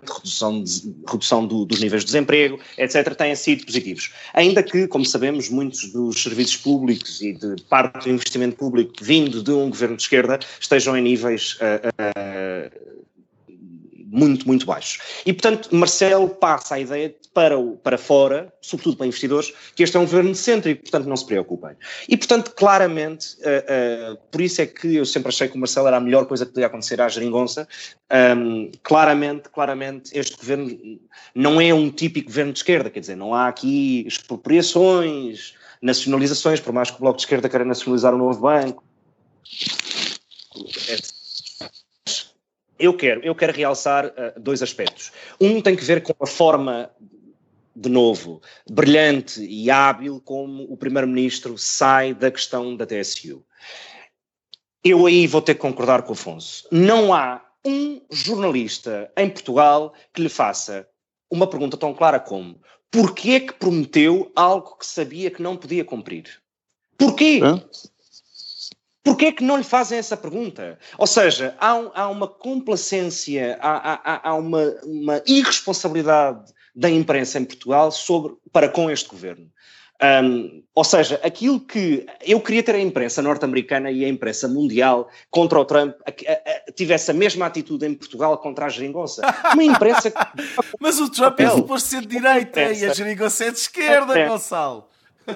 redução, 0.06 0.62
de, 0.62 0.94
redução 1.08 1.46
do, 1.46 1.64
dos 1.64 1.80
níveis 1.80 2.02
de 2.02 2.06
desemprego, 2.06 2.58
etc., 2.76 3.14
têm 3.14 3.34
sido 3.34 3.64
positivos. 3.64 4.12
Ainda 4.34 4.62
que, 4.62 4.86
como 4.86 5.06
sabemos, 5.06 5.48
muitos 5.48 5.90
dos 5.90 6.22
serviços 6.22 6.56
públicos 6.56 7.22
e 7.22 7.32
de 7.32 7.56
parte 7.70 8.04
do 8.04 8.10
investimento 8.10 8.56
público 8.56 8.92
vindo 9.00 9.42
de 9.42 9.52
um 9.52 9.70
governo 9.70 9.96
de 9.96 10.02
esquerda 10.02 10.38
estejam 10.60 10.96
em 10.96 11.02
níveis 11.02 11.56
uh, 11.56 11.88
uh, 11.88 13.00
muito, 14.10 14.46
muito 14.46 14.66
baixos. 14.66 14.98
E, 15.24 15.32
portanto, 15.32 15.68
Marcelo 15.74 16.28
passa 16.28 16.74
a 16.74 16.80
ideia 16.80 17.14
para, 17.32 17.56
o, 17.56 17.76
para 17.76 17.96
fora, 17.96 18.52
sobretudo 18.60 18.96
para 18.96 19.06
investidores, 19.06 19.52
que 19.74 19.84
este 19.84 19.96
é 19.96 20.00
um 20.00 20.04
governo 20.04 20.32
de 20.32 20.38
centro 20.38 20.68
e, 20.68 20.74
portanto, 20.74 21.06
não 21.06 21.16
se 21.16 21.24
preocupem. 21.24 21.76
E, 22.08 22.16
portanto, 22.16 22.52
claramente, 22.56 23.36
uh, 23.36 24.14
uh, 24.14 24.18
por 24.30 24.40
isso 24.40 24.60
é 24.60 24.66
que 24.66 24.96
eu 24.96 25.06
sempre 25.06 25.28
achei 25.28 25.48
que 25.48 25.56
o 25.56 25.60
Marcelo 25.60 25.86
era 25.86 25.96
a 25.96 26.00
melhor 26.00 26.26
coisa 26.26 26.44
que 26.44 26.52
podia 26.52 26.66
acontecer 26.66 27.00
à 27.00 27.08
geringonça. 27.08 27.68
Um, 28.36 28.72
claramente, 28.82 29.48
claramente, 29.48 30.10
este 30.18 30.36
governo 30.36 30.98
não 31.32 31.60
é 31.60 31.72
um 31.72 31.88
típico 31.88 32.26
governo 32.26 32.52
de 32.52 32.58
esquerda, 32.58 32.90
quer 32.90 33.00
dizer, 33.00 33.16
não 33.16 33.32
há 33.32 33.46
aqui 33.46 34.04
expropriações, 34.08 35.54
nacionalizações, 35.80 36.58
por 36.58 36.72
mais 36.72 36.90
que 36.90 36.96
o 36.96 37.00
Bloco 37.00 37.16
de 37.16 37.22
Esquerda 37.22 37.48
queira 37.48 37.64
nacionalizar 37.64 38.12
o 38.12 38.16
um 38.16 38.18
novo 38.18 38.40
banco, 38.40 38.82
etc 40.88 41.19
eu 42.80 42.96
quero, 42.96 43.20
eu 43.22 43.34
quero 43.34 43.52
realçar 43.52 44.06
uh, 44.06 44.40
dois 44.40 44.62
aspectos. 44.62 45.12
Um 45.40 45.60
tem 45.60 45.76
que 45.76 45.84
ver 45.84 46.02
com 46.02 46.14
a 46.18 46.26
forma, 46.26 46.90
de 47.76 47.88
novo, 47.88 48.40
brilhante 48.68 49.44
e 49.44 49.70
hábil 49.70 50.20
como 50.24 50.64
o 50.64 50.76
Primeiro-Ministro 50.76 51.56
sai 51.58 52.14
da 52.14 52.30
questão 52.30 52.74
da 52.74 52.86
TSU. 52.86 53.44
Eu 54.82 55.06
aí 55.06 55.26
vou 55.26 55.42
ter 55.42 55.54
que 55.54 55.60
concordar 55.60 56.02
com 56.02 56.10
o 56.10 56.12
Afonso. 56.14 56.66
Não 56.72 57.12
há 57.12 57.44
um 57.64 58.00
jornalista 58.10 59.12
em 59.16 59.28
Portugal 59.28 59.92
que 60.14 60.22
lhe 60.22 60.30
faça 60.30 60.88
uma 61.30 61.46
pergunta 61.46 61.76
tão 61.76 61.92
clara 61.92 62.18
como 62.18 62.58
porquê 62.90 63.30
é 63.32 63.40
que 63.40 63.52
prometeu 63.52 64.32
algo 64.34 64.76
que 64.76 64.86
sabia 64.86 65.30
que 65.30 65.42
não 65.42 65.56
podia 65.56 65.84
cumprir? 65.84 66.40
Porquê? 66.98 67.40
É? 67.42 67.64
Porquê 69.02 69.26
é 69.26 69.32
que 69.32 69.44
não 69.44 69.56
lhe 69.56 69.64
fazem 69.64 69.98
essa 69.98 70.16
pergunta? 70.16 70.78
Ou 70.98 71.06
seja, 71.06 71.54
há, 71.58 71.74
um, 71.74 71.90
há 71.94 72.08
uma 72.08 72.28
complacência, 72.28 73.58
há, 73.60 73.94
há, 73.94 74.30
há 74.30 74.34
uma, 74.34 74.74
uma, 74.84 75.22
irresponsabilidade 75.26 76.52
da 76.74 76.90
imprensa 76.90 77.38
em 77.38 77.44
Portugal 77.44 77.90
sobre, 77.90 78.34
para 78.52 78.68
com 78.68 78.90
este 78.90 79.08
governo. 79.08 79.50
Um, 80.02 80.62
ou 80.74 80.84
seja, 80.84 81.20
aquilo 81.22 81.60
que 81.60 82.06
eu 82.22 82.40
queria 82.40 82.62
ter 82.62 82.74
a 82.74 82.80
imprensa 82.80 83.20
norte-americana 83.20 83.90
e 83.90 84.02
a 84.02 84.08
imprensa 84.08 84.48
mundial 84.48 85.10
contra 85.30 85.60
o 85.60 85.64
Trump 85.64 85.94
a, 86.06 86.10
a, 86.10 86.34
a, 86.34 86.72
tivesse 86.72 87.10
a 87.10 87.14
mesma 87.14 87.44
atitude 87.44 87.86
em 87.86 87.94
Portugal 87.94 88.36
contra 88.38 88.64
a 88.64 88.68
geringonça. 88.68 89.22
Uma 89.52 89.62
imprensa. 89.62 90.10
Mas 90.80 90.98
o 91.00 91.10
Trump 91.10 91.38
é 91.40 91.50
suposto 91.50 91.88
ser 91.88 92.00
de 92.00 92.06
direita 92.06 92.60
e 92.72 92.84
a 92.86 92.94
geringonça 92.94 93.44
é 93.44 93.50
de 93.50 93.58
esquerda, 93.58 94.26
Gonçalo. 94.26 94.88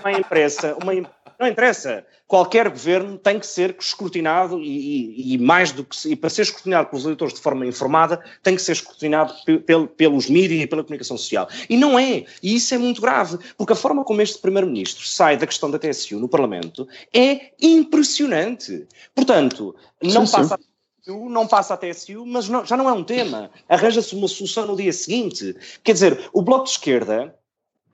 Uma 0.03 0.13
imprensa, 0.13 0.77
uma, 0.83 0.93
não 1.39 1.47
interessa. 1.47 2.05
Qualquer 2.27 2.69
governo 2.69 3.19
tem 3.19 3.39
que 3.39 3.47
ser 3.47 3.77
escrutinado 3.79 4.61
e, 4.61 5.33
e, 5.33 5.35
e 5.35 5.39
mais 5.39 5.73
do 5.73 5.85
que 5.85 5.97
e 6.09 6.17
para 6.17 6.31
ser 6.31 6.43
escrutinado 6.43 6.89
pelos 6.89 7.05
eleitores 7.05 7.35
de 7.35 7.41
forma 7.41 7.67
informada, 7.67 8.23
tem 8.43 8.57
que 8.57 8.63
ser 8.63 8.73
escrutinado 8.73 9.35
pel, 9.67 9.87
pelos 9.87 10.29
mídias 10.29 10.63
e 10.63 10.67
pela 10.67 10.83
comunicação 10.83 11.19
social. 11.19 11.49
E 11.69 11.77
não 11.77 11.99
é. 11.99 12.25
E 12.43 12.55
isso 12.55 12.75
é 12.75 12.79
muito 12.79 13.01
grave, 13.01 13.39
porque 13.57 13.73
a 13.73 13.77
forma 13.77 14.05
como 14.05 14.23
este 14.23 14.39
primeiro-ministro 14.39 15.07
sai 15.07 15.37
da 15.37 15.47
questão 15.47 15.71
da 15.71 15.79
TSU 15.79 16.19
no 16.19 16.29
Parlamento 16.29 16.89
é 17.13 17.53
impressionante. 17.61 18.87
Portanto, 19.15 19.75
não 20.03 20.27
sim, 20.27 20.33
passa 20.33 20.59
sim 20.59 20.75
não 21.07 21.47
passa 21.47 21.75
a 21.75 21.77
TSU, 21.77 22.25
mas 22.25 22.49
não, 22.49 22.65
já 22.65 22.79
não 22.79 22.89
é 22.89 22.93
um 22.93 23.05
tema. 23.05 23.51
Arranja-se 23.69 24.15
uma 24.15 24.27
solução 24.27 24.67
no 24.67 24.75
dia 24.75 24.91
seguinte. 24.91 25.55
Quer 25.83 25.93
dizer, 25.93 26.31
o 26.33 26.41
Bloco 26.41 26.65
de 26.65 26.71
Esquerda 26.71 27.35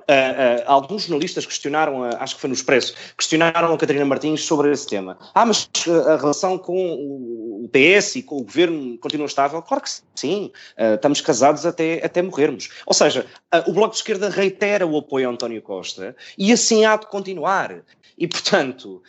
Uh, 0.00 0.62
uh, 0.62 0.64
alguns 0.66 1.02
jornalistas 1.02 1.46
questionaram, 1.46 2.00
uh, 2.00 2.16
acho 2.18 2.34
que 2.34 2.40
foi 2.40 2.48
no 2.48 2.54
Expresso, 2.54 2.94
questionaram 3.16 3.72
a 3.72 3.78
Catarina 3.78 4.04
Martins 4.04 4.44
sobre 4.44 4.72
esse 4.72 4.86
tema. 4.86 5.18
Ah, 5.34 5.46
mas 5.46 5.68
a 6.08 6.16
relação 6.16 6.58
com 6.58 6.74
o 6.74 7.68
PS 7.68 8.16
e 8.16 8.22
com 8.22 8.38
o 8.38 8.42
governo 8.42 8.98
continua 8.98 9.26
estável? 9.26 9.62
Claro 9.62 9.84
que 9.84 9.90
sim, 10.14 10.50
estamos 10.76 11.20
casados 11.20 11.64
até, 11.64 12.04
até 12.04 12.22
morrermos. 12.22 12.68
Ou 12.86 12.94
seja, 12.94 13.26
o 13.66 13.72
Bloco 13.72 13.90
de 13.90 13.98
Esquerda 13.98 14.28
reitera 14.28 14.86
o 14.86 14.96
apoio 14.98 15.28
a 15.28 15.32
António 15.32 15.62
Costa 15.62 16.16
e 16.36 16.52
assim 16.52 16.84
há 16.84 16.96
de 16.96 17.06
continuar. 17.06 17.82
E 18.18 18.26
portanto, 18.26 19.02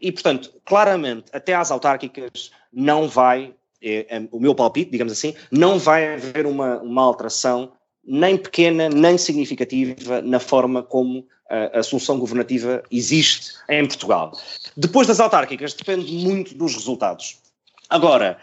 e, 0.00 0.10
portanto 0.10 0.52
claramente, 0.64 1.26
até 1.32 1.54
às 1.54 1.70
autárquicas 1.70 2.50
não 2.72 3.08
vai, 3.08 3.54
é, 3.82 4.16
é, 4.16 4.28
o 4.30 4.40
meu 4.40 4.54
palpite, 4.54 4.90
digamos 4.90 5.12
assim, 5.12 5.34
não 5.50 5.78
vai 5.78 6.14
haver 6.14 6.46
uma, 6.46 6.78
uma 6.78 7.02
alteração 7.02 7.72
nem 8.04 8.36
pequena, 8.36 8.88
nem 8.88 9.16
significativa 9.16 10.20
na 10.22 10.40
forma 10.40 10.82
como 10.82 11.26
a, 11.48 11.78
a 11.78 11.82
solução 11.82 12.18
governativa 12.18 12.82
existe 12.90 13.52
em 13.68 13.86
Portugal. 13.86 14.32
Depois 14.76 15.06
das 15.06 15.20
autárquicas, 15.20 15.74
depende 15.74 16.10
muito 16.12 16.54
dos 16.54 16.74
resultados. 16.74 17.38
Agora, 17.88 18.38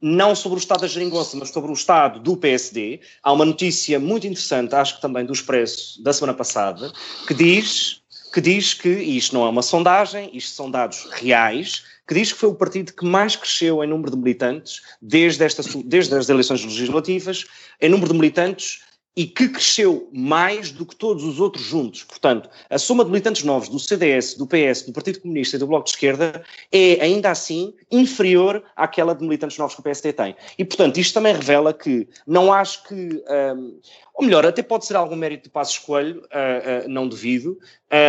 não 0.00 0.34
sobre 0.34 0.58
o 0.58 0.60
estado 0.60 0.80
da 0.80 0.88
geringonça, 0.88 1.36
mas 1.36 1.50
sobre 1.50 1.70
o 1.70 1.74
estado 1.74 2.20
do 2.20 2.36
PSD, 2.36 3.00
há 3.22 3.32
uma 3.32 3.44
notícia 3.44 3.98
muito 3.98 4.26
interessante, 4.26 4.74
acho 4.74 4.96
que 4.96 5.00
também 5.00 5.24
do 5.24 5.32
Expresso, 5.32 6.02
da 6.02 6.12
semana 6.12 6.34
passada, 6.34 6.92
que 7.26 7.34
diz 7.34 8.02
que, 8.36 8.40
diz 8.42 8.74
que 8.74 8.90
isto 8.90 9.34
não 9.34 9.46
é 9.46 9.48
uma 9.48 9.62
sondagem, 9.62 10.28
isto 10.34 10.54
são 10.54 10.70
dados 10.70 11.08
reais, 11.10 11.84
que 12.06 12.12
diz 12.12 12.34
que 12.34 12.38
foi 12.38 12.50
o 12.50 12.54
partido 12.54 12.92
que 12.92 13.06
mais 13.06 13.34
cresceu 13.34 13.82
em 13.82 13.86
número 13.86 14.10
de 14.10 14.16
militantes 14.18 14.82
desde, 15.00 15.42
esta, 15.42 15.62
desde 15.82 16.14
as 16.14 16.28
eleições 16.28 16.62
legislativas, 16.62 17.46
em 17.80 17.88
número 17.88 18.12
de 18.12 18.18
militantes 18.18 18.82
e 19.16 19.26
que 19.26 19.48
cresceu 19.48 20.10
mais 20.12 20.70
do 20.70 20.84
que 20.84 20.94
todos 20.94 21.24
os 21.24 21.40
outros 21.40 21.64
juntos. 21.64 22.04
Portanto, 22.04 22.50
a 22.68 22.78
soma 22.78 23.02
de 23.02 23.10
militantes 23.10 23.44
novos 23.44 23.70
do 23.70 23.78
CDS, 23.78 24.34
do 24.34 24.46
PS, 24.46 24.82
do 24.82 24.92
Partido 24.92 25.20
Comunista 25.20 25.56
e 25.56 25.58
do 25.58 25.66
Bloco 25.66 25.84
de 25.84 25.90
Esquerda 25.92 26.44
é, 26.70 27.00
ainda 27.00 27.30
assim, 27.30 27.72
inferior 27.90 28.62
àquela 28.76 29.14
de 29.14 29.22
militantes 29.22 29.56
novos 29.56 29.74
que 29.74 29.80
o 29.80 29.84
PSD 29.84 30.12
tem. 30.12 30.36
E, 30.58 30.64
portanto, 30.64 30.98
isto 30.98 31.14
também 31.14 31.32
revela 31.32 31.72
que 31.72 32.06
não 32.26 32.52
acho 32.52 32.84
que. 32.84 33.22
Um, 33.54 33.80
ou 34.14 34.24
melhor, 34.24 34.46
até 34.46 34.62
pode 34.62 34.86
ser 34.86 34.96
algum 34.96 35.14
mérito 35.14 35.44
de 35.44 35.50
Passo 35.50 35.72
Escolho, 35.72 36.20
uh, 36.20 36.86
uh, 36.86 36.88
não 36.88 37.06
devido, 37.06 37.58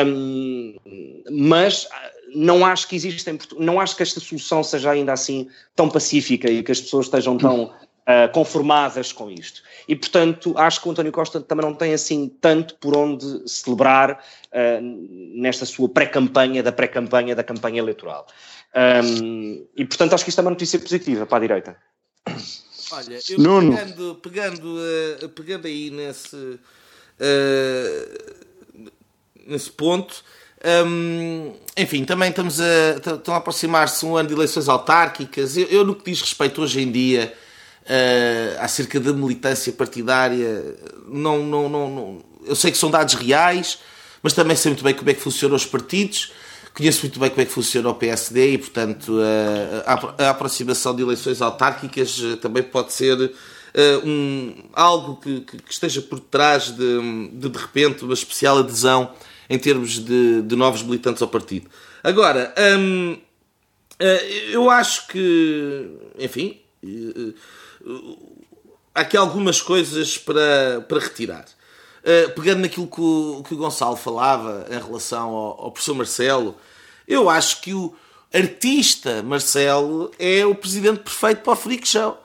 um, 0.05 0.73
mas 1.29 1.85
não 2.33 2.65
acho 2.65 2.87
que 2.87 2.95
existem, 2.95 3.37
não 3.57 3.79
acho 3.79 3.95
que 3.95 4.03
esta 4.03 4.19
solução 4.21 4.63
seja 4.63 4.91
ainda 4.91 5.11
assim 5.11 5.49
tão 5.75 5.89
pacífica 5.89 6.49
e 6.49 6.63
que 6.63 6.71
as 6.71 6.79
pessoas 6.79 7.07
estejam 7.07 7.37
tão 7.37 7.73
uh, 8.07 8.31
conformadas 8.31 9.11
com 9.11 9.29
isto. 9.29 9.61
E, 9.87 9.95
portanto, 9.95 10.53
acho 10.57 10.81
que 10.81 10.87
o 10.87 10.91
António 10.91 11.11
Costa 11.11 11.41
também 11.41 11.65
não 11.65 11.73
tem 11.73 11.93
assim 11.93 12.29
tanto 12.41 12.75
por 12.75 12.95
onde 12.95 13.47
celebrar 13.47 14.11
uh, 14.13 14.81
nesta 15.35 15.65
sua 15.65 15.89
pré-campanha, 15.89 16.63
da 16.63 16.71
pré-campanha, 16.71 17.35
da 17.35 17.43
campanha 17.43 17.79
eleitoral. 17.79 18.25
Um, 19.03 19.65
e, 19.75 19.85
portanto, 19.85 20.13
acho 20.13 20.23
que 20.23 20.29
isto 20.29 20.39
é 20.39 20.43
uma 20.43 20.51
notícia 20.51 20.79
positiva 20.79 21.25
para 21.25 21.37
a 21.37 21.41
direita. 21.41 21.77
Olha, 22.91 23.19
eu 23.29 23.39
Nuno. 23.39 23.75
pegando, 23.75 24.15
pegando, 24.15 24.77
uh, 24.77 25.29
pegando 25.29 25.67
aí 25.67 25.89
nesse, 25.89 26.35
uh, 26.35 26.59
nesse 29.45 29.69
ponto, 29.71 30.23
um, 30.85 31.53
enfim, 31.75 32.05
também 32.05 32.29
estamos 32.29 32.59
a, 32.61 33.15
estão 33.15 33.33
a 33.33 33.37
aproximar-se 33.37 34.05
um 34.05 34.15
ano 34.15 34.29
de 34.29 34.35
eleições 34.35 34.69
autárquicas. 34.69 35.57
Eu, 35.57 35.65
eu, 35.67 35.85
no 35.85 35.95
que 35.95 36.09
diz 36.09 36.21
respeito 36.21 36.61
hoje 36.61 36.81
em 36.81 36.91
dia 36.91 37.33
uh, 37.87 38.59
acerca 38.59 38.99
da 38.99 39.13
militância 39.13 39.71
partidária, 39.71 40.75
não, 41.07 41.43
não, 41.43 41.69
não, 41.69 41.89
não, 41.89 42.25
eu 42.45 42.55
sei 42.55 42.71
que 42.71 42.77
são 42.77 42.91
dados 42.91 43.13
reais, 43.13 43.79
mas 44.21 44.33
também 44.33 44.55
sei 44.55 44.71
muito 44.71 44.83
bem 44.83 44.93
como 44.93 45.09
é 45.09 45.13
que 45.13 45.21
funcionam 45.21 45.55
os 45.55 45.65
partidos, 45.65 46.31
conheço 46.75 47.01
muito 47.01 47.19
bem 47.19 47.29
como 47.29 47.41
é 47.41 47.45
que 47.45 47.51
funciona 47.51 47.89
o 47.89 47.95
PSD 47.95 48.53
e, 48.53 48.57
portanto, 48.57 49.17
a, 49.85 49.93
a, 49.93 50.27
a 50.27 50.29
aproximação 50.29 50.95
de 50.95 51.01
eleições 51.01 51.41
autárquicas 51.41 52.21
eh, 52.23 52.35
também 52.35 52.61
pode 52.61 52.93
ser 52.93 53.19
uh, 53.19 53.31
um, 54.07 54.53
algo 54.73 55.15
que, 55.15 55.41
que, 55.41 55.71
esteja 55.71 56.03
por 56.03 56.19
trás 56.19 56.65
de, 56.67 57.29
de, 57.31 57.49
de 57.49 57.57
repente, 57.57 58.03
uma 58.03 58.13
especial 58.13 58.59
adesão 58.59 59.11
em 59.49 59.57
termos 59.57 59.97
de, 59.97 60.43
de 60.43 60.55
novos 60.55 60.83
militantes 60.83 61.21
ao 61.21 61.27
partido. 61.27 61.67
Agora, 62.03 62.53
hum, 62.77 63.17
eu 64.51 64.69
acho 64.69 65.07
que, 65.07 65.89
enfim, 66.19 66.59
há 68.93 69.01
aqui 69.01 69.15
algumas 69.15 69.61
coisas 69.61 70.17
para, 70.17 70.83
para 70.87 70.99
retirar. 70.99 71.45
Uh, 72.03 72.31
pegando 72.31 72.61
naquilo 72.61 72.87
que 72.87 73.01
o, 73.01 73.43
que 73.47 73.53
o 73.53 73.57
Gonçalo 73.57 73.95
falava 73.95 74.65
em 74.69 74.79
relação 74.79 75.29
ao, 75.29 75.65
ao 75.65 75.71
professor 75.71 75.93
Marcelo, 75.93 76.55
eu 77.07 77.29
acho 77.29 77.61
que 77.61 77.73
o 77.73 77.93
artista 78.33 79.21
Marcelo 79.23 80.11
é 80.17 80.45
o 80.45 80.55
presidente 80.55 80.99
perfeito 80.99 81.41
para 81.41 81.53
o 81.53 81.55
Freak 81.55 81.87
Show. 81.87 82.17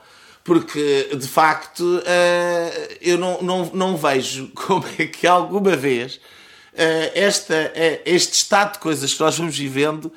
Porque, 0.44 1.08
de 1.16 1.28
facto, 1.28 1.82
uh, 1.82 2.96
eu 3.00 3.16
não, 3.16 3.42
não, 3.42 3.70
não 3.72 3.96
vejo 3.96 4.48
como 4.56 4.84
é 4.98 5.06
que 5.06 5.26
alguma 5.26 5.76
vez 5.76 6.16
uh, 6.16 7.12
esta, 7.14 7.72
este 8.04 8.34
estado 8.34 8.74
de 8.74 8.78
coisas 8.80 9.12
que 9.14 9.20
nós 9.20 9.36
vamos 9.36 9.56
vivendo 9.56 10.12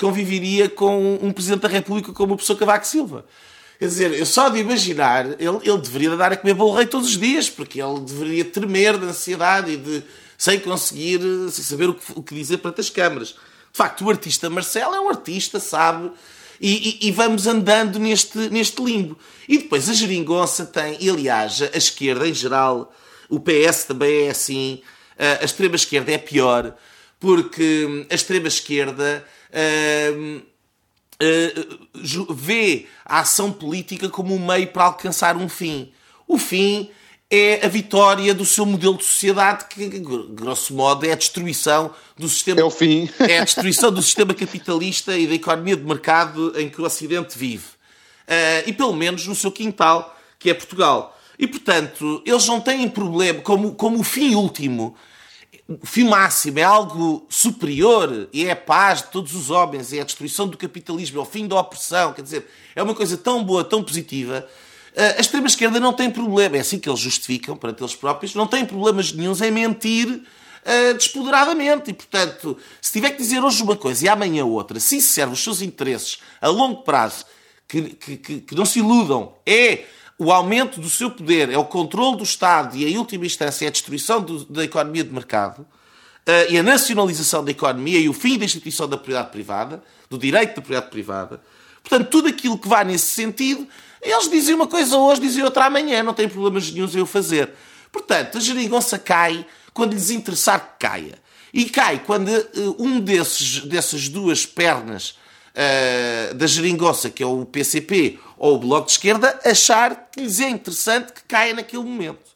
conviveria 0.00 0.68
com 0.68 1.20
um 1.22 1.30
Presidente 1.30 1.60
da 1.60 1.68
República 1.68 2.12
como 2.12 2.32
o 2.32 2.36
professor 2.36 2.58
Cavaco 2.58 2.84
Silva. 2.84 3.24
Quer 3.82 3.88
dizer, 3.88 4.12
eu 4.12 4.24
só 4.24 4.48
de 4.48 4.60
imaginar, 4.60 5.26
ele, 5.40 5.58
ele 5.64 5.78
deveria 5.78 6.16
dar 6.16 6.32
a 6.32 6.36
comer 6.36 6.54
bolo 6.54 6.72
rei 6.72 6.86
todos 6.86 7.08
os 7.08 7.18
dias, 7.18 7.50
porque 7.50 7.82
ele 7.82 7.98
deveria 7.98 8.44
tremer 8.44 8.96
de 8.96 9.06
ansiedade 9.06 9.72
e 9.72 9.76
de 9.76 10.04
sem 10.38 10.60
conseguir, 10.60 11.18
sem 11.50 11.64
saber 11.64 11.88
o 11.88 11.94
que, 11.94 12.12
o 12.14 12.22
que 12.22 12.32
dizer 12.32 12.58
perante 12.58 12.80
as 12.80 12.88
câmaras. 12.88 13.30
De 13.30 13.36
facto, 13.76 14.04
o 14.04 14.10
artista 14.10 14.48
Marcelo 14.48 14.94
é 14.94 15.00
um 15.00 15.08
artista, 15.08 15.58
sabe? 15.58 16.12
E, 16.60 17.00
e, 17.00 17.08
e, 17.08 17.10
vamos 17.10 17.48
andando 17.48 17.98
neste, 17.98 18.38
neste 18.50 18.80
limbo. 18.80 19.18
E 19.48 19.58
depois 19.58 19.88
a 19.88 19.94
geringonça 19.94 20.64
tem, 20.64 20.96
e 21.00 21.10
aliás, 21.10 21.60
a 21.60 21.76
esquerda 21.76 22.28
em 22.28 22.34
geral, 22.34 22.94
o 23.28 23.40
PS 23.40 23.86
também 23.88 24.28
é 24.28 24.30
assim, 24.30 24.80
a 25.40 25.44
extrema-esquerda 25.44 26.12
é 26.12 26.18
pior, 26.18 26.76
porque 27.18 28.06
a 28.08 28.14
extrema-esquerda. 28.14 29.26
Uh, 29.50 30.51
uh, 31.22 32.34
vê 32.34 32.86
a 33.04 33.20
ação 33.20 33.52
política 33.52 34.08
como 34.08 34.34
um 34.34 34.46
meio 34.46 34.68
para 34.68 34.84
alcançar 34.84 35.36
um 35.36 35.48
fim. 35.48 35.92
O 36.26 36.38
fim 36.38 36.90
é 37.30 37.64
a 37.64 37.68
vitória 37.68 38.34
do 38.34 38.44
seu 38.44 38.66
modelo 38.66 38.98
de 38.98 39.04
sociedade, 39.04 39.64
que, 39.70 39.88
grosso 39.88 40.74
modo, 40.74 41.06
é 41.06 41.12
a 41.12 41.16
destruição 41.16 41.94
do 42.18 42.28
sistema. 42.28 42.60
É 42.60 42.64
o 42.64 42.70
fim. 42.70 43.08
É 43.18 43.38
a 43.38 43.44
destruição 43.44 43.90
do 43.90 44.02
sistema 44.02 44.34
capitalista 44.34 45.16
e 45.16 45.26
da 45.26 45.34
economia 45.34 45.76
de 45.76 45.84
mercado 45.84 46.52
em 46.58 46.68
que 46.68 46.80
o 46.80 46.84
Ocidente 46.84 47.38
vive. 47.38 47.64
Uh, 47.64 48.66
e 48.66 48.72
pelo 48.72 48.92
menos 48.92 49.26
no 49.26 49.34
seu 49.34 49.50
quintal, 49.50 50.16
que 50.38 50.50
é 50.50 50.54
Portugal. 50.54 51.18
E, 51.38 51.46
portanto, 51.46 52.22
eles 52.26 52.46
não 52.46 52.60
têm 52.60 52.88
problema, 52.88 53.40
como, 53.40 53.74
como 53.74 53.98
o 53.98 54.04
fim 54.04 54.34
último 54.34 54.94
o 55.68 55.86
fim 55.86 56.04
máximo 56.04 56.58
é 56.58 56.62
algo 56.62 57.26
superior 57.28 58.28
e 58.32 58.44
é 58.44 58.50
a 58.50 58.56
paz 58.56 59.02
de 59.02 59.08
todos 59.08 59.34
os 59.34 59.50
homens, 59.50 59.92
é 59.92 60.00
a 60.00 60.04
destruição 60.04 60.48
do 60.48 60.56
capitalismo, 60.56 61.18
é 61.18 61.22
o 61.22 61.26
fim 61.26 61.46
da 61.46 61.58
opressão, 61.58 62.12
quer 62.12 62.22
dizer, 62.22 62.46
é 62.74 62.82
uma 62.82 62.94
coisa 62.94 63.16
tão 63.16 63.42
boa, 63.44 63.62
tão 63.64 63.82
positiva. 63.82 64.46
a 64.96 65.20
extrema-esquerda 65.20 65.78
não 65.78 65.92
tem 65.92 66.10
problema, 66.10 66.56
é 66.56 66.60
assim 66.60 66.78
que 66.78 66.88
eles 66.88 67.00
justificam 67.00 67.56
para 67.56 67.74
eles 67.78 67.94
próprios, 67.94 68.34
não 68.34 68.46
tem 68.46 68.64
problemas 68.66 69.12
nenhums 69.12 69.40
em 69.40 69.50
mentir 69.50 70.08
uh, 70.08 70.94
despoderadamente. 70.94 71.90
E, 71.90 71.94
portanto, 71.94 72.56
se 72.80 72.92
tiver 72.92 73.10
que 73.10 73.18
dizer 73.18 73.42
hoje 73.42 73.62
uma 73.62 73.76
coisa 73.76 74.04
e 74.04 74.08
amanhã 74.08 74.44
outra, 74.44 74.80
se 74.80 74.96
isso 74.96 75.12
serve 75.12 75.34
os 75.34 75.42
seus 75.42 75.62
interesses 75.62 76.18
a 76.40 76.48
longo 76.48 76.82
prazo, 76.82 77.24
que, 77.68 77.82
que, 77.82 78.16
que, 78.16 78.40
que 78.40 78.54
não 78.54 78.66
se 78.66 78.80
iludam, 78.80 79.34
é 79.46 79.84
o 80.22 80.30
aumento 80.30 80.80
do 80.80 80.88
seu 80.88 81.10
poder, 81.10 81.50
é 81.50 81.58
o 81.58 81.64
controle 81.64 82.16
do 82.16 82.22
Estado 82.22 82.76
e, 82.76 82.84
em 82.84 82.96
última 82.96 83.26
instância, 83.26 83.64
é 83.64 83.68
a 83.68 83.72
destruição 83.72 84.20
do, 84.20 84.44
da 84.44 84.62
economia 84.62 85.02
de 85.02 85.12
mercado 85.12 85.60
uh, 85.60 85.66
e 86.48 86.56
a 86.56 86.62
nacionalização 86.62 87.44
da 87.44 87.50
economia 87.50 87.98
e 87.98 88.08
o 88.08 88.12
fim 88.12 88.38
da 88.38 88.44
instituição 88.44 88.88
da 88.88 88.96
propriedade 88.96 89.30
privada, 89.30 89.82
do 90.08 90.16
direito 90.16 90.50
da 90.50 90.54
propriedade 90.54 90.90
privada. 90.90 91.42
Portanto, 91.82 92.08
tudo 92.08 92.28
aquilo 92.28 92.56
que 92.56 92.68
vá 92.68 92.84
nesse 92.84 93.06
sentido, 93.06 93.66
eles 94.00 94.30
dizem 94.30 94.54
uma 94.54 94.68
coisa 94.68 94.96
hoje, 94.96 95.20
dizem 95.20 95.42
outra 95.42 95.66
amanhã, 95.66 96.04
não 96.04 96.14
tem 96.14 96.28
problemas 96.28 96.70
nenhums 96.70 96.94
em 96.94 97.00
o 97.00 97.06
fazer. 97.06 97.50
Portanto, 97.90 98.38
a 98.38 98.40
geringonça 98.40 99.00
cai 99.00 99.44
quando 99.74 99.92
lhes 99.92 100.10
interessar 100.10 100.60
que 100.60 100.86
caia. 100.86 101.18
E 101.52 101.64
cai 101.64 101.98
quando 101.98 102.28
uh, 102.28 102.76
um 102.78 103.00
desses, 103.00 103.64
dessas 103.64 104.08
duas 104.08 104.46
pernas 104.46 105.16
uh, 105.52 106.34
da 106.34 106.46
geringonça, 106.46 107.10
que 107.10 107.22
é 107.22 107.26
o 107.26 107.44
PCP 107.44 108.18
ou 108.36 108.56
o 108.56 108.58
Bloco 108.58 108.86
de 108.86 108.92
Esquerda, 108.92 109.38
achar 109.44 110.10
que 110.10 110.20
lhes 110.20 110.40
é 110.40 110.48
interessante 110.48 111.12
que 111.12 111.22
caia 111.24 111.54
naquele 111.54 111.82
momento. 111.82 112.32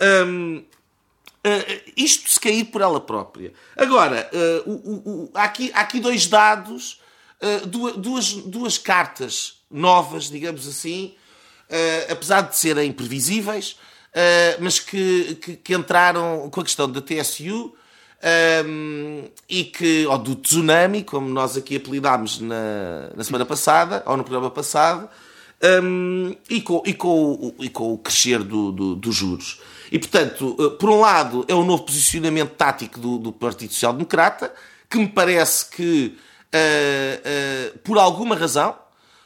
Um, 0.00 0.58
uh, 0.58 1.92
isto 1.96 2.30
se 2.30 2.40
cair 2.40 2.64
por 2.64 2.80
ela 2.80 3.00
própria. 3.00 3.52
Agora, 3.76 4.28
uh, 4.32 4.70
o, 4.70 5.10
o, 5.10 5.30
há, 5.34 5.44
aqui, 5.44 5.70
há 5.74 5.80
aqui 5.80 6.00
dois 6.00 6.26
dados, 6.26 7.00
duas, 7.96 8.34
duas 8.34 8.78
cartas 8.78 9.60
novas, 9.68 10.30
digamos 10.30 10.68
assim, 10.68 11.16
apesar 12.08 12.42
de 12.42 12.56
serem 12.56 12.92
previsíveis, 12.92 13.76
mas 14.60 14.78
que, 14.78 15.34
que, 15.42 15.56
que, 15.56 15.74
entraram 15.74 16.48
com 16.50 16.60
a 16.60 16.62
questão 16.62 16.88
da 16.88 17.00
TSU 17.00 17.74
um, 18.22 19.24
e 19.48 19.64
que, 19.64 20.06
ou 20.06 20.18
do 20.18 20.34
tsunami, 20.36 21.02
como 21.02 21.28
nós 21.28 21.56
aqui 21.56 21.76
apelidámos 21.76 22.40
na, 22.40 23.10
na 23.14 23.24
semana 23.24 23.44
passada, 23.44 24.02
ou 24.06 24.16
no 24.16 24.22
programa 24.22 24.50
passado, 24.50 25.08
um, 25.82 26.34
e, 26.48 26.60
com, 26.60 26.82
e, 26.86 26.94
com, 26.94 27.54
e 27.58 27.68
com 27.68 27.92
o 27.92 27.98
crescer 27.98 28.38
do, 28.42 28.72
do, 28.72 28.96
dos 28.96 29.14
juros. 29.14 29.60
E, 29.90 29.98
portanto, 29.98 30.56
eh, 30.58 30.76
por 30.78 30.88
um 30.88 31.00
lado, 31.00 31.44
é 31.46 31.54
o 31.54 31.62
novo 31.62 31.84
posicionamento 31.84 32.52
tático 32.52 32.98
do, 32.98 33.18
do 33.18 33.32
Partido 33.32 33.74
Social 33.74 33.92
Democrata, 33.92 34.52
que 34.88 34.98
me 34.98 35.08
parece 35.08 35.68
que, 35.70 36.16
uh, 36.54 37.74
uh, 37.74 37.78
por 37.80 37.98
alguma 37.98 38.34
razão, 38.34 38.74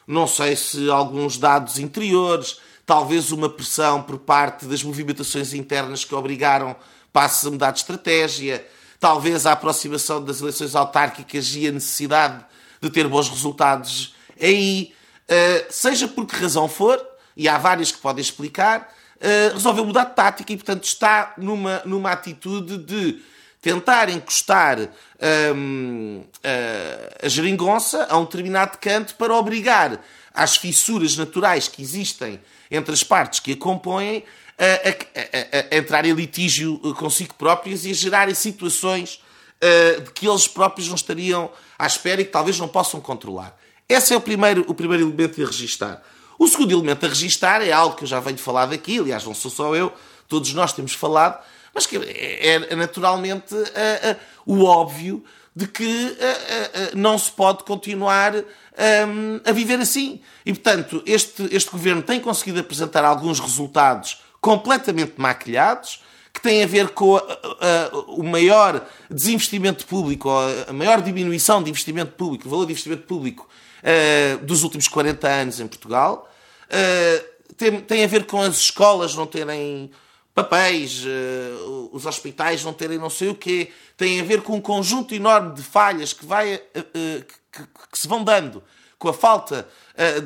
não 0.07 0.27
sei 0.27 0.57
se 0.57 0.91
alguns 0.91 1.39
dados 1.39 1.79
interiores, 1.79 2.59
talvez 2.85 3.33
uma 3.33 3.49
pressão 3.49 4.03
por 4.03 4.19
parte 4.19 4.67
das 4.67 4.83
movimentações 4.83 5.55
internas 5.55 6.05
que 6.05 6.15
obrigaram 6.15 6.75
passos 7.13 7.47
a 7.47 7.51
mudar 7.51 7.71
de 7.71 7.79
estratégia, 7.79 8.67
talvez 8.99 9.47
a 9.47 9.53
aproximação 9.53 10.25
das 10.25 10.41
eleições 10.41 10.75
autárquicas 10.75 11.55
e 11.55 11.69
a 11.69 11.73
necessidade 11.73 12.45
de 12.81 12.91
ter 12.91 13.09
bons 13.09 13.29
resultados 13.29 14.15
aí, 14.41 14.93
uh, 15.29 15.67
seja 15.71 16.07
por 16.09 16.27
que 16.27 16.37
razão 16.37 16.69
for, 16.69 17.05
e 17.37 17.49
há 17.49 17.59
várias 17.59 17.93
que 17.93 17.99
podem 17.99 18.23
explicar, 18.23 18.93
uh, 19.17 19.55
resolveu 19.55 19.85
mudar 19.85 20.05
de 20.05 20.15
tática 20.15 20.53
e, 20.53 20.57
portanto, 20.57 20.85
está 20.85 21.35
numa, 21.37 21.83
numa 21.85 22.11
atitude 22.11 22.79
de 22.79 23.23
tentar 23.61 24.09
encostar 24.09 24.79
um, 25.57 26.21
uh, 26.21 26.29
eh, 26.45 27.19
a 27.21 27.29
geringonça 27.29 28.07
a 28.09 28.17
um 28.17 28.25
determinado 28.25 28.79
canto 28.79 29.17
para 29.17 29.35
obrigar 29.35 30.01
às 30.33 30.57
fissuras 30.57 31.17
naturais 31.17 31.67
que 31.67 31.83
existem 31.83 32.41
entre 32.71 32.95
as 32.95 33.03
partes 33.03 33.41
que 33.41 33.55
a 33.55 33.57
compõem 33.57 34.23
a, 34.59 34.89
a, 34.89 35.75
a, 35.75 35.77
entrar 35.77 36.05
em 36.05 36.13
litígio 36.13 36.79
consigo 36.95 37.35
próprios 37.35 37.85
e 37.85 37.91
a 37.91 37.95
gerarem 37.95 38.35
situações 38.35 39.21
uh, 39.63 40.01
de 40.03 40.11
que 40.13 40.27
eles 40.27 40.49
próprios 40.49 40.89
não 40.89 40.95
estariam 40.95 41.51
à 41.79 41.87
espera 41.87 42.21
e 42.21 42.25
que 42.25 42.31
talvez 42.31 42.59
não 42.59 42.69
possam 42.69 43.01
controlar. 43.01 43.57
Esse 43.89 44.15
é 44.15 44.17
o 44.17 44.21
primeiro, 44.21 44.65
o 44.67 44.75
primeiro 44.75 45.05
elemento 45.05 45.41
a 45.43 45.47
registar. 45.47 46.03
O 46.39 46.49
segundo 46.49 46.73
elemento 46.73 47.05
a 47.05 47.09
registar 47.09 47.63
é 47.63 47.71
algo 47.71 47.97
que 47.97 48.05
eu 48.05 48.09
já 48.09 48.21
venho 48.21 48.39
falar 48.39 48.73
aqui, 48.73 48.99
aliás, 48.99 49.25
não 49.25 49.35
sou 49.35 49.51
só 49.51 49.75
eu, 49.77 49.93
todos 50.29 50.53
nós 50.55 50.73
temos 50.73 50.93
falado, 50.93 51.43
mas 51.73 51.87
que 51.87 51.97
é, 51.97 52.55
é 52.71 52.77
naturalmente 52.77 53.55
uh, 53.55 54.17
o 54.45 54.65
óbvio 54.65 55.23
de 55.55 55.67
que 55.67 56.19
não 56.95 57.19
se 57.19 57.31
pode 57.31 57.65
continuar 57.65 58.35
um, 58.37 59.41
a 59.43 59.53
viver 59.53 59.81
assim. 59.81 60.21
E, 60.45 60.53
portanto, 60.53 61.03
este, 61.07 61.49
este 61.51 61.71
governo 61.71 62.03
tem 62.03 62.21
conseguido 62.21 62.61
apresentar 62.61 63.07
alguns 63.07 63.41
resultados 63.41 64.19
completamente 64.41 65.15
maquilhados, 65.17 66.01
que 66.37 66.43
têm 66.43 66.63
a 66.63 66.67
ver 66.67 66.91
com 66.91 67.17
a, 67.17 67.21
a, 67.21 67.99
o 68.09 68.23
maior 68.23 68.87
desinvestimento 69.11 69.87
público, 69.87 70.29
a 70.69 70.73
maior 70.73 71.01
diminuição 71.01 71.63
de 71.63 71.71
investimento 71.71 72.13
público, 72.13 72.47
o 72.47 72.51
valor 72.51 72.67
de 72.67 72.73
investimento 72.73 73.05
público 73.05 73.49
uh, 73.83 74.45
dos 74.45 74.63
últimos 74.63 74.87
40 74.87 75.27
anos 75.27 75.61
em 75.61 75.67
Portugal. 75.67 76.31
Uh, 76.67 77.55
tem, 77.55 77.81
tem, 77.81 78.05
a 78.05 78.07
ver 78.07 78.27
com 78.27 78.41
as 78.43 78.57
escolas 78.57 79.15
não 79.15 79.27
terem 79.27 79.91
papéis, 80.35 81.03
uh, 81.05 81.89
os 81.91 82.05
hospitais 82.05 82.63
não 82.63 82.75
terem 82.75 82.99
não 82.99 83.09
sei 83.09 83.29
o 83.29 83.35
quê. 83.35 83.73
Tem 83.97 84.21
a 84.21 84.25
ver 84.25 84.43
com 84.43 84.57
um 84.57 84.61
conjunto 84.61 85.15
enorme 85.15 85.55
de 85.55 85.63
falhas 85.63 86.13
que, 86.13 86.27
vai, 86.27 86.61
que, 87.51 87.63
que 87.91 87.99
se 87.99 88.07
vão 88.07 88.23
dando 88.23 88.63
com 88.99 89.09
a 89.09 89.15
falta 89.15 89.67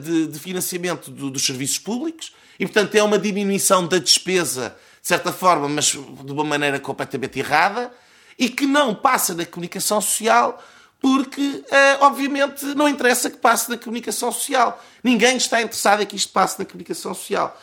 de, 0.03 0.27
de 0.27 0.39
financiamento 0.39 1.11
do, 1.11 1.31
dos 1.31 1.45
serviços 1.45 1.79
públicos 1.79 2.33
e, 2.61 2.67
portanto, 2.67 2.95
é 2.95 3.03
uma 3.03 3.19
diminuição 3.19 3.87
da 3.87 3.97
despesa, 3.97 4.77
de 5.01 5.09
certa 5.09 5.33
forma, 5.33 5.67
mas 5.67 5.87
de 5.87 6.31
uma 6.31 6.45
maneira 6.45 6.79
completamente 6.79 7.39
errada, 7.39 7.91
e 8.39 8.51
que 8.51 8.67
não 8.67 8.95
passa 8.95 9.35
na 9.35 9.47
comunicação 9.47 9.99
social, 9.99 10.63
porque, 11.01 11.65
eh, 11.71 11.97
obviamente, 12.03 12.67
não 12.75 12.87
interessa 12.87 13.31
que 13.31 13.39
passe 13.39 13.71
na 13.71 13.79
comunicação 13.79 14.31
social. 14.31 14.79
Ninguém 15.03 15.39
está 15.39 15.63
interessado 15.63 16.03
em 16.03 16.07
que 16.07 16.17
isto 16.17 16.31
passe 16.33 16.59
na 16.59 16.67
comunicação 16.67 17.15
social. 17.15 17.59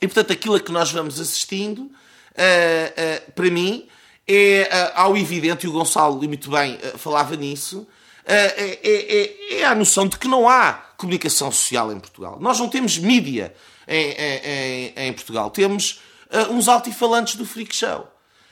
E, 0.00 0.08
portanto, 0.08 0.32
aquilo 0.32 0.54
a 0.54 0.60
que 0.60 0.72
nós 0.72 0.90
vamos 0.90 1.20
assistindo, 1.20 1.82
uh, 1.82 1.90
uh, 1.90 3.32
para 3.32 3.50
mim, 3.50 3.86
é 4.26 4.92
ao 4.94 5.16
evidente, 5.16 5.66
e 5.66 5.68
o 5.68 5.72
Gonçalo 5.72 6.16
muito 6.16 6.50
bem 6.50 6.78
falava 6.96 7.36
nisso, 7.36 7.86
é, 8.24 8.78
é, 8.82 9.58
é, 9.60 9.64
a 9.64 9.74
noção 9.74 10.08
de 10.08 10.16
que 10.16 10.26
não 10.26 10.48
há 10.48 10.91
comunicação 11.02 11.50
social 11.50 11.92
em 11.92 11.98
Portugal. 11.98 12.38
Nós 12.40 12.60
não 12.60 12.68
temos 12.68 12.96
mídia 12.96 13.52
em, 13.88 14.12
em, 14.12 14.92
em 15.08 15.12
Portugal. 15.12 15.50
Temos 15.50 16.00
uh, 16.30 16.52
uns 16.52 16.68
altifalantes 16.68 17.34
do 17.34 17.44
freak 17.44 17.74
show. 17.74 18.08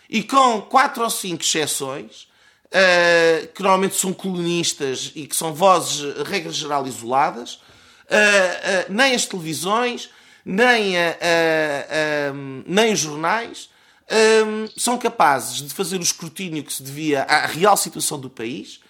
E 0.09 0.25
com 0.25 0.61
quatro 0.63 1.05
ou 1.05 1.11
cinco 1.11 1.45
exceções, 1.45 2.23
uh, 2.67 3.47
que 3.55 3.63
normalmente 3.63 3.95
são 3.95 4.13
colonistas 4.13 5.13
e 5.15 5.29
que 5.29 5.37
são 5.37 5.55
vozes, 5.55 6.03
regra 6.27 6.53
geral, 6.53 6.85
isoladas, 6.89 7.55
uh, 7.55 7.61
nem 8.89 9.15
as 9.15 9.25
televisões, 9.25 10.11
nem, 10.45 10.95
nem 12.67 12.93
os 12.95 12.99
jornais 12.99 13.69
são 14.75 14.97
capazes 14.97 15.61
de 15.61 15.73
fazer 15.73 15.99
o 15.99 16.03
escrutínio 16.03 16.65
que 16.65 16.73
se 16.73 16.83
devia 16.83 17.23
à 17.25 17.47
real 17.47 17.77
situação 17.77 18.19
do 18.19 18.31
país 18.31 18.81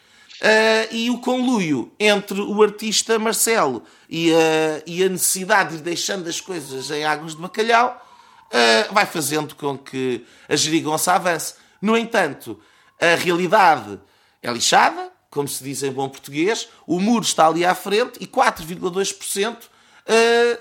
Uh, 0.41 0.89
e 0.91 1.11
o 1.11 1.19
conluio 1.19 1.93
entre 2.01 2.41
o 2.41 2.63
artista 2.63 3.19
Marcelo 3.19 3.83
e 4.09 4.33
a, 4.33 4.83
e 4.87 5.05
a 5.05 5.09
necessidade 5.11 5.73
de 5.73 5.77
ir 5.77 5.81
deixando 5.83 6.31
as 6.31 6.41
coisas 6.41 6.91
em 6.91 7.05
águas 7.05 7.33
de 7.35 7.43
bacalhau 7.43 8.03
uh, 8.47 8.95
vai 8.95 9.05
fazendo 9.05 9.55
com 9.55 9.77
que 9.77 10.25
a 10.49 10.57
gerigonça 10.57 11.13
avance. 11.13 11.57
No 11.83 11.95
entanto, 11.95 12.59
a 12.99 13.17
realidade 13.17 14.01
é 14.43 14.51
lixada, 14.51 15.13
como 15.29 15.47
se 15.47 15.63
diz 15.63 15.83
em 15.83 15.93
bom 15.93 16.09
português, 16.09 16.71
o 16.87 16.99
muro 16.99 17.23
está 17.23 17.47
ali 17.47 17.63
à 17.63 17.75
frente 17.75 18.19
e 18.19 18.27
4,2% 18.27 19.57
uh, 19.57 19.69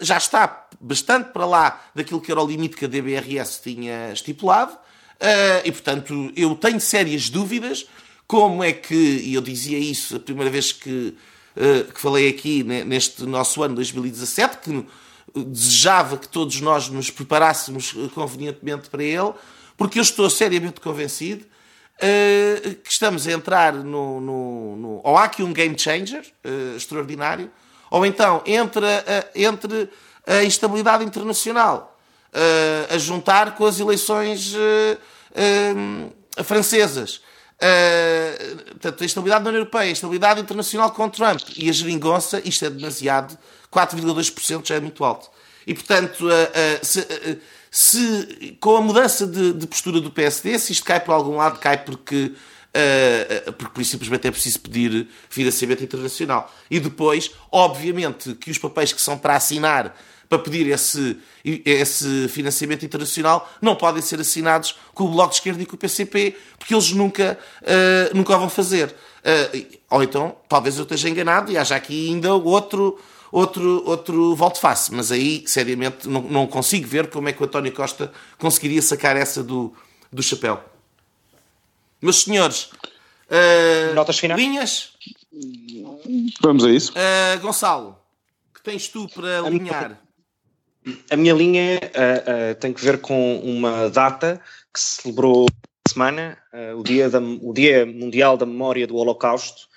já 0.02 0.18
está 0.18 0.68
bastante 0.78 1.32
para 1.32 1.45
lá 1.45 1.82
daquilo 1.95 2.20
que 2.20 2.30
era 2.30 2.41
o 2.44 2.45
limite 2.45 2.76
que 2.76 2.84
a 2.84 2.88
DBRS 2.90 3.62
tinha 3.64 4.12
estipulado. 4.12 4.78
E, 5.66 5.72
portanto, 5.74 6.32
eu 6.34 6.56
tenho 6.56 6.80
sérias 6.80 7.30
dúvidas 7.30 7.86
como 8.30 8.64
é 8.64 8.72
que, 8.72 8.94
e 8.94 9.34
eu 9.34 9.42
dizia 9.42 9.80
isso 9.80 10.18
a 10.18 10.20
primeira 10.20 10.52
vez 10.52 10.72
que, 10.72 11.18
uh, 11.58 11.92
que 11.92 12.00
falei 12.00 12.30
aqui 12.30 12.64
neste 12.64 13.24
nosso 13.24 13.64
ano 13.64 13.74
2017, 13.74 14.58
que 14.60 14.86
desejava 15.36 16.16
que 16.16 16.28
todos 16.28 16.62
nós 16.62 16.90
nos 16.90 17.10
preparássemos 17.10 17.96
eh, 17.98 18.08
convenientemente 18.14 18.88
para 18.88 19.04
ele, 19.04 19.34
porque 19.76 19.98
eu 19.98 20.04
estou 20.04 20.30
seriamente 20.30 20.80
convencido 20.80 21.44
uh, 21.44 22.76
que 22.76 22.92
estamos 22.92 23.26
a 23.26 23.32
entrar 23.32 23.74
no, 23.74 24.22
no, 24.22 24.76
no, 24.76 25.02
Ou 25.04 25.18
há 25.18 25.24
aqui 25.24 25.42
um 25.42 25.52
game 25.52 25.78
changer 25.78 26.24
uh, 26.46 26.78
extraordinário, 26.78 27.50
ou 27.90 28.06
então 28.06 28.44
entre 28.46 28.86
a, 28.86 29.28
entre 29.34 29.90
a 30.28 30.44
instabilidade 30.44 31.04
internacional 31.04 32.00
a 32.92 32.98
juntar 33.00 33.56
com 33.56 33.66
as 33.66 33.80
eleições 33.80 34.54
francesas 36.44 37.22
Uh, 37.61 38.56
portanto, 38.72 39.03
a 39.03 39.06
estabilidade 39.06 39.44
da 39.44 39.49
União 39.49 39.60
Europeia, 39.60 39.90
a 39.90 39.91
estabilidade 39.91 40.40
internacional 40.40 40.91
com 40.91 41.10
Trump 41.10 41.41
e 41.57 41.69
a 41.69 41.73
geringonça, 41.73 42.41
isto 42.45 42.64
é 42.64 42.69
demasiado, 42.69 43.38
4,2% 43.72 44.65
já 44.65 44.76
é 44.76 44.80
muito 44.80 45.03
alto. 45.03 45.30
E, 45.68 45.73
portanto, 45.73 46.22
uh, 46.22 46.31
uh, 46.31 46.86
se, 46.86 47.06
se, 47.69 48.57
com 48.61 48.77
a 48.77 48.81
mudança 48.81 49.27
de, 49.27 49.52
de, 49.53 49.68
postura 49.68 49.99
do 49.99 50.10
PSD, 50.10 50.57
se 50.57 50.72
isto 50.72 50.86
cai 50.86 51.02
por 51.02 51.11
algum 51.11 51.36
lado, 51.36 51.60
cai 51.60 51.84
porque, 51.84 52.31
porque 53.57 53.84
simplesmente 53.84 54.27
é 54.27 54.31
preciso 54.31 54.61
pedir 54.61 55.07
financiamento 55.30 55.84
internacional. 55.84 56.53
E 56.72 56.80
depois, 56.80 57.31
obviamente, 57.52 58.36
que 58.36 58.49
os 58.49 58.57
papéis 58.57 58.94
que 58.94 59.02
são 59.02 59.18
para 59.18 59.36
assinar 59.36 59.95
para 60.30 60.38
pedir 60.38 60.68
esse, 60.68 61.18
esse 61.44 62.28
financiamento 62.30 62.86
internacional 62.86 63.52
não 63.60 63.76
podem 63.76 64.02
ser 64.02 64.20
assinados 64.20 64.76
com 64.94 65.06
o 65.06 65.10
Bloco 65.10 65.32
de 65.32 65.38
Esquerda 65.38 65.64
e 65.64 65.66
com 65.66 65.76
o 65.76 65.80
PCP, 65.80 66.38
porque 66.58 66.74
eles 66.74 66.92
nunca, 66.92 67.38
uh, 67.64 68.16
nunca 68.16 68.38
vão 68.38 68.48
fazer. 68.48 68.90
Uh, 68.90 69.80
ou 69.90 70.04
então, 70.04 70.38
talvez 70.48 70.78
eu 70.78 70.84
esteja 70.84 71.10
enganado 71.10 71.52
e 71.52 71.58
haja 71.58 71.76
aqui 71.76 72.10
ainda 72.10 72.36
outro, 72.36 73.00
outro, 73.32 73.84
outro 73.88 74.36
volte-face, 74.36 74.94
mas 74.94 75.12
aí, 75.12 75.44
seriamente, 75.48 76.08
não, 76.08 76.22
não 76.22 76.48
consigo 76.48 76.88
ver 76.88 77.10
como 77.10 77.28
é 77.28 77.34
que 77.34 77.42
o 77.42 77.46
António 77.46 77.72
Costa 77.72 78.12
conseguiria 78.38 78.84
sacar 78.84 79.18
essa 79.18 79.44
do, 79.44 79.74
do 80.14 80.22
chapéu. 80.22 80.64
Meus 82.00 82.22
senhores, 82.22 82.70
uh, 83.30 83.96
notas 83.96 84.20
finais? 84.20 84.40
Linhas? 84.40 84.94
Vamos 86.40 86.64
a 86.64 86.70
isso. 86.70 86.94
Uh, 86.94 87.40
Gonçalo, 87.42 87.98
que 88.54 88.62
tens 88.62 88.88
tu 88.88 89.10
para 89.10 89.40
alinhar? 89.40 90.00
A 91.10 91.16
minha 91.16 91.34
linha 91.34 91.80
uh, 91.84 92.52
uh, 92.52 92.56
tem 92.56 92.74
que 92.74 92.84
ver 92.84 93.00
com 93.00 93.40
uma 93.40 93.90
data 93.90 94.42
que 94.74 94.80
se 94.80 95.02
celebrou 95.02 95.46
semana, 95.88 96.38
uh, 96.54 96.78
o, 96.80 96.84
dia 96.84 97.10
da, 97.10 97.20
o 97.20 97.54
Dia 97.54 97.86
Mundial 97.86 98.38
da 98.38 98.46
Memória 98.46 98.88
do 98.88 98.96
Holocausto. 98.96 99.68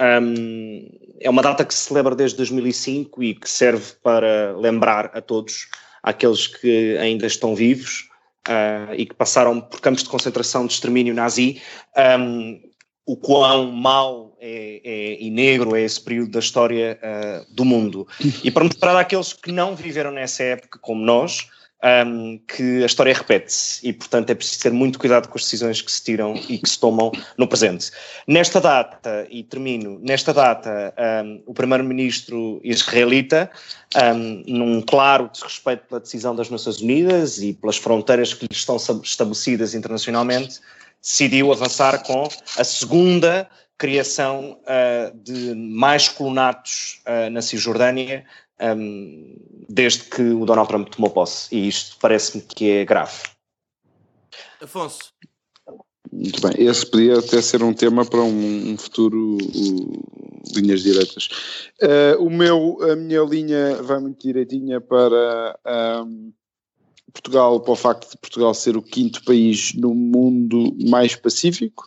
Um, 0.00 0.88
é 1.20 1.28
uma 1.30 1.42
data 1.42 1.64
que 1.64 1.74
se 1.74 1.80
celebra 1.80 2.14
desde 2.14 2.36
2005 2.36 3.22
e 3.22 3.34
que 3.34 3.48
serve 3.48 3.94
para 4.02 4.56
lembrar 4.56 5.10
a 5.14 5.20
todos, 5.20 5.68
aqueles 6.02 6.46
que 6.46 6.96
ainda 6.98 7.26
estão 7.26 7.54
vivos 7.54 8.08
e 8.96 9.06
que 9.06 9.14
passaram 9.14 9.60
por 9.60 9.80
campos 9.80 10.04
de 10.04 10.08
concentração 10.08 10.66
de 10.66 10.72
extermínio 10.74 11.12
nazi, 11.14 11.60
um, 12.20 12.60
o 13.04 13.16
quão 13.16 13.72
mau 13.72 14.25
é, 14.40 14.80
é, 14.84 15.22
e 15.22 15.30
negro 15.30 15.74
é 15.74 15.82
esse 15.82 16.00
período 16.00 16.32
da 16.32 16.40
história 16.40 16.98
uh, 17.02 17.54
do 17.54 17.64
mundo. 17.64 18.06
E 18.42 18.50
para 18.50 18.64
mostrar 18.64 18.98
àqueles 18.98 19.32
que 19.32 19.52
não 19.52 19.74
viveram 19.74 20.10
nessa 20.10 20.42
época, 20.42 20.78
como 20.80 21.04
nós, 21.04 21.48
um, 22.06 22.38
que 22.48 22.82
a 22.82 22.86
história 22.86 23.14
repete-se 23.14 23.86
e, 23.86 23.92
portanto, 23.92 24.30
é 24.30 24.34
preciso 24.34 24.62
ter 24.62 24.72
muito 24.72 24.98
cuidado 24.98 25.28
com 25.28 25.36
as 25.36 25.44
decisões 25.44 25.80
que 25.80 25.92
se 25.92 26.02
tiram 26.02 26.34
e 26.48 26.58
que 26.58 26.68
se 26.68 26.78
tomam 26.78 27.12
no 27.36 27.46
presente. 27.46 27.90
Nesta 28.26 28.60
data, 28.60 29.26
e 29.30 29.42
termino, 29.42 29.98
nesta 30.02 30.32
data, 30.32 30.94
um, 31.24 31.42
o 31.46 31.54
primeiro-ministro 31.54 32.60
israelita, 32.64 33.50
um, 34.14 34.42
num 34.46 34.82
claro 34.82 35.28
desrespeito 35.32 35.84
pela 35.88 36.00
decisão 36.00 36.34
das 36.34 36.50
Nações 36.50 36.80
Unidas 36.80 37.38
e 37.38 37.52
pelas 37.52 37.76
fronteiras 37.76 38.32
que 38.32 38.46
lhe 38.46 38.56
estão 38.56 38.76
estabelecidas 39.02 39.74
internacionalmente, 39.74 40.60
decidiu 41.02 41.52
avançar 41.52 42.02
com 42.02 42.26
a 42.58 42.64
segunda 42.64 43.48
criação 43.78 44.58
uh, 44.62 45.16
de 45.18 45.54
mais 45.54 46.08
colonatos 46.08 47.02
uh, 47.06 47.30
na 47.30 47.42
Cisjordânia 47.42 48.24
um, 48.60 49.36
desde 49.68 50.04
que 50.04 50.22
o 50.22 50.44
Donald 50.46 50.68
Trump 50.68 50.88
tomou 50.88 51.10
posse. 51.10 51.54
E 51.54 51.68
isto 51.68 51.96
parece-me 52.00 52.42
que 52.42 52.70
é 52.70 52.84
grave. 52.84 53.22
Afonso. 54.60 55.12
Muito 56.12 56.40
bem. 56.40 56.66
Esse 56.66 56.86
podia 56.86 57.18
até 57.18 57.42
ser 57.42 57.62
um 57.62 57.74
tema 57.74 58.04
para 58.04 58.22
um, 58.22 58.72
um 58.72 58.78
futuro 58.78 59.36
uh, 59.36 60.50
linhas 60.54 60.82
direitas. 60.82 61.28
Uh, 61.82 62.22
o 62.24 62.30
meu, 62.30 62.78
a 62.82 62.96
minha 62.96 63.20
linha 63.22 63.82
vai 63.82 63.98
muito 63.98 64.26
direitinha 64.26 64.80
para 64.80 65.58
um, 66.06 66.32
Portugal, 67.12 67.60
para 67.60 67.72
o 67.72 67.76
facto 67.76 68.10
de 68.10 68.18
Portugal 68.18 68.54
ser 68.54 68.76
o 68.76 68.82
quinto 68.82 69.24
país 69.24 69.74
no 69.74 69.94
mundo 69.94 70.74
mais 70.88 71.16
pacífico, 71.16 71.84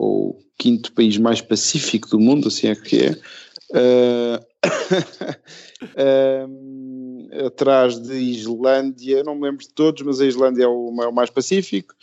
ou 0.00 0.40
quinto 0.56 0.92
país 0.92 1.18
mais 1.18 1.42
pacífico 1.42 2.08
do 2.08 2.18
mundo, 2.18 2.48
assim 2.48 2.68
é 2.68 2.74
que 2.74 3.04
é. 3.04 3.10
Uh, 3.70 4.40
uh, 7.36 7.46
atrás 7.46 8.00
de 8.00 8.14
Islândia, 8.14 9.22
não 9.22 9.34
me 9.34 9.42
lembro 9.42 9.62
de 9.62 9.68
todos, 9.68 10.02
mas 10.02 10.18
a 10.20 10.26
Islândia 10.26 10.64
é 10.64 10.66
o, 10.66 10.94
é 11.02 11.06
o 11.06 11.12
mais 11.12 11.28
pacífico. 11.28 11.94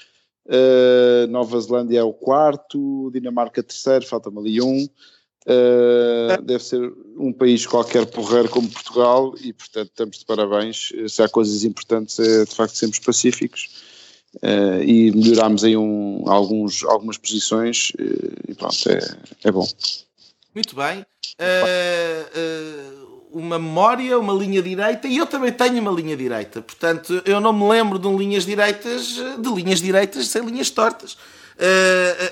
Uh, 0.45 1.25
Nova 1.27 1.59
Zelândia 1.59 1.99
é 1.99 2.03
o 2.03 2.13
quarto, 2.13 3.09
Dinamarca 3.11 3.63
terceiro, 3.63 4.05
falta-me 4.05 4.37
ali 4.39 4.61
um. 4.61 4.87
Uh, 5.47 6.41
deve 6.43 6.63
ser 6.63 6.93
um 7.17 7.33
país 7.33 7.65
qualquer 7.65 8.05
porreiro 8.05 8.49
como 8.49 8.69
Portugal 8.69 9.33
e, 9.41 9.51
portanto, 9.53 9.89
estamos 9.89 10.19
de 10.19 10.25
parabéns. 10.25 10.93
Se 11.07 11.23
há 11.23 11.27
coisas 11.27 11.63
importantes, 11.63 12.19
é 12.19 12.45
de 12.45 12.55
facto 12.55 12.75
sermos 12.75 12.99
pacíficos 12.99 13.96
uh, 14.43 14.83
e 14.83 15.11
melhorámos 15.11 15.63
aí 15.63 15.75
um, 15.75 16.23
alguns, 16.27 16.83
algumas 16.83 17.17
posições 17.17 17.91
uh, 17.99 18.51
e 18.51 18.53
pronto, 18.53 18.89
é, 18.89 18.99
é 19.43 19.51
bom. 19.51 19.67
Muito 20.53 20.75
bem. 20.75 21.05
uma 23.31 23.59
memória, 23.59 24.17
uma 24.17 24.33
linha 24.33 24.61
direita 24.61 25.07
e 25.07 25.17
eu 25.17 25.27
também 25.27 25.51
tenho 25.51 25.79
uma 25.79 25.91
linha 25.91 26.17
direita. 26.17 26.61
Portanto, 26.61 27.21
eu 27.25 27.39
não 27.39 27.53
me 27.53 27.67
lembro 27.69 27.99
de 27.99 28.07
linhas 28.09 28.45
direitas, 28.45 29.17
de 29.39 29.49
linhas 29.53 29.81
direitas 29.81 30.27
sem 30.27 30.43
linhas 30.43 30.71
tortas. 30.71 31.17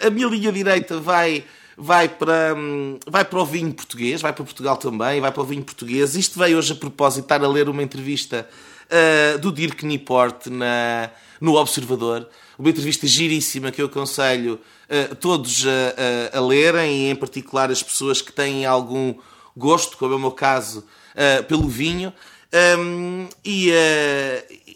a 0.02 0.10
minha 0.10 0.27
linha 0.27 0.52
direita 0.52 0.99
vai 0.99 1.44
vai 1.77 2.07
para, 2.07 2.56
hum, 2.56 2.98
vai 3.06 3.26
para 3.26 3.40
o 3.40 3.45
vinho 3.45 3.73
português, 3.73 4.22
vai 4.22 4.32
para 4.32 4.45
Portugal 4.45 4.77
também, 4.77 5.19
vai 5.19 5.32
para 5.32 5.41
o 5.41 5.45
vinho 5.45 5.64
português. 5.64 6.15
Isto 6.15 6.40
veio 6.40 6.57
hoje 6.57 6.73
a 6.73 6.76
propósito, 6.76 7.23
estar 7.23 7.44
a 7.44 7.48
ler 7.48 7.68
uma 7.68 7.84
entrevista 7.84 8.48
uh, 8.90 9.40
do 9.40 9.52
Dirk 9.52 9.86
Niport 9.86 10.48
na, 10.48 11.10
no 11.40 11.56
Observador, 11.56 12.28
uma 12.57 12.70
entrevista 12.70 13.06
giríssima 13.07 13.72
que 13.72 13.82
eu 13.82 13.88
aconselho 13.88 14.60
uh, 14.90 15.16
todos 15.16 15.66
a, 15.66 16.36
a, 16.36 16.38
a, 16.38 16.41
lerem, 16.41 17.07
e 17.07 17.10
em 17.10 17.16
particular 17.16 17.70
as 17.72 17.84
pessoas 17.84 18.22
que 18.22 18.32
têm 18.32 18.66
algum 18.66 19.16
gosto, 19.56 19.98
como 19.98 20.14
é 20.14 20.18
o 20.18 20.20
meu 20.20 20.32
caso, 20.32 20.80
uh, 20.80 21.44
pelo 21.45 21.68
vinho, 21.68 22.14
um, 22.80 23.28
e, 23.44 23.72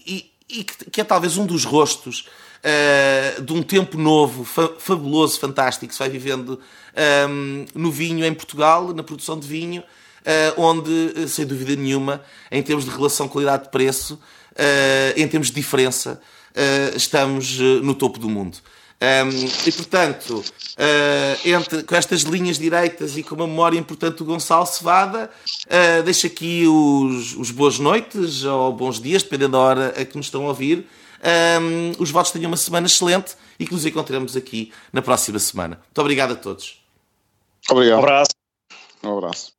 e, 0.06 0.32
e 0.50 0.64
que, 0.64 0.90
que 0.90 1.02
é 1.02 1.04
talvez 1.04 1.38
um 1.38 1.46
dos 1.46 1.64
rostos 1.64 2.28
uh, 2.60 3.42
de 3.42 3.54
um 3.54 3.62
tempo 3.62 3.98
novo, 3.98 4.44
fa 4.44 4.70
fabuloso, 4.78 5.40
fantástico, 5.40 5.88
que 5.88 5.94
se 5.94 6.00
vai 6.00 6.10
vivendo 6.10 6.60
um, 7.30 7.66
no 7.74 7.92
vinho 7.92 8.26
em 8.26 8.34
Portugal, 8.34 8.94
na 8.94 9.04
produção 9.04 9.40
de 9.40 9.48
vinho, 9.48 9.84
onde, 10.58 11.14
eh, 11.16 11.28
sem 11.28 11.46
dúvida 11.46 11.76
nenhuma, 11.76 12.22
em 12.52 12.62
termos 12.62 12.86
de 12.86 12.92
relação 12.92 13.28
qualidade-preço, 13.28 14.14
uh, 14.14 15.20
em 15.20 15.28
termos 15.28 15.48
de 15.48 15.54
diferença, 15.54 16.22
estamos 16.96 17.60
no 17.82 17.94
topo 17.94 18.20
do 18.20 18.30
mundo. 18.30 18.58
Um, 19.02 19.48
e 19.66 19.72
portanto, 19.72 20.40
uh, 20.40 21.48
entre, 21.48 21.84
com 21.84 21.96
estas 21.96 22.24
linhas 22.24 22.60
direitas 22.60 23.16
e 23.16 23.24
com 23.24 23.34
uma 23.34 23.48
memória 23.48 23.78
importante 23.78 24.18
do 24.18 24.26
Gonçalo 24.26 24.66
Cevada, 24.66 25.32
uh, 25.68 26.04
deixo 26.04 26.28
aqui 26.28 26.68
os, 26.68 27.34
os 27.38 27.50
boas 27.50 27.80
noites 27.80 28.44
ou 28.44 28.74
bons 28.74 29.00
dias, 29.00 29.24
dependendo 29.24 29.54
da 29.54 29.60
hora 29.60 29.88
a 29.98 30.04
que 30.04 30.18
nos 30.18 30.26
estão 30.26 30.44
a 30.44 30.50
ouvir 30.50 30.86
um, 31.20 32.02
os 32.02 32.12
votos 32.12 32.32
tenham 32.32 32.50
uma 32.50 32.58
semana 32.58 32.88
excelente 32.88 33.36
e 33.60 33.66
que 33.66 33.74
nos 33.74 33.86
encontremos 33.86 34.36
aqui 34.36 34.72
na 34.92 35.02
próxima 35.02 35.40
semana. 35.40 35.76
Muito 35.76 36.00
obrigado 36.00 36.32
a 36.32 36.36
todos. 36.36 36.82
Obrigado. 37.70 38.00
Um 38.00 38.04
abraço. 38.04 38.32
Um 39.04 39.18
abraço. 39.18 39.59